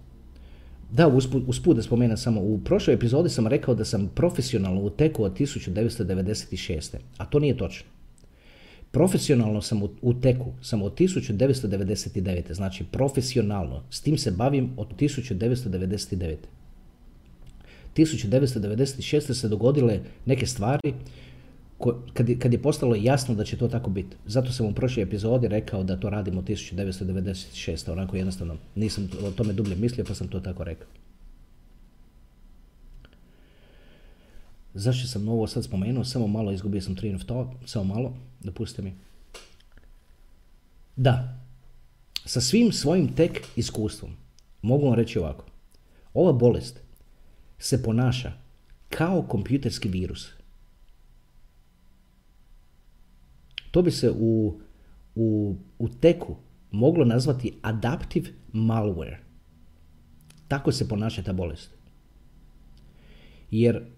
Da, 0.91 1.07
usput, 1.07 1.43
usput 1.47 1.75
da 1.75 1.81
spomenem 1.83 2.17
samo, 2.17 2.41
u 2.41 2.59
prošloj 2.65 2.93
epizodi 2.93 3.29
sam 3.29 3.47
rekao 3.47 3.75
da 3.75 3.85
sam 3.85 4.11
profesionalno 4.15 4.81
u 4.81 4.89
teku 4.89 5.23
od 5.23 5.37
1996. 5.37 6.95
A 7.17 7.25
to 7.25 7.39
nije 7.39 7.57
točno. 7.57 7.96
Profesionalno 8.97 9.61
sam 9.61 9.83
u, 10.01 10.13
teku, 10.13 10.53
sam 10.61 10.81
od 10.81 10.95
1999. 10.95 12.53
Znači 12.53 12.83
profesionalno, 12.91 13.83
s 13.89 14.01
tim 14.01 14.17
se 14.17 14.31
bavim 14.31 14.69
od 14.77 14.87
1999. 14.99 16.35
1996. 17.95 19.33
se 19.33 19.47
dogodile 19.47 19.99
neke 20.25 20.45
stvari 20.45 20.93
ko, 21.77 22.01
kad, 22.13 22.53
je, 22.53 22.61
postalo 22.61 22.95
jasno 22.95 23.35
da 23.35 23.43
će 23.43 23.57
to 23.57 23.67
tako 23.67 23.89
biti. 23.89 24.15
Zato 24.25 24.51
sam 24.51 24.65
u 24.65 24.73
prošloj 24.73 25.03
epizodi 25.03 25.47
rekao 25.47 25.83
da 25.83 25.97
to 25.97 26.09
radimo 26.09 26.41
1996. 26.41 27.91
Onako 27.91 28.15
jednostavno 28.15 28.55
nisam 28.75 29.09
o 29.23 29.31
tome 29.31 29.53
dublje 29.53 29.75
mislio 29.75 30.05
pa 30.05 30.13
sam 30.13 30.27
to 30.27 30.39
tako 30.39 30.63
rekao. 30.63 30.87
Zašto 34.77 35.07
sam 35.07 35.29
ovo 35.29 35.47
sad 35.47 35.63
spomenuo? 35.63 36.03
Samo 36.03 36.27
malo 36.27 36.51
izgubio 36.51 36.81
sam 36.81 36.95
train 36.95 37.15
of 37.15 37.23
thought. 37.23 37.51
Samo 37.65 37.93
malo, 37.93 38.17
dopustite 38.39 38.81
mi. 38.81 38.93
Da, 40.95 41.39
sa 42.25 42.41
svim 42.41 42.71
svojim 42.71 43.15
tek 43.15 43.47
iskustvom 43.55 44.11
mogu 44.61 44.85
vam 44.85 44.93
reći 44.93 45.19
ovako. 45.19 45.45
Ova 46.13 46.33
bolest 46.33 46.79
se 47.57 47.83
ponaša 47.83 48.31
kao 48.89 49.21
kompjuterski 49.21 49.89
virus. 49.89 50.29
To 53.71 53.81
bi 53.81 53.91
se 53.91 54.11
u, 54.19 54.59
u, 55.15 55.55
u 55.79 55.89
teku 55.89 56.35
moglo 56.71 57.05
nazvati 57.05 57.53
adaptive 57.61 58.29
malware. 58.53 59.17
Tako 60.47 60.71
se 60.71 60.87
ponaša 60.87 61.23
ta 61.23 61.33
bolest. 61.33 61.69
Jer 63.51 63.96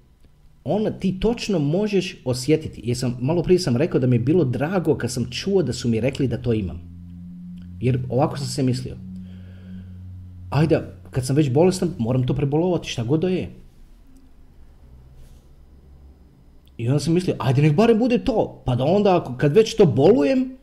ona 0.64 0.92
ti 0.92 1.20
točno 1.20 1.60
možeš 1.60 2.16
osjetiti. 2.26 2.82
Jer 2.84 2.98
sam, 2.98 3.18
malo 3.22 3.44
prije 3.44 3.60
sam 3.60 3.78
rekao 3.78 4.00
da 4.00 4.08
mi 4.08 4.16
je 4.16 4.20
bilo 4.20 4.44
drago 4.44 4.98
kad 4.98 5.12
sam 5.12 5.32
čuo 5.32 5.64
da 5.64 5.74
su 5.74 5.90
mi 5.90 6.00
rekli 6.00 6.28
da 6.28 6.38
to 6.38 6.54
imam. 6.54 6.82
Jer 7.82 8.00
ovako 8.10 8.38
sam 8.38 8.48
se 8.48 8.64
mislio. 8.64 8.96
Ajde, 10.50 10.82
kad 11.12 11.26
sam 11.26 11.36
već 11.36 11.52
bolestan, 11.52 11.92
moram 11.98 12.26
to 12.28 12.34
prebolovati, 12.34 12.90
šta 12.90 13.04
god 13.04 13.20
da 13.20 13.30
je. 13.30 13.50
I 16.78 16.88
onda 16.88 17.00
sam 17.00 17.14
mislio, 17.14 17.36
ajde 17.40 17.62
nek 17.62 17.76
barem 17.76 18.00
bude 18.00 18.18
to, 18.18 18.62
pa 18.66 18.76
da 18.76 18.84
onda 18.84 19.36
kad 19.38 19.54
već 19.54 19.76
to 19.76 19.86
bolujem, 19.86 20.58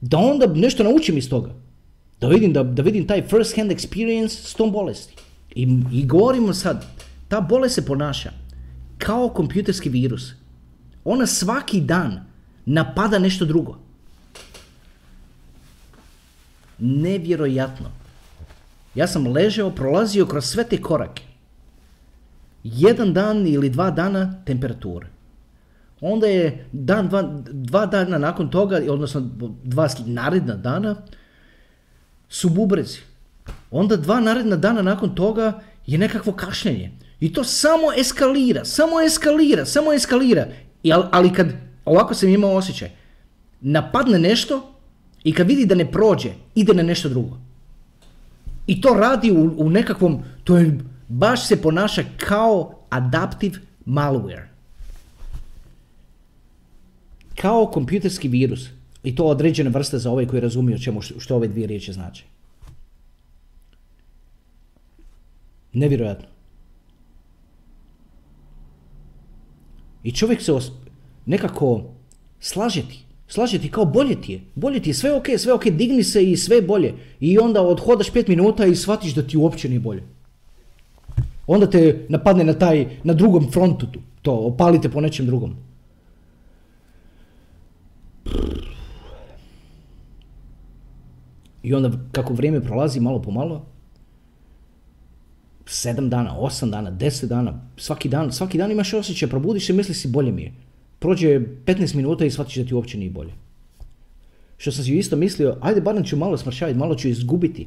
da 0.00 0.18
onda 0.18 0.46
nešto 0.46 0.84
naučim 0.84 1.18
iz 1.18 1.30
toga. 1.30 1.54
Da 2.20 2.28
vidim, 2.28 2.52
da, 2.52 2.62
da 2.62 2.82
vidim 2.82 3.06
taj 3.06 3.22
first 3.22 3.56
hand 3.56 3.70
experience 3.70 4.28
s 4.28 4.54
tom 4.54 4.72
bolesti. 4.72 5.14
I, 5.54 5.68
I 5.92 6.06
govorimo 6.06 6.54
sad, 6.54 6.84
ta 7.28 7.40
bolest 7.40 7.74
se 7.74 7.86
ponaša 7.86 8.45
kao 8.98 9.28
kompjuterski 9.28 9.88
virus. 9.88 10.32
Ona 11.04 11.26
svaki 11.26 11.80
dan 11.80 12.26
napada 12.66 13.18
nešto 13.18 13.44
drugo. 13.44 13.78
Nevjerojatno. 16.78 17.90
Ja 18.94 19.06
sam 19.06 19.26
ležao, 19.26 19.70
prolazio 19.70 20.26
kroz 20.26 20.44
sve 20.44 20.64
te 20.64 20.80
korake. 20.80 21.22
Jedan 22.64 23.12
dan 23.12 23.46
ili 23.46 23.70
dva 23.70 23.90
dana 23.90 24.42
temperature. 24.44 25.06
onda 26.00 26.26
je 26.26 26.66
dan, 26.72 27.08
dva, 27.08 27.22
dva 27.50 27.86
dana 27.86 28.18
nakon 28.18 28.50
toga, 28.50 28.80
odnosno 28.90 29.20
dva 29.64 29.88
naredna 30.06 30.54
dana, 30.54 30.96
su 32.28 32.48
bubrezi. 32.48 32.98
Onda 33.70 33.96
dva 33.96 34.20
naredna 34.20 34.56
dana 34.56 34.82
nakon 34.82 35.14
toga 35.14 35.60
je 35.86 35.98
nekakvo 35.98 36.32
kašljenje. 36.32 36.92
I 37.20 37.32
to 37.32 37.44
samo 37.44 37.92
eskalira, 37.96 38.64
samo 38.64 39.00
eskalira, 39.00 39.66
samo 39.66 39.92
eskalira. 39.92 40.46
I, 40.82 40.92
ali 40.92 41.32
kad, 41.32 41.52
ovako 41.84 42.14
sam 42.14 42.28
imao 42.28 42.54
osjećaj, 42.54 42.90
napadne 43.60 44.18
nešto 44.18 44.72
i 45.24 45.32
kad 45.32 45.46
vidi 45.46 45.66
da 45.66 45.74
ne 45.74 45.90
prođe, 45.92 46.30
ide 46.54 46.74
na 46.74 46.82
nešto 46.82 47.08
drugo. 47.08 47.38
I 48.66 48.80
to 48.80 48.94
radi 48.94 49.30
u, 49.30 49.54
u 49.56 49.70
nekakvom, 49.70 50.22
to 50.44 50.56
je, 50.56 50.78
baš 51.08 51.46
se 51.46 51.62
ponaša 51.62 52.04
kao 52.16 52.74
adaptive 52.90 53.58
malware. 53.86 54.46
Kao 57.40 57.66
kompjuterski 57.66 58.28
virus. 58.28 58.68
I 59.02 59.14
to 59.14 59.24
određene 59.24 59.70
vrste 59.70 59.98
za 59.98 60.10
ovaj 60.10 60.26
koji 60.26 60.40
razumiju 60.40 60.78
čemu 60.78 61.02
što 61.02 61.36
ove 61.36 61.48
dvije 61.48 61.66
riječi 61.66 61.92
znači. 61.92 62.24
Nevjerojatno. 65.72 66.35
I 70.06 70.12
čovjek 70.12 70.42
se 70.42 70.52
nekako 71.26 71.82
slažeti. 72.40 73.04
Slažeti 73.28 73.70
kao 73.70 73.84
bolje 73.84 74.20
ti 74.20 74.32
je. 74.32 74.40
Bolje 74.54 74.80
ti 74.80 74.90
je, 74.90 74.94
sve 74.94 75.12
ok, 75.14 75.26
sve 75.38 75.52
ok, 75.52 75.64
digni 75.64 76.04
se 76.04 76.22
i 76.24 76.36
sve 76.36 76.62
bolje. 76.62 76.94
I 77.20 77.38
onda 77.38 77.62
odhodaš 77.62 78.10
pet 78.10 78.28
minuta 78.28 78.66
i 78.66 78.76
shvatiš 78.76 79.14
da 79.14 79.22
ti 79.22 79.36
uopće 79.36 79.68
nije 79.68 79.80
bolje. 79.80 80.02
Onda 81.46 81.70
te 81.70 82.06
napadne 82.08 82.44
na 82.44 82.52
taj, 82.52 82.86
na 83.04 83.14
drugom 83.14 83.50
frontu 83.52 83.86
to, 84.22 84.32
opalite 84.32 84.88
po 84.88 85.00
nečem 85.00 85.26
drugom. 85.26 85.56
I 91.62 91.74
onda 91.74 91.90
kako 92.12 92.34
vrijeme 92.34 92.60
prolazi 92.60 93.00
malo 93.00 93.22
po 93.22 93.30
malo, 93.30 93.66
sedam 95.66 96.10
dana, 96.10 96.38
osam 96.38 96.70
dana, 96.70 96.90
deset 96.90 97.28
dana, 97.28 97.60
svaki 97.76 98.08
dan, 98.08 98.32
svaki 98.32 98.58
dan 98.58 98.70
imaš 98.70 98.94
osjećaj, 98.94 99.28
probudiš 99.28 99.66
se 99.66 99.72
misliš 99.72 99.98
si 99.98 100.08
bolje 100.08 100.32
mi 100.32 100.42
je. 100.42 100.52
Prođe 100.98 101.40
15 101.66 101.94
minuta 101.94 102.24
i 102.24 102.30
shvatiš 102.30 102.56
da 102.56 102.64
ti 102.64 102.74
uopće 102.74 102.98
nije 102.98 103.10
bolje. 103.10 103.32
Što 104.56 104.72
sam 104.72 104.84
si 104.84 104.96
isto 104.96 105.16
mislio, 105.16 105.56
ajde 105.60 105.80
barem 105.80 106.04
ću 106.04 106.16
malo 106.16 106.36
smršaviti, 106.36 106.78
malo 106.78 106.94
ću 106.94 107.08
izgubiti 107.08 107.66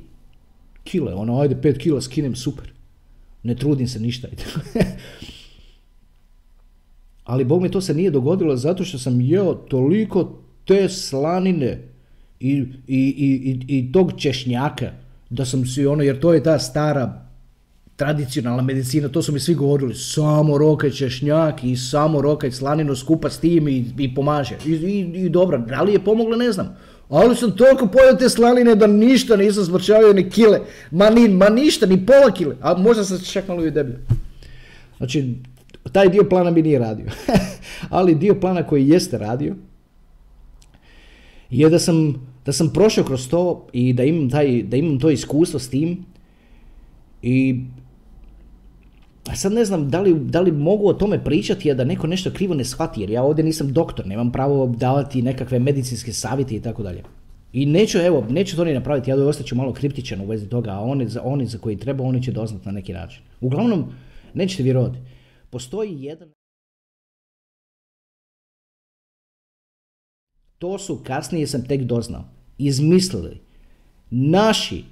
kile, 0.83 1.13
ono 1.13 1.39
ajde 1.39 1.55
5 1.55 1.77
kila 1.77 2.01
skinem, 2.01 2.35
super. 2.35 2.71
Ne 3.43 3.55
trudim 3.55 3.87
se 3.87 3.99
ništa. 3.99 4.27
Ali 7.23 7.45
Bog 7.45 7.61
mi 7.61 7.71
to 7.71 7.81
se 7.81 7.93
nije 7.93 8.11
dogodilo 8.11 8.55
zato 8.55 8.83
što 8.83 8.99
sam 8.99 9.21
jeo 9.21 9.53
toliko 9.53 10.39
te 10.65 10.89
slanine 10.89 11.81
i, 12.39 12.63
i, 12.87 12.97
i, 12.97 13.59
i 13.67 13.91
tog 13.91 14.13
češnjaka 14.17 14.91
da 15.29 15.45
sam 15.45 15.65
si 15.65 15.85
ono, 15.85 16.03
jer 16.03 16.19
to 16.19 16.33
je 16.33 16.43
ta 16.43 16.59
stara 16.59 17.28
tradicionalna 17.99 18.61
medicina, 18.63 19.09
to 19.09 19.21
su 19.21 19.33
mi 19.33 19.39
svi 19.39 19.55
govorili, 19.55 19.95
samo 19.95 20.57
rokaj 20.57 20.91
češnjak 20.91 21.63
i 21.63 21.75
samo 21.77 22.21
rokaj 22.21 22.51
slaninu 22.51 22.95
skupa 22.95 23.29
s 23.29 23.39
tim 23.39 23.67
i, 23.67 23.85
i 23.97 24.15
pomaže. 24.15 24.57
I, 24.65 24.71
i, 24.71 25.25
I 25.25 25.29
dobro, 25.29 25.57
da 25.57 25.81
li 25.81 25.93
je 25.93 26.03
pomoglo, 26.03 26.35
ne 26.35 26.51
znam. 26.51 26.77
Ali 27.09 27.35
sam 27.35 27.51
toliko 27.51 27.87
pojel 27.87 28.17
te 28.17 28.29
slanine 28.29 28.75
da 28.75 28.87
ništa 28.87 29.35
nisam 29.35 29.65
smrčavio 29.65 30.13
ni 30.13 30.29
kile. 30.29 30.59
Ma, 30.91 31.09
ni, 31.09 31.27
ma 31.27 31.49
ništa, 31.49 31.85
ni 31.85 32.05
pola 32.05 32.31
kile. 32.31 32.55
A 32.61 32.73
možda 32.77 33.03
sam 33.03 33.19
čak 33.19 33.47
malo 33.47 33.65
i 33.65 33.71
deblje. 33.71 33.99
Znači, 34.97 35.33
taj 35.91 36.09
dio 36.09 36.23
plana 36.29 36.51
mi 36.51 36.61
nije 36.61 36.79
radio. 36.79 37.05
Ali 37.89 38.15
dio 38.15 38.35
plana 38.39 38.63
koji 38.67 38.87
jeste 38.87 39.17
radio 39.17 39.55
je 41.49 41.69
da 41.69 41.79
sam, 41.79 42.27
da 42.45 42.51
sam 42.51 42.69
prošao 42.73 43.03
kroz 43.03 43.27
to 43.29 43.67
i 43.73 43.93
da 43.93 44.03
imam, 44.03 44.29
taj, 44.29 44.63
da 44.63 44.77
imam 44.77 44.99
to 44.99 45.09
iskustvo 45.09 45.59
s 45.59 45.69
tim 45.69 46.05
i 47.21 47.61
a 49.29 49.35
sad 49.35 49.53
ne 49.53 49.65
znam 49.65 49.89
da 49.89 50.01
li, 50.01 50.13
da 50.13 50.41
li 50.41 50.51
mogu 50.51 50.87
o 50.87 50.93
tome 50.93 51.23
pričati, 51.23 51.71
a 51.71 51.73
da 51.73 51.83
neko 51.83 52.07
nešto 52.07 52.31
krivo 52.31 52.55
ne 52.55 52.65
shvati, 52.65 53.01
jer 53.01 53.09
ja 53.09 53.23
ovdje 53.23 53.43
nisam 53.43 53.73
doktor, 53.73 54.07
nemam 54.07 54.31
pravo 54.31 54.67
davati 54.67 55.21
nekakve 55.21 55.59
medicinske 55.59 56.13
savjete 56.13 56.55
i 56.55 56.61
tako 56.61 56.83
dalje. 56.83 57.03
I 57.53 57.65
neću, 57.65 57.97
evo, 57.97 58.25
neću 58.29 58.55
to 58.55 58.65
ni 58.65 58.73
napraviti, 58.73 59.09
ja 59.09 59.15
ostaću 59.15 59.55
malo 59.55 59.73
kriptičan 59.73 60.21
u 60.21 60.25
vezi 60.25 60.49
toga, 60.49 60.71
a 60.71 60.79
oni, 60.79 61.07
za, 61.09 61.21
oni 61.23 61.45
za 61.45 61.57
koji 61.57 61.77
treba, 61.77 62.03
oni 62.03 62.23
će 62.23 62.31
doznat 62.31 62.65
na 62.65 62.71
neki 62.71 62.93
način. 62.93 63.21
Uglavnom, 63.41 63.85
nećete 64.33 64.63
vjerovati, 64.63 64.99
postoji 65.49 66.03
jedan... 66.03 66.29
To 70.57 70.77
su, 70.77 70.99
kasnije 71.03 71.47
sam 71.47 71.67
tek 71.67 71.81
doznao, 71.81 72.23
izmislili 72.57 73.41
naši 74.09 74.83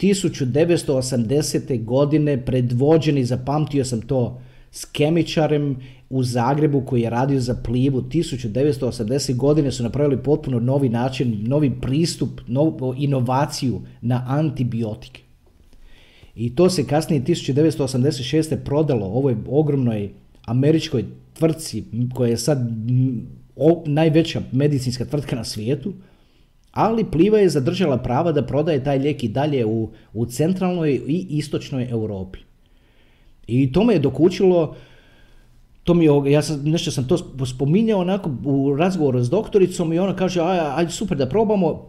1980. 0.00 1.84
godine 1.84 2.44
predvođeni, 2.44 3.24
zapamtio 3.24 3.84
sam 3.84 4.00
to, 4.00 4.40
s 4.70 4.84
kemičarem 4.84 5.76
u 6.10 6.22
Zagrebu 6.22 6.80
koji 6.80 7.02
je 7.02 7.10
radio 7.10 7.40
za 7.40 7.54
plivu 7.54 8.02
1980. 8.02 9.36
godine 9.36 9.72
su 9.72 9.82
napravili 9.82 10.22
potpuno 10.22 10.60
novi 10.60 10.88
način, 10.88 11.38
novi 11.46 11.80
pristup, 11.80 12.40
novu 12.46 12.94
inovaciju 12.98 13.80
na 14.00 14.24
antibiotike. 14.28 15.22
I 16.34 16.54
to 16.54 16.70
se 16.70 16.86
kasnije 16.86 17.22
1986. 17.22 18.56
prodalo 18.64 19.06
ovoj 19.06 19.36
ogromnoj 19.48 20.10
američkoj 20.44 21.04
tvrtci 21.32 21.84
koja 22.14 22.30
je 22.30 22.36
sad 22.36 22.58
najveća 23.86 24.42
medicinska 24.52 25.04
tvrtka 25.04 25.36
na 25.36 25.44
svijetu, 25.44 25.92
ali 26.78 27.04
Pliva 27.04 27.38
je 27.38 27.48
zadržala 27.48 27.96
prava 27.98 28.32
da 28.32 28.42
prodaje 28.46 28.84
taj 28.84 28.98
lijek 28.98 29.24
i 29.24 29.28
dalje 29.28 29.66
u, 29.66 29.90
u 30.12 30.26
centralnoj 30.26 30.92
i 31.06 31.26
istočnoj 31.30 31.88
Europi. 31.90 32.38
I 33.46 33.72
to 33.72 33.84
me 33.84 33.94
je 33.94 33.98
dokučilo, 33.98 34.76
to 35.84 35.94
mi 35.94 36.04
je, 36.04 36.32
ja 36.32 36.42
sam, 36.42 36.62
nešto 36.64 36.90
sam 36.90 37.08
to 37.08 37.46
spominjao 37.46 38.00
onako 38.00 38.30
u 38.44 38.76
razgovoru 38.76 39.22
s 39.24 39.30
doktoricom 39.30 39.92
i 39.92 39.98
ona 39.98 40.16
kaže, 40.16 40.40
aj, 40.40 40.58
ajde 40.76 40.92
super 40.92 41.18
da 41.18 41.26
probamo. 41.26 41.86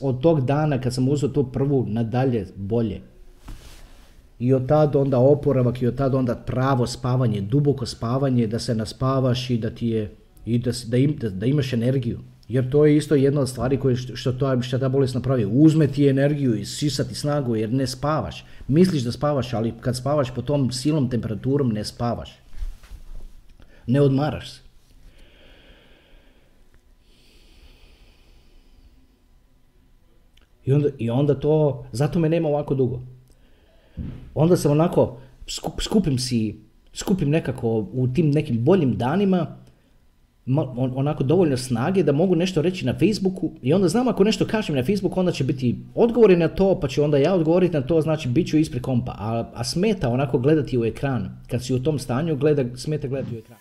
od 0.00 0.20
tog 0.20 0.40
dana 0.46 0.80
kad 0.80 0.94
sam 0.94 1.08
uzeo 1.08 1.28
tu 1.28 1.44
prvu 1.52 1.86
nadalje 1.88 2.46
bolje. 2.56 3.00
I 4.38 4.52
od 4.52 4.66
tad 4.68 4.96
onda 4.96 5.18
oporavak 5.18 5.82
i 5.82 5.86
od 5.86 5.96
tad 5.96 6.14
onda 6.14 6.34
pravo 6.34 6.86
spavanje, 6.86 7.40
duboko 7.40 7.86
spavanje, 7.86 8.46
da 8.46 8.58
se 8.58 8.74
naspavaš 8.74 9.50
i 9.50 9.58
da 9.58 9.70
ti 9.70 9.88
je, 9.88 10.14
i 10.46 10.58
da, 10.58 10.70
da, 10.86 10.96
im, 10.96 11.16
da, 11.20 11.30
da 11.30 11.46
imaš 11.46 11.72
energiju. 11.72 12.31
Jer 12.52 12.70
to 12.70 12.86
je 12.86 12.96
isto 12.96 13.14
jedna 13.14 13.40
od 13.40 13.48
stvari 13.48 13.76
koje 13.80 13.96
što, 13.96 14.32
to, 14.32 14.62
što 14.62 14.78
ta 14.78 14.88
bolest 14.88 15.14
napravi. 15.14 15.46
Uzme 15.52 15.86
ti 15.86 16.08
energiju 16.08 16.54
i 16.54 16.64
sisati 16.64 17.14
snagu 17.14 17.56
jer 17.56 17.72
ne 17.72 17.86
spavaš. 17.86 18.44
Misliš 18.68 19.02
da 19.02 19.12
spavaš, 19.12 19.54
ali 19.54 19.72
kad 19.80 19.96
spavaš 19.96 20.34
po 20.34 20.42
tom 20.42 20.72
silnom 20.72 21.10
temperaturom 21.10 21.72
ne 21.72 21.84
spavaš. 21.84 22.30
Ne 23.86 24.00
odmaraš 24.00 24.50
se. 24.50 24.60
I 30.64 30.72
onda, 30.72 30.88
I 30.98 31.10
onda 31.10 31.34
to, 31.40 31.86
zato 31.92 32.18
me 32.18 32.28
nema 32.28 32.48
ovako 32.48 32.74
dugo. 32.74 33.00
Onda 34.34 34.56
sam 34.56 34.72
onako, 34.72 35.20
skupim 35.80 36.18
si, 36.18 36.60
skupim 36.94 37.30
nekako 37.30 37.86
u 37.92 38.08
tim 38.14 38.30
nekim 38.30 38.64
boljim 38.64 38.96
danima, 38.96 39.61
onako 40.76 41.24
dovoljno 41.24 41.56
snage 41.56 42.02
da 42.02 42.12
mogu 42.12 42.36
nešto 42.36 42.62
reći 42.62 42.86
na 42.86 42.92
Facebooku 42.92 43.50
i 43.62 43.74
onda 43.74 43.88
znam 43.88 44.08
ako 44.08 44.24
nešto 44.24 44.46
kažem 44.46 44.76
na 44.76 44.84
Facebooku 44.84 45.20
onda 45.20 45.32
će 45.32 45.44
biti 45.44 45.78
odgovori 45.94 46.36
na 46.36 46.48
to 46.48 46.80
pa 46.80 46.88
ću 46.88 47.04
onda 47.04 47.18
ja 47.18 47.34
odgovoriti 47.34 47.74
na 47.74 47.80
to 47.82 48.00
znači 48.00 48.28
bit 48.28 48.48
ću 48.48 48.56
ispred 48.58 48.82
kompa. 48.82 49.12
A, 49.18 49.50
a 49.54 49.64
smeta 49.64 50.08
onako 50.08 50.38
gledati 50.38 50.78
u 50.78 50.84
ekran. 50.84 51.38
Kad 51.50 51.64
si 51.64 51.74
u 51.74 51.82
tom 51.82 51.98
stanju 51.98 52.36
gleda, 52.36 52.76
smeta 52.76 53.08
gledati 53.08 53.36
u 53.36 53.38
ekran. 53.38 53.58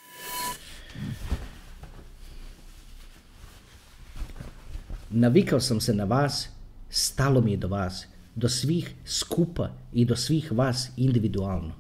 Navikao 5.10 5.60
sam 5.60 5.82
se 5.82 5.94
na 5.94 6.04
vas 6.04 6.50
stalo 6.90 7.42
mi 7.42 7.52
je 7.52 7.58
do 7.58 7.68
vas 7.68 8.08
do 8.36 8.50
svih 8.50 8.96
skupa 9.06 9.70
i 9.94 10.06
do 10.06 10.16
svih 10.16 10.52
vas 10.52 10.92
individualno. 10.98 11.72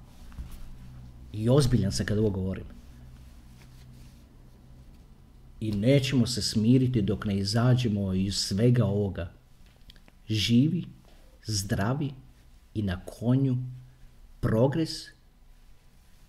I 1.33 1.49
ozbiljan 1.49 1.91
sam 1.91 2.05
kad 2.05 2.17
ovo 2.17 2.29
govorim 2.29 2.80
i 5.61 5.71
nećemo 5.71 6.27
se 6.27 6.41
smiriti 6.41 7.01
dok 7.01 7.25
ne 7.25 7.37
izađemo 7.37 8.13
iz 8.13 8.35
svega 8.35 8.85
ovoga. 8.85 9.31
Živi, 10.29 10.85
zdravi 11.45 12.11
i 12.73 12.81
na 12.81 12.99
konju 13.05 13.57
progres, 14.39 14.89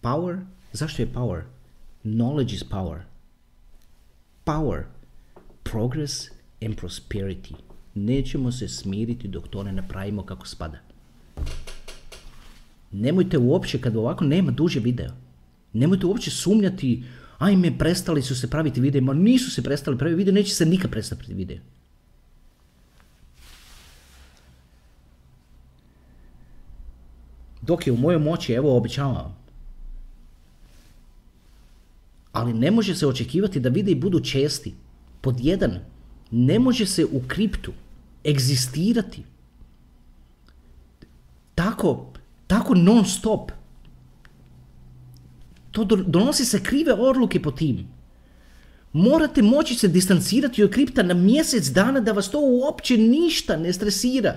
power. 0.03 0.39
Zašto 0.73 1.03
je 1.03 1.13
power? 1.13 1.43
Knowledge 2.05 2.55
is 2.55 2.65
power. 2.71 3.01
Power, 4.45 4.83
progress 5.63 6.29
and 6.63 6.77
prosperity. 6.77 7.55
Nećemo 7.95 8.53
se 8.53 8.69
smiriti 8.69 9.29
dok 9.29 9.49
to 9.49 9.63
ne 9.63 9.73
napravimo 9.73 10.23
kako 10.23 10.47
spada. 10.47 10.79
Nemojte 12.91 13.39
uopće, 13.39 13.81
kad 13.81 13.97
ovako 13.97 14.25
nema 14.25 14.51
duže 14.51 14.81
video, 14.81 15.11
nemojte 15.73 16.07
uopće 16.07 16.31
sumnjati 16.31 17.05
ajme, 17.43 17.79
prestali 17.79 18.23
su 18.23 18.37
se 18.37 18.51
praviti 18.51 18.81
videa, 18.81 19.03
ma 19.03 19.15
nisu 19.15 19.51
se 19.51 19.63
prestali 19.63 19.99
praviti 19.99 20.17
videa, 20.17 20.35
neće 20.35 20.55
se 20.55 20.67
nikad 20.67 20.91
prestati 20.91 21.35
videa. 21.35 21.59
Dok 27.63 27.87
je 27.87 27.93
u 27.93 27.97
mojoj 27.97 28.19
moći, 28.19 28.53
evo 28.53 28.77
obećavam. 28.77 29.37
Ali 32.33 32.53
ne 32.53 32.71
može 32.71 32.95
se 32.95 33.07
očekivati 33.07 33.61
da 33.61 33.69
videi 33.69 33.95
budu 33.95 34.21
česti. 34.21 34.75
Pod 35.21 35.41
jedan, 35.41 35.79
ne 36.31 36.59
može 36.59 36.87
se 36.87 37.05
u 37.05 37.23
kriptu 37.29 37.73
egzistirati 38.27 39.25
tako, 41.55 42.13
tako 42.47 42.75
non 42.75 43.05
stop. 43.05 43.53
To 45.73 45.85
donosi 45.85 46.45
se 46.45 46.63
krive 46.63 46.93
odluke 46.93 47.43
po 47.43 47.51
tim. 47.51 47.89
Morate 48.93 49.43
moći 49.43 49.75
se 49.75 49.89
distancirati 49.89 50.63
od 50.63 50.71
kripta 50.71 51.03
na 51.03 51.15
mjesec 51.15 51.69
dana 51.69 52.01
da 52.01 52.13
vas 52.13 52.31
to 52.31 52.41
uopće 52.41 52.97
ništa 52.97 53.57
ne 53.57 53.73
stresira. 53.73 54.35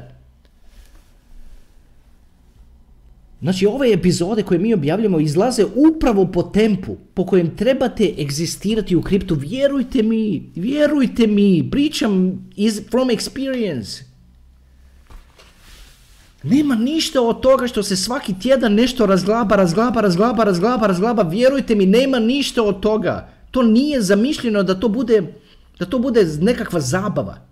Znači 3.42 3.66
ove 3.66 3.92
epizode 3.94 4.44
koje 4.44 4.60
mi 4.60 4.74
objavljamo 4.74 5.20
izlaze 5.20 5.66
upravo 5.76 6.26
po 6.32 6.44
tempu 6.44 6.98
po 7.14 7.26
kojem 7.26 7.56
trebate 7.56 8.14
egzistirati 8.20 8.96
u 8.96 9.02
kriptu. 9.02 9.36
Vjerujte 9.36 10.04
mi, 10.04 10.52
vjerujte 10.56 11.28
mi, 11.28 11.68
pričam 11.72 12.14
from 12.90 13.10
experience. 13.10 14.15
Nema 16.46 16.76
ništa 16.76 17.22
od 17.22 17.42
toga 17.42 17.68
što 17.68 17.84
se 17.84 17.96
svaki 17.96 18.40
tjedan 18.40 18.74
nešto 18.74 19.06
razglaba, 19.06 19.56
razglaba, 19.56 20.02
razglaba, 20.02 20.44
razglaba, 20.44 20.88
razglaba. 20.88 21.24
Vjerujte 21.24 21.76
mi, 21.76 21.86
nema 21.86 22.20
ništa 22.20 22.64
od 22.64 22.80
toga. 22.80 23.30
To 23.52 23.64
nije 23.64 24.02
zamišljeno 24.02 24.64
da 24.64 24.80
to 24.80 24.90
bude, 24.90 25.34
da 25.80 25.86
to 25.86 26.00
bude 26.00 26.26
nekakva 26.42 26.80
zabava. 26.80 27.46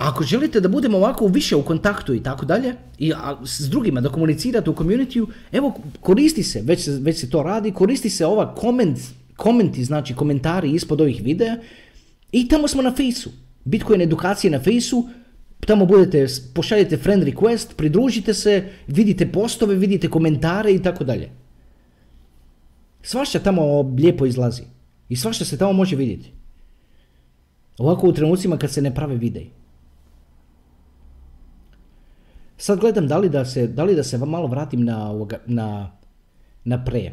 ako 0.00 0.24
želite 0.24 0.60
da 0.60 0.68
budemo 0.68 0.98
ovako 0.98 1.26
više 1.26 1.56
u 1.56 1.62
kontaktu 1.62 2.14
i 2.14 2.22
tako 2.22 2.46
dalje, 2.46 2.74
i 2.98 3.12
s 3.44 3.68
drugima 3.68 4.00
da 4.00 4.08
komunicirate 4.08 4.70
u 4.70 4.74
community 4.74 5.26
evo 5.52 5.74
koristi 6.00 6.42
se, 6.42 6.62
već, 6.62 6.88
već 7.00 7.20
se 7.20 7.30
to 7.30 7.42
radi, 7.42 7.72
koristi 7.72 8.10
se 8.10 8.26
ova 8.26 8.54
koment, 8.54 8.98
komenti, 9.36 9.84
znači 9.84 10.14
komentari 10.14 10.70
ispod 10.70 11.00
ovih 11.00 11.22
videa 11.24 11.56
i 12.32 12.48
tamo 12.48 12.68
smo 12.68 12.82
na 12.82 12.94
fejsu. 12.96 13.30
Bitcoin 13.64 14.00
edukacije 14.00 14.50
na 14.50 14.60
fejsu, 14.60 15.08
tamo 15.66 15.86
budete, 15.86 16.26
pošaljete 16.54 16.96
friend 16.96 17.22
request, 17.22 17.76
pridružite 17.76 18.34
se, 18.34 18.64
vidite 18.86 19.32
postove, 19.32 19.74
vidite 19.74 20.08
komentare 20.08 20.72
i 20.72 20.82
tako 20.82 21.04
dalje. 21.04 21.30
Svašta 23.02 23.38
tamo 23.38 23.82
lijepo 23.82 24.26
izlazi. 24.26 24.62
I 25.08 25.16
svašta 25.16 25.44
se 25.44 25.58
tamo 25.58 25.72
može 25.72 25.96
vidjeti. 25.96 26.32
Ovako 27.78 28.08
u 28.08 28.12
trenucima 28.12 28.58
kad 28.58 28.70
se 28.70 28.82
ne 28.82 28.94
prave 28.94 29.16
videi. 29.16 29.50
Sad 32.56 32.80
gledam 32.80 33.08
da 33.08 33.18
li 33.18 33.28
da 33.28 33.44
se, 33.44 33.66
da 33.66 33.84
da 33.84 34.02
se 34.02 34.18
malo 34.18 34.46
vratim 34.46 34.84
na, 34.84 35.26
na, 35.46 35.90
na 36.64 36.84
pre. 36.84 37.12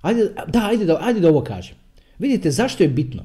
Ajde, 0.00 0.34
da, 0.48 0.66
ajde 0.66 0.84
da, 0.84 0.98
ajde 1.00 1.20
da 1.20 1.28
ovo 1.28 1.42
kažem. 1.42 1.76
Vidite, 2.18 2.50
zašto 2.50 2.82
je 2.82 2.88
bitno 2.88 3.22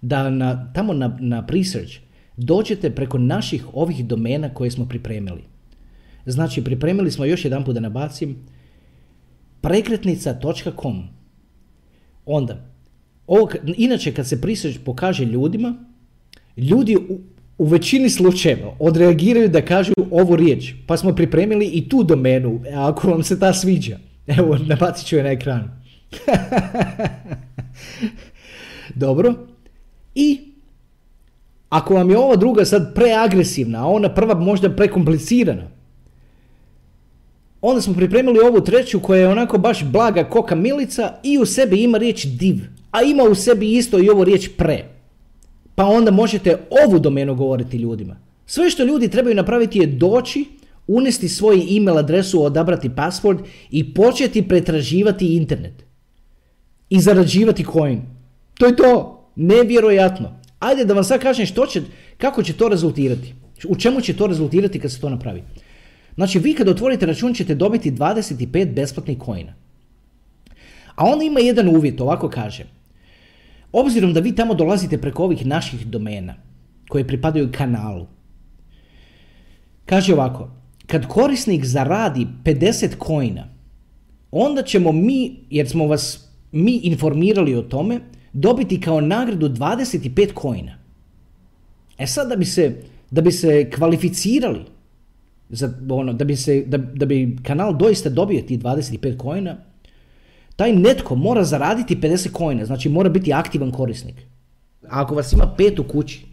da 0.00 0.30
na, 0.30 0.72
tamo 0.72 0.92
na, 0.92 1.16
na 1.20 1.46
research 1.48 2.05
dođete 2.36 2.94
preko 2.94 3.18
naših 3.18 3.66
ovih 3.72 4.06
domena 4.06 4.54
koje 4.54 4.70
smo 4.70 4.88
pripremili. 4.88 5.42
Znači, 6.26 6.64
pripremili 6.64 7.10
smo 7.10 7.24
još 7.24 7.44
jedan 7.44 7.64
put 7.64 7.74
da 7.74 7.80
nabacim 7.80 8.36
prekretnica.com 9.60 11.16
Onda, 12.26 12.64
ovo, 13.26 13.50
inače 13.76 14.14
kad 14.14 14.28
se 14.28 14.40
research 14.42 14.80
pokaže 14.84 15.24
ljudima, 15.24 15.74
ljudi 16.56 16.96
u, 16.96 17.18
u 17.58 17.64
većini 17.64 18.10
slučajeva 18.10 18.76
odreagiraju 18.78 19.48
da 19.48 19.64
kažu 19.64 19.92
ovu 20.10 20.36
riječ, 20.36 20.72
pa 20.86 20.96
smo 20.96 21.14
pripremili 21.14 21.66
i 21.66 21.88
tu 21.88 22.04
domenu, 22.04 22.60
ako 22.74 23.10
vam 23.10 23.22
se 23.22 23.40
ta 23.40 23.52
sviđa. 23.52 23.98
Evo, 24.26 24.58
nabacit 24.68 25.06
ću 25.06 25.16
je 25.16 25.22
na 25.22 25.30
ekran. 25.30 25.80
Dobro. 28.94 29.34
I 30.14 30.40
ako 31.68 31.94
vam 31.94 32.10
je 32.10 32.18
ova 32.18 32.36
druga 32.36 32.64
sad 32.64 32.94
preagresivna, 32.94 33.82
a 33.82 33.86
ona 33.86 34.14
prva 34.14 34.34
možda 34.34 34.70
prekomplicirana, 34.76 35.70
onda 37.60 37.80
smo 37.80 37.94
pripremili 37.94 38.38
ovu 38.38 38.60
treću 38.60 39.00
koja 39.00 39.20
je 39.20 39.28
onako 39.28 39.58
baš 39.58 39.84
blaga 39.84 40.24
koka 40.24 40.54
milica 40.54 41.14
i 41.22 41.38
u 41.38 41.46
sebi 41.46 41.82
ima 41.82 41.98
riječ 41.98 42.24
div, 42.24 42.56
a 42.90 43.02
ima 43.02 43.22
u 43.22 43.34
sebi 43.34 43.72
isto 43.72 43.98
i 43.98 44.08
ovu 44.08 44.24
riječ 44.24 44.48
pre. 44.56 44.84
Pa 45.74 45.84
onda 45.84 46.10
možete 46.10 46.56
ovu 46.86 46.98
domenu 46.98 47.34
govoriti 47.34 47.76
ljudima. 47.76 48.16
Sve 48.46 48.70
što 48.70 48.84
ljudi 48.84 49.08
trebaju 49.08 49.34
napraviti 49.36 49.78
je 49.78 49.86
doći, 49.86 50.44
unesti 50.86 51.28
svoj 51.28 51.76
email 51.76 51.98
adresu, 51.98 52.42
odabrati 52.42 52.88
password 52.88 53.38
i 53.70 53.94
početi 53.94 54.48
pretraživati 54.48 55.36
internet. 55.36 55.84
I 56.90 57.00
zarađivati 57.00 57.64
coin. 57.72 58.02
To 58.54 58.66
je 58.66 58.76
to. 58.76 59.24
Nevjerojatno. 59.36 60.40
Ajde 60.58 60.84
da 60.84 60.94
vam 60.94 61.04
sad 61.04 61.20
kažem 61.20 61.46
što 61.46 61.66
će, 61.66 61.82
kako 62.18 62.42
će 62.42 62.52
to 62.52 62.68
rezultirati. 62.68 63.34
U 63.68 63.76
čemu 63.76 64.00
će 64.00 64.16
to 64.16 64.26
rezultirati 64.26 64.80
kad 64.80 64.92
se 64.92 65.00
to 65.00 65.10
napravi. 65.10 65.42
Znači 66.14 66.38
vi 66.38 66.54
kad 66.54 66.68
otvorite 66.68 67.06
račun 67.06 67.34
ćete 67.34 67.54
dobiti 67.54 67.90
25 67.90 68.74
besplatnih 68.74 69.18
coina. 69.24 69.54
A 70.94 71.04
onda 71.04 71.24
ima 71.24 71.40
jedan 71.40 71.68
uvjet, 71.68 72.00
ovako 72.00 72.28
kaže. 72.28 72.66
Obzirom 73.72 74.12
da 74.12 74.20
vi 74.20 74.34
tamo 74.34 74.54
dolazite 74.54 74.98
preko 74.98 75.24
ovih 75.24 75.46
naših 75.46 75.86
domena 75.86 76.34
koje 76.88 77.06
pripadaju 77.06 77.52
kanalu. 77.52 78.06
Kaže 79.86 80.14
ovako, 80.14 80.50
kad 80.86 81.06
korisnik 81.06 81.64
zaradi 81.64 82.26
50 82.44 83.06
coina, 83.06 83.48
onda 84.30 84.62
ćemo 84.62 84.92
mi, 84.92 85.36
jer 85.50 85.68
smo 85.68 85.86
vas 85.86 86.28
mi 86.52 86.76
informirali 86.76 87.54
o 87.54 87.62
tome, 87.62 88.00
dobiti 88.36 88.80
kao 88.80 89.00
nagradu 89.00 89.48
25 89.48 90.40
coina. 90.40 90.78
E 91.98 92.06
sad 92.06 92.28
da 92.28 92.36
bi 92.36 92.44
se, 92.44 92.82
da 93.10 93.20
bi 93.20 93.32
se 93.32 93.70
kvalificirali, 93.70 94.60
za, 95.48 95.72
ono, 95.88 96.12
da, 96.12 96.24
bi 96.24 96.36
se, 96.36 96.64
da, 96.66 96.78
da 96.78 97.06
bi 97.06 97.36
kanal 97.42 97.76
doista 97.76 98.10
dobio 98.10 98.42
ti 98.42 98.58
25 98.58 99.22
coina, 99.22 99.56
taj 100.56 100.72
netko 100.72 101.14
mora 101.14 101.44
zaraditi 101.44 101.96
50 101.96 102.38
coina, 102.38 102.64
znači 102.64 102.88
mora 102.88 103.08
biti 103.08 103.32
aktivan 103.32 103.70
korisnik. 103.70 104.14
A 104.88 105.02
ako 105.02 105.14
vas 105.14 105.32
ima 105.32 105.54
pet 105.56 105.78
u 105.78 105.84
kući, 105.84 106.24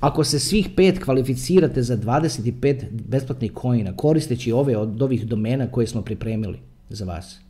ako 0.00 0.24
se 0.24 0.38
svih 0.38 0.68
pet 0.76 1.04
kvalificirate 1.04 1.82
za 1.82 1.96
25 1.96 2.84
besplatnih 2.90 3.52
coina 3.60 3.96
koristeći 3.96 4.52
ove 4.52 4.76
od 4.76 5.02
ovih 5.02 5.26
domena 5.26 5.66
koje 5.70 5.86
smo 5.86 6.02
pripremili 6.02 6.58
za 6.88 7.04
vas, 7.04 7.40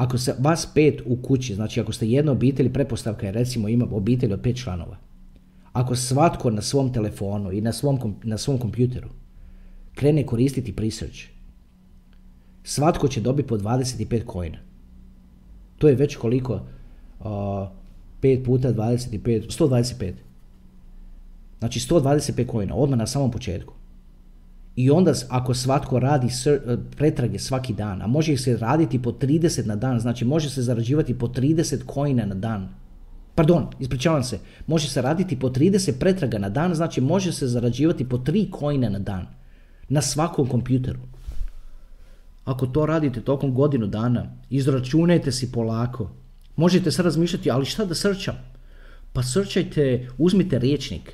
ako 0.00 0.18
se 0.18 0.34
vas 0.38 0.66
pet 0.74 1.02
u 1.06 1.16
kući, 1.16 1.54
znači 1.54 1.80
ako 1.80 1.92
ste 1.92 2.08
jedna 2.08 2.32
obitelj, 2.32 2.72
prepostavka 2.72 3.26
je 3.26 3.32
recimo 3.32 3.68
ima 3.68 3.86
obitelj 3.90 4.32
od 4.32 4.40
pet 4.40 4.56
članova. 4.56 4.96
Ako 5.72 5.96
svatko 5.96 6.50
na 6.50 6.62
svom 6.62 6.92
telefonu 6.92 7.52
i 7.52 7.60
na 7.60 7.72
svom, 7.72 8.14
na 8.22 8.38
svom 8.38 8.58
kompjuteru 8.58 9.08
krene 9.94 10.26
koristiti 10.26 10.76
Presearch, 10.76 11.18
svatko 12.64 13.08
će 13.08 13.20
dobiti 13.20 13.48
po 13.48 13.58
25 13.58 14.24
kojina. 14.24 14.58
To 15.78 15.88
je 15.88 15.94
već 15.94 16.16
koliko? 16.16 16.54
Uh, 16.54 17.26
5 18.22 18.44
puta 18.44 18.72
25, 18.72 19.58
125. 19.58 20.12
Znači 21.58 21.80
125 21.80 22.46
kojina, 22.46 22.74
odmah 22.74 22.98
na 22.98 23.06
samom 23.06 23.30
početku. 23.30 23.74
I 24.76 24.90
onda 24.90 25.12
ako 25.28 25.54
svatko 25.54 25.98
radi 25.98 26.26
e, 26.26 26.58
pretrage 26.96 27.38
svaki 27.38 27.72
dan, 27.72 28.02
a 28.02 28.06
može 28.06 28.36
se 28.36 28.56
raditi 28.56 29.02
po 29.02 29.12
30 29.12 29.66
na 29.66 29.76
dan, 29.76 30.00
znači 30.00 30.24
može 30.24 30.50
se 30.50 30.62
zarađivati 30.62 31.18
po 31.18 31.28
30 31.28 31.84
kojina 31.86 32.26
na 32.26 32.34
dan. 32.34 32.68
Pardon, 33.34 33.66
ispričavam 33.80 34.22
se, 34.22 34.38
može 34.66 34.88
se 34.88 35.02
raditi 35.02 35.38
po 35.38 35.48
30 35.48 35.92
pretraga 35.98 36.38
na 36.38 36.48
dan, 36.48 36.74
znači 36.74 37.00
može 37.00 37.32
se 37.32 37.46
zarađivati 37.46 38.08
po 38.08 38.18
3 38.18 38.50
kojina 38.50 38.88
na 38.88 38.98
dan. 38.98 39.26
Na 39.88 40.02
svakom 40.02 40.46
kompjuteru. 40.46 41.00
Ako 42.44 42.66
to 42.66 42.86
radite 42.86 43.20
tokom 43.20 43.54
godinu 43.54 43.86
dana, 43.86 44.26
izračunajte 44.50 45.32
si 45.32 45.52
polako. 45.52 46.10
Možete 46.56 46.90
se 46.90 47.02
razmišljati, 47.02 47.50
ali 47.50 47.64
šta 47.64 47.84
da 47.84 47.94
srčam? 47.94 48.34
Pa 49.12 49.22
srčajte, 49.22 50.08
uzmite 50.18 50.58
riječnik 50.58 51.12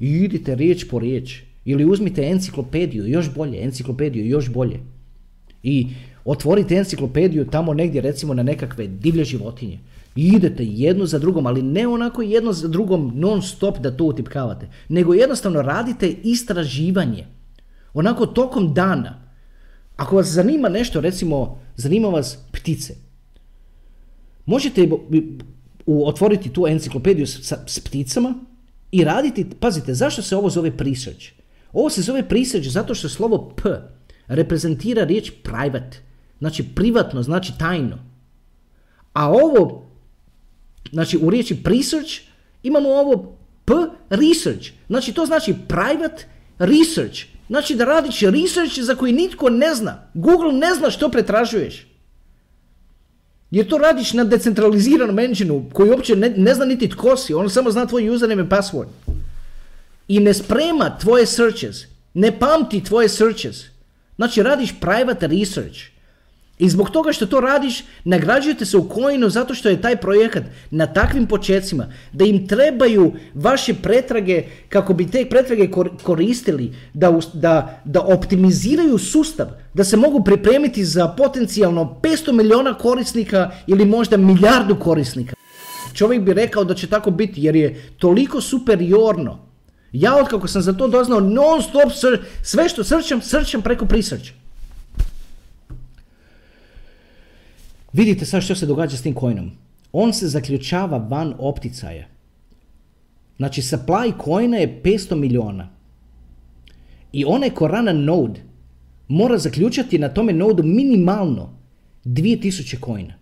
i 0.00 0.08
idite 0.10 0.54
riječ 0.54 0.84
po 0.90 0.98
riječ. 0.98 1.42
Ili 1.64 1.84
uzmite 1.84 2.22
enciklopediju, 2.22 3.06
još 3.06 3.34
bolje, 3.34 3.64
enciklopediju, 3.64 4.26
još 4.26 4.50
bolje. 4.50 4.80
I 5.62 5.88
otvorite 6.24 6.74
enciklopediju 6.74 7.46
tamo 7.46 7.74
negdje 7.74 8.00
recimo 8.00 8.34
na 8.34 8.42
nekakve 8.42 8.86
divlje 8.86 9.24
životinje. 9.24 9.78
I 10.16 10.26
idete 10.26 10.64
jednu 10.64 11.06
za 11.06 11.18
drugom, 11.18 11.46
ali 11.46 11.62
ne 11.62 11.86
onako 11.86 12.22
jedno 12.22 12.52
za 12.52 12.68
drugom 12.68 13.12
non 13.14 13.42
stop 13.42 13.78
da 13.78 13.96
to 13.96 14.04
utipkavate, 14.04 14.68
nego 14.88 15.14
jednostavno 15.14 15.62
radite 15.62 16.10
istraživanje. 16.22 17.26
Onako 17.94 18.26
tokom 18.26 18.74
dana 18.74 19.22
Ako 19.96 20.16
vas 20.16 20.26
zanima 20.26 20.68
nešto, 20.68 21.00
recimo, 21.00 21.60
zanima 21.76 22.08
vas 22.08 22.38
ptice, 22.52 22.94
možete 24.46 24.88
otvoriti 25.86 26.50
tu 26.50 26.66
enciklopediju 26.66 27.26
s, 27.26 27.52
s 27.66 27.80
pticama 27.80 28.34
i 28.92 29.04
raditi, 29.04 29.46
pazite, 29.60 29.94
zašto 29.94 30.22
se 30.22 30.36
ovo 30.36 30.50
zove 30.50 30.72
research? 30.78 31.41
Ovo 31.72 31.90
se 31.90 32.02
zove 32.02 32.22
research 32.30 32.68
zato 32.68 32.94
što 32.94 33.08
slovo 33.08 33.54
P 33.56 33.70
reprezentira 34.26 35.04
riječ 35.04 35.32
private, 35.42 35.98
znači 36.38 36.64
privatno, 36.74 37.22
znači 37.22 37.52
tajno. 37.58 37.98
A 39.12 39.30
ovo, 39.30 39.86
znači 40.92 41.18
u 41.22 41.30
riječi 41.30 41.62
research 41.64 42.12
imamo 42.62 42.88
ovo 42.88 43.36
P 43.64 43.74
research, 44.10 44.68
znači 44.88 45.12
to 45.12 45.26
znači 45.26 45.54
private 45.68 46.26
research, 46.58 47.20
znači 47.48 47.74
da 47.74 47.84
radiš 47.84 48.20
research 48.20 48.78
za 48.80 48.94
koji 48.94 49.12
nitko 49.12 49.50
ne 49.50 49.74
zna. 49.74 50.08
Google 50.14 50.52
ne 50.52 50.74
zna 50.74 50.90
što 50.90 51.08
pretražuješ. 51.08 51.86
Jer 53.50 53.68
to 53.68 53.78
radiš 53.78 54.12
na 54.12 54.24
decentraliziranom 54.24 55.18
engineu 55.18 55.62
koji 55.72 55.90
uopće 55.90 56.16
ne, 56.16 56.30
ne 56.36 56.54
zna 56.54 56.64
niti 56.64 56.88
tko 56.88 57.16
si, 57.16 57.34
on 57.34 57.50
samo 57.50 57.70
zna 57.70 57.86
tvoj 57.86 58.08
username 58.08 58.42
i 58.42 58.46
password. 58.46 58.86
I 60.08 60.20
ne 60.20 60.34
sprema 60.34 60.98
tvoje 61.00 61.26
searches, 61.26 61.76
ne 62.14 62.38
pamti 62.38 62.84
tvoje 62.84 63.08
searches. 63.08 63.64
Znači 64.16 64.42
radiš 64.42 64.74
private 64.80 65.26
research. 65.26 65.92
I 66.58 66.68
zbog 66.68 66.90
toga 66.90 67.12
što 67.12 67.26
to 67.26 67.40
radiš, 67.40 67.84
nagrađujete 68.04 68.64
se 68.64 68.76
u 68.76 68.88
coinu 68.94 69.30
zato 69.30 69.54
što 69.54 69.68
je 69.68 69.80
taj 69.80 69.96
projekat 69.96 70.42
na 70.70 70.86
takvim 70.86 71.26
počecima 71.26 71.86
da 72.12 72.24
im 72.24 72.48
trebaju 72.48 73.12
vaše 73.34 73.74
pretrage 73.74 74.44
kako 74.68 74.94
bi 74.94 75.10
te 75.10 75.26
pretrage 75.30 75.70
koristili 76.02 76.74
da, 76.94 77.18
da, 77.32 77.80
da 77.84 78.00
optimiziraju 78.00 78.98
sustav, 78.98 79.46
da 79.74 79.84
se 79.84 79.96
mogu 79.96 80.24
pripremiti 80.24 80.84
za 80.84 81.08
potencijalno 81.08 81.98
500 82.02 82.32
milijuna 82.32 82.78
korisnika 82.78 83.50
ili 83.66 83.84
možda 83.84 84.16
milijardu 84.16 84.76
korisnika. 84.76 85.34
Čovjek 85.94 86.22
bi 86.22 86.32
rekao 86.32 86.64
da 86.64 86.74
će 86.74 86.86
tako 86.86 87.10
biti 87.10 87.42
jer 87.42 87.56
je 87.56 87.82
toliko 87.98 88.40
superiorno. 88.40 89.51
Ja 89.92 90.16
od 90.16 90.28
kako 90.28 90.48
sam 90.48 90.62
za 90.62 90.72
to 90.72 90.88
doznao 90.88 91.20
non 91.20 91.62
stop 91.62 91.92
sve 92.42 92.68
što 92.68 92.84
srčam, 92.84 93.22
srčam 93.22 93.62
preko 93.62 93.86
prisrća. 93.86 94.32
Vidite 97.92 98.24
sad 98.24 98.42
što 98.42 98.54
se 98.54 98.66
događa 98.66 98.96
s 98.96 99.02
tim 99.02 99.14
coinom. 99.14 99.50
On 99.92 100.12
se 100.12 100.28
zaključava 100.28 100.98
van 100.98 101.34
opticaja. 101.38 102.06
Znači 103.36 103.62
supply 103.62 104.12
coina 104.24 104.56
je 104.56 104.80
500 104.84 105.14
miliona. 105.14 105.68
I 107.12 107.24
onaj 107.24 107.50
ko 107.50 107.68
rana 107.68 107.92
node 107.92 108.40
mora 109.08 109.38
zaključati 109.38 109.98
na 109.98 110.08
tome 110.08 110.32
nodu 110.32 110.62
minimalno 110.62 111.58
2000 112.04 112.84
coina. 112.84 113.14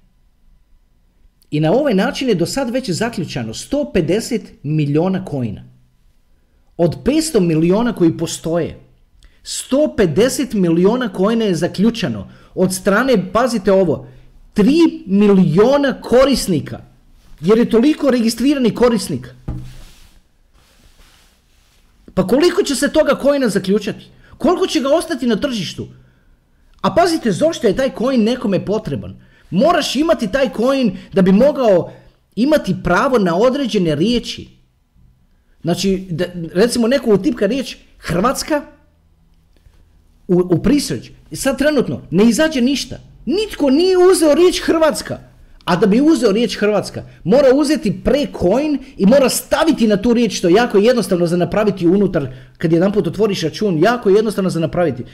I 1.50 1.60
na 1.60 1.72
ovaj 1.72 1.94
način 1.94 2.28
je 2.28 2.34
do 2.34 2.46
sad 2.46 2.70
već 2.70 2.90
zaključano 2.90 3.54
150 3.54 4.40
miliona 4.62 5.24
coina. 5.30 5.69
Od 6.82 6.96
500 7.04 7.40
miliona 7.40 7.92
koji 7.92 8.16
postoje, 8.16 8.80
150 9.44 10.54
miliona 10.54 11.10
coina 11.16 11.44
je 11.44 11.54
zaključano 11.54 12.28
od 12.54 12.74
strane, 12.74 13.32
pazite 13.32 13.72
ovo, 13.72 14.06
3 14.54 15.02
miliona 15.06 16.00
korisnika. 16.00 16.80
Jer 17.40 17.58
je 17.58 17.70
toliko 17.70 18.10
registrirani 18.10 18.74
korisnik. 18.74 19.28
Pa 22.14 22.26
koliko 22.26 22.62
će 22.62 22.74
se 22.74 22.92
toga 22.92 23.14
kojina 23.14 23.48
zaključati? 23.48 24.06
Koliko 24.38 24.66
će 24.66 24.80
ga 24.80 24.88
ostati 24.88 25.26
na 25.26 25.36
tržištu? 25.36 25.88
A 26.80 26.94
pazite, 26.94 27.32
zašto 27.32 27.66
je 27.66 27.76
taj 27.76 27.90
coin 27.98 28.24
nekome 28.24 28.64
potreban? 28.64 29.20
Moraš 29.50 29.96
imati 29.96 30.32
taj 30.32 30.50
coin 30.56 30.96
da 31.12 31.22
bi 31.22 31.32
mogao 31.32 31.92
imati 32.36 32.76
pravo 32.84 33.18
na 33.18 33.36
određene 33.36 33.94
riječi. 33.94 34.59
Znači, 35.62 36.06
da, 36.10 36.24
recimo 36.54 36.88
neko 36.88 37.10
utipka 37.10 37.46
riječ 37.46 37.76
Hrvatska 37.98 38.62
u, 40.28 40.34
u 40.38 40.62
I 41.30 41.36
sad 41.36 41.58
trenutno 41.58 42.02
ne 42.10 42.24
izađe 42.24 42.60
ništa. 42.60 42.98
Nitko 43.26 43.70
nije 43.70 43.96
uzeo 43.98 44.34
riječ 44.34 44.60
Hrvatska. 44.60 45.18
A 45.64 45.76
da 45.76 45.86
bi 45.86 46.00
uzeo 46.00 46.32
riječ 46.32 46.56
Hrvatska, 46.56 47.02
mora 47.24 47.54
uzeti 47.54 48.00
precoin 48.04 48.78
i 48.96 49.06
mora 49.06 49.28
staviti 49.28 49.86
na 49.86 49.96
tu 49.96 50.14
riječ, 50.14 50.38
što 50.38 50.48
je 50.48 50.54
jako 50.54 50.78
jednostavno 50.78 51.26
za 51.26 51.36
napraviti 51.36 51.86
unutar, 51.86 52.28
kad 52.58 52.72
jedan 52.72 52.92
put 52.92 53.06
otvoriš 53.06 53.42
račun, 53.42 53.78
jako 53.82 54.10
jednostavno 54.10 54.50
za 54.50 54.60
napraviti 54.60 55.04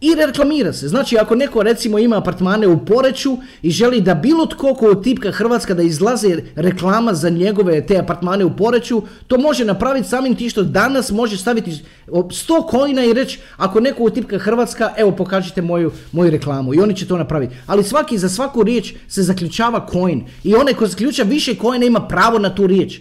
i 0.00 0.14
reklamira 0.26 0.72
se. 0.72 0.88
Znači 0.88 1.18
ako 1.18 1.34
neko 1.34 1.62
recimo 1.62 1.98
ima 1.98 2.18
apartmane 2.18 2.66
u 2.66 2.84
Poreću 2.84 3.36
i 3.62 3.70
želi 3.70 4.00
da 4.00 4.14
bilo 4.14 4.46
tko 4.46 4.74
ko 4.74 4.94
tipka 4.94 5.30
Hrvatska 5.30 5.74
da 5.74 5.82
izlaze 5.82 6.36
reklama 6.56 7.14
za 7.14 7.30
njegove 7.30 7.86
te 7.86 7.98
apartmane 7.98 8.44
u 8.44 8.56
Poreću, 8.56 9.02
to 9.26 9.38
može 9.38 9.64
napraviti 9.64 10.08
samim 10.08 10.36
ti 10.36 10.50
što 10.50 10.62
danas 10.62 11.10
može 11.10 11.36
staviti 11.36 11.78
100 12.06 12.66
kojina 12.66 13.04
i 13.04 13.12
reći 13.12 13.40
ako 13.56 13.80
neko 13.80 14.02
utipka 14.02 14.38
Hrvatska, 14.38 14.92
evo 14.96 15.12
pokažite 15.12 15.62
moju, 15.62 15.92
moju 16.12 16.30
reklamu 16.30 16.74
i 16.74 16.80
oni 16.80 16.96
će 16.96 17.06
to 17.06 17.16
napraviti. 17.16 17.54
Ali 17.66 17.84
svaki 17.84 18.18
za 18.18 18.28
svaku 18.28 18.62
riječ 18.62 18.94
se 19.08 19.22
zaključava 19.22 19.86
coin 19.92 20.24
i 20.44 20.54
onaj 20.54 20.74
ko 20.74 20.86
zaključa 20.86 21.22
više 21.22 21.54
coina 21.54 21.86
ima 21.86 22.00
pravo 22.00 22.38
na 22.38 22.54
tu 22.54 22.66
riječ. 22.66 23.00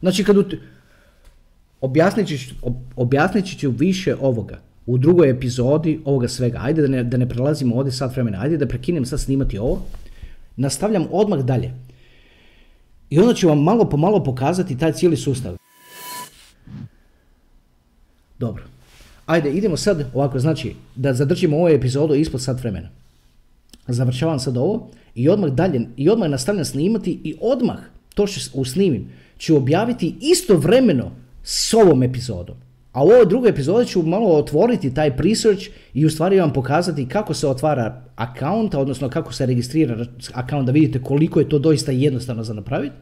Znači 0.00 0.24
kad 0.24 0.36
objasnit 2.96 3.58
ću 3.60 3.70
više 3.70 4.16
ovoga 4.20 4.67
u 4.88 4.98
drugoj 4.98 5.30
epizodi 5.30 6.00
ovoga 6.04 6.28
svega. 6.28 6.58
Ajde 6.62 6.82
da 6.82 6.88
ne, 6.88 7.02
da 7.04 7.16
ne 7.16 7.28
prelazimo 7.28 7.76
ovdje 7.76 7.92
sat 7.92 8.12
vremena, 8.12 8.38
ajde 8.40 8.56
da 8.56 8.66
prekinem 8.66 9.04
sad 9.04 9.20
snimati 9.20 9.58
ovo. 9.58 9.82
Nastavljam 10.56 11.06
odmah 11.12 11.40
dalje. 11.40 11.74
I 13.10 13.18
onda 13.18 13.34
ću 13.34 13.48
vam 13.48 13.62
malo 13.62 13.84
po 13.88 13.96
malo 13.96 14.24
pokazati 14.24 14.78
taj 14.78 14.92
cijeli 14.92 15.16
sustav. 15.16 15.56
Dobro. 18.38 18.64
Ajde, 19.26 19.52
idemo 19.52 19.76
sad 19.76 20.10
ovako, 20.14 20.38
znači, 20.38 20.74
da 20.96 21.14
zadržimo 21.14 21.56
ovu 21.56 21.68
epizodu 21.68 22.14
ispod 22.14 22.42
sat 22.42 22.60
vremena. 22.60 22.88
Završavam 23.86 24.38
sad 24.38 24.56
ovo 24.56 24.90
i 25.14 25.28
odmah 25.28 25.50
dalje, 25.50 25.86
i 25.96 26.08
odmah 26.08 26.30
nastavljam 26.30 26.64
snimati 26.64 27.20
i 27.24 27.34
odmah 27.40 27.78
to 28.14 28.26
što 28.26 28.58
usnimim 28.60 29.08
ću 29.38 29.56
objaviti 29.56 30.14
istovremeno 30.20 31.10
s 31.42 31.74
ovom 31.74 32.02
epizodom. 32.02 32.67
A 32.92 33.04
u 33.04 33.08
ovoj 33.08 33.26
drugoj 33.26 33.50
epizodi 33.50 33.86
ću 33.86 34.02
malo 34.02 34.36
otvoriti 34.36 34.94
taj 34.94 35.12
research 35.16 35.66
i 35.94 36.06
u 36.06 36.10
stvari 36.10 36.40
vam 36.40 36.52
pokazati 36.52 37.08
kako 37.08 37.34
se 37.34 37.48
otvara 37.48 38.04
account, 38.16 38.74
odnosno 38.74 39.08
kako 39.08 39.32
se 39.32 39.46
registrira 39.46 40.06
account, 40.32 40.66
da 40.66 40.72
vidite 40.72 41.02
koliko 41.02 41.40
je 41.40 41.48
to 41.48 41.58
doista 41.58 41.92
jednostavno 41.92 42.44
za 42.44 42.54
napraviti. 42.54 42.94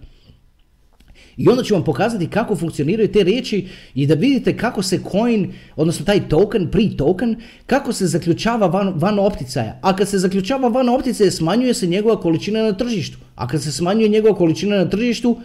I 1.37 1.49
onda 1.49 1.63
ću 1.63 1.75
vam 1.75 1.85
pokazati 1.85 2.27
kako 2.27 2.57
funkcioniraju 2.57 3.13
te 3.13 3.23
riječi 3.23 3.69
i 3.95 4.07
da 4.07 4.15
vidite 4.15 4.57
kako 4.57 4.83
se 4.83 5.01
coin, 5.11 5.53
odnosno 5.77 6.05
taj 6.05 6.29
token, 6.29 6.71
pre-token, 6.71 7.37
kako 7.67 7.93
se 7.93 8.07
zaključava 8.07 8.67
van, 8.67 8.93
van 8.97 9.19
opticaja. 9.19 9.79
A 9.83 9.97
kad 9.97 10.09
se 10.09 10.19
zaključava 10.19 10.69
van 10.69 10.89
opticaja, 10.89 11.31
smanjuje 11.31 11.75
se 11.75 11.87
njegova 11.87 12.21
količina 12.21 12.63
na 12.63 12.73
tržištu. 12.73 13.19
A 13.35 13.49
kad 13.49 13.63
se 13.63 13.73
smanjuje 13.73 14.09
njegova 14.09 14.35
količina 14.35 14.77
na 14.77 14.89
tržištu, 14.91 15.41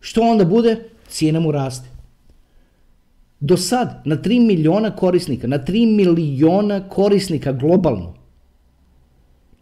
što 0.00 0.22
onda 0.22 0.44
bude? 0.44 0.76
Cijena 1.08 1.40
mu 1.40 1.52
raste. 1.52 1.97
Do 3.40 3.56
sad, 3.56 4.02
na 4.04 4.16
3 4.16 4.46
miliona 4.46 4.96
korisnika, 4.96 5.46
na 5.46 5.58
3 5.58 5.96
miliona 5.96 6.88
korisnika 6.88 7.52
globalno, 7.52 8.14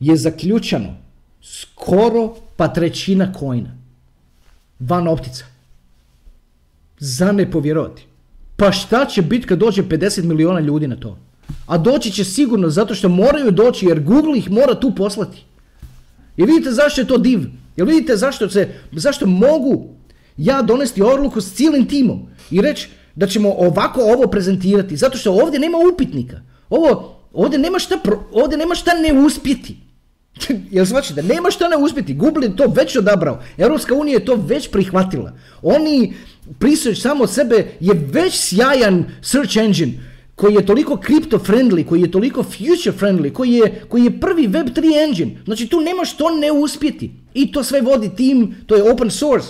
je 0.00 0.16
zaključano 0.16 0.96
skoro 1.42 2.34
pa 2.56 2.68
trećina 2.68 3.32
kojina. 3.32 3.76
Van 4.78 5.08
optica. 5.08 5.44
Za 6.98 7.32
ne 7.32 7.50
povjerovati. 7.50 8.06
Pa 8.56 8.72
šta 8.72 9.06
će 9.06 9.22
biti 9.22 9.46
kad 9.46 9.58
dođe 9.58 9.82
50 9.82 10.24
miliona 10.24 10.60
ljudi 10.60 10.86
na 10.86 10.96
to? 10.96 11.18
A 11.66 11.78
doći 11.78 12.10
će 12.10 12.24
sigurno 12.24 12.70
zato 12.70 12.94
što 12.94 13.08
moraju 13.08 13.50
doći 13.50 13.86
jer 13.86 14.02
Google 14.02 14.38
ih 14.38 14.50
mora 14.50 14.80
tu 14.80 14.94
poslati. 14.94 15.44
I 16.36 16.44
vidite 16.44 16.70
zašto 16.70 17.00
je 17.00 17.06
to 17.06 17.18
div? 17.18 17.40
Jel 17.76 17.86
vidite 17.86 18.16
zašto, 18.16 18.48
se, 18.48 18.68
zašto 18.92 19.26
mogu 19.26 19.88
ja 20.36 20.62
donesti 20.62 21.02
odluku 21.02 21.40
s 21.40 21.54
cijelim 21.54 21.88
timom 21.88 22.28
i 22.50 22.60
reći 22.60 22.88
da 23.16 23.26
ćemo 23.26 23.54
ovako 23.58 24.00
ovo 24.00 24.26
prezentirati, 24.26 24.96
zato 24.96 25.18
što 25.18 25.32
ovdje 25.32 25.60
nema 25.60 25.78
upitnika. 25.92 26.40
Ovo, 26.70 27.16
ovdje 27.32 27.58
nema 27.58 27.78
šta, 27.78 27.98
ovdje 28.32 28.58
nema 28.58 28.74
šta 28.74 28.90
ne 28.94 29.20
uspjeti. 29.20 29.76
Jel 30.70 30.84
znači 30.84 31.14
da 31.14 31.22
nema 31.22 31.50
šta 31.50 31.68
ne 31.68 31.76
uspjeti? 31.76 32.14
Google 32.14 32.46
je 32.46 32.56
to 32.56 32.66
već 32.66 32.96
odabrao. 32.96 33.42
Europska 33.58 33.94
unija 33.94 34.14
je 34.14 34.24
to 34.24 34.34
već 34.34 34.70
prihvatila. 34.70 35.32
Oni 35.62 36.14
research 36.60 37.00
samo 37.00 37.26
sebe 37.26 37.66
je 37.80 37.94
već 38.12 38.34
sjajan 38.34 39.04
search 39.22 39.56
engine 39.56 39.92
koji 40.34 40.54
je 40.54 40.66
toliko 40.66 40.96
crypto 40.96 41.38
friendly, 41.38 41.84
koji 41.84 42.00
je 42.00 42.10
toliko 42.10 42.42
future 42.42 42.96
friendly, 42.98 43.32
koji 43.32 43.52
je, 43.52 43.82
koji 43.88 44.04
je 44.04 44.20
prvi 44.20 44.48
web3 44.48 45.04
engine. 45.08 45.36
Znači 45.44 45.66
tu 45.66 45.80
nema 45.80 46.04
što 46.04 46.30
ne 46.30 46.52
uspjeti. 46.52 47.10
I 47.34 47.52
to 47.52 47.64
sve 47.64 47.80
vodi 47.80 48.10
tim, 48.16 48.54
to 48.66 48.76
je 48.76 48.92
open 48.92 49.10
source. 49.10 49.48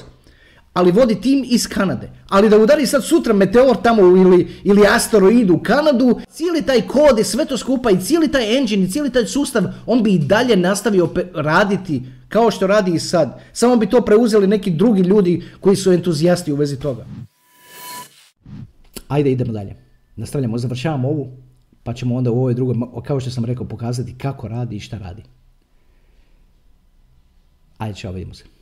Ali 0.76 0.92
vodi 0.92 1.20
tim 1.20 1.44
iz 1.46 1.66
Kanade. 1.68 2.10
Ali 2.28 2.48
da 2.48 2.58
udari 2.58 2.86
sad 2.86 3.04
sutra 3.04 3.34
meteor 3.34 3.76
tamo 3.82 4.02
ili, 4.02 4.48
ili 4.64 4.86
asteroid 4.86 5.50
u 5.50 5.58
Kanadu, 5.58 6.20
cijeli 6.30 6.62
taj 6.62 6.82
kod 6.82 7.18
i 7.18 7.24
sve 7.24 7.44
to 7.44 7.56
skupa 7.58 7.90
i 7.90 8.00
cijeli 8.00 8.28
taj 8.28 8.58
engine 8.58 8.84
i 8.84 8.90
cijeli 8.90 9.10
taj 9.10 9.26
sustav, 9.26 9.64
on 9.86 10.02
bi 10.02 10.12
i 10.12 10.18
dalje 10.18 10.56
nastavio 10.56 11.08
raditi 11.34 12.02
kao 12.28 12.50
što 12.50 12.66
radi 12.66 12.94
i 12.94 12.98
sad. 12.98 13.40
Samo 13.52 13.76
bi 13.76 13.86
to 13.86 14.00
preuzeli 14.00 14.46
neki 14.46 14.70
drugi 14.70 15.02
ljudi 15.02 15.42
koji 15.60 15.76
su 15.76 15.92
entuzijasti 15.92 16.52
u 16.52 16.56
vezi 16.56 16.80
toga. 16.80 17.06
Ajde 19.08 19.32
idemo 19.32 19.52
dalje. 19.52 19.76
Nastavljamo, 20.16 20.58
završavamo 20.58 21.08
ovu, 21.08 21.28
pa 21.82 21.94
ćemo 21.94 22.16
onda 22.16 22.30
u 22.30 22.38
ovoj 22.38 22.54
drugoj, 22.54 22.76
kao 23.04 23.20
što 23.20 23.30
sam 23.30 23.44
rekao, 23.44 23.68
pokazati 23.68 24.14
kako 24.18 24.48
radi 24.48 24.76
i 24.76 24.80
šta 24.80 24.98
radi. 24.98 25.22
Ajde, 27.78 27.98
čao, 27.98 28.12
vidimo 28.12 28.34
se. 28.34 28.55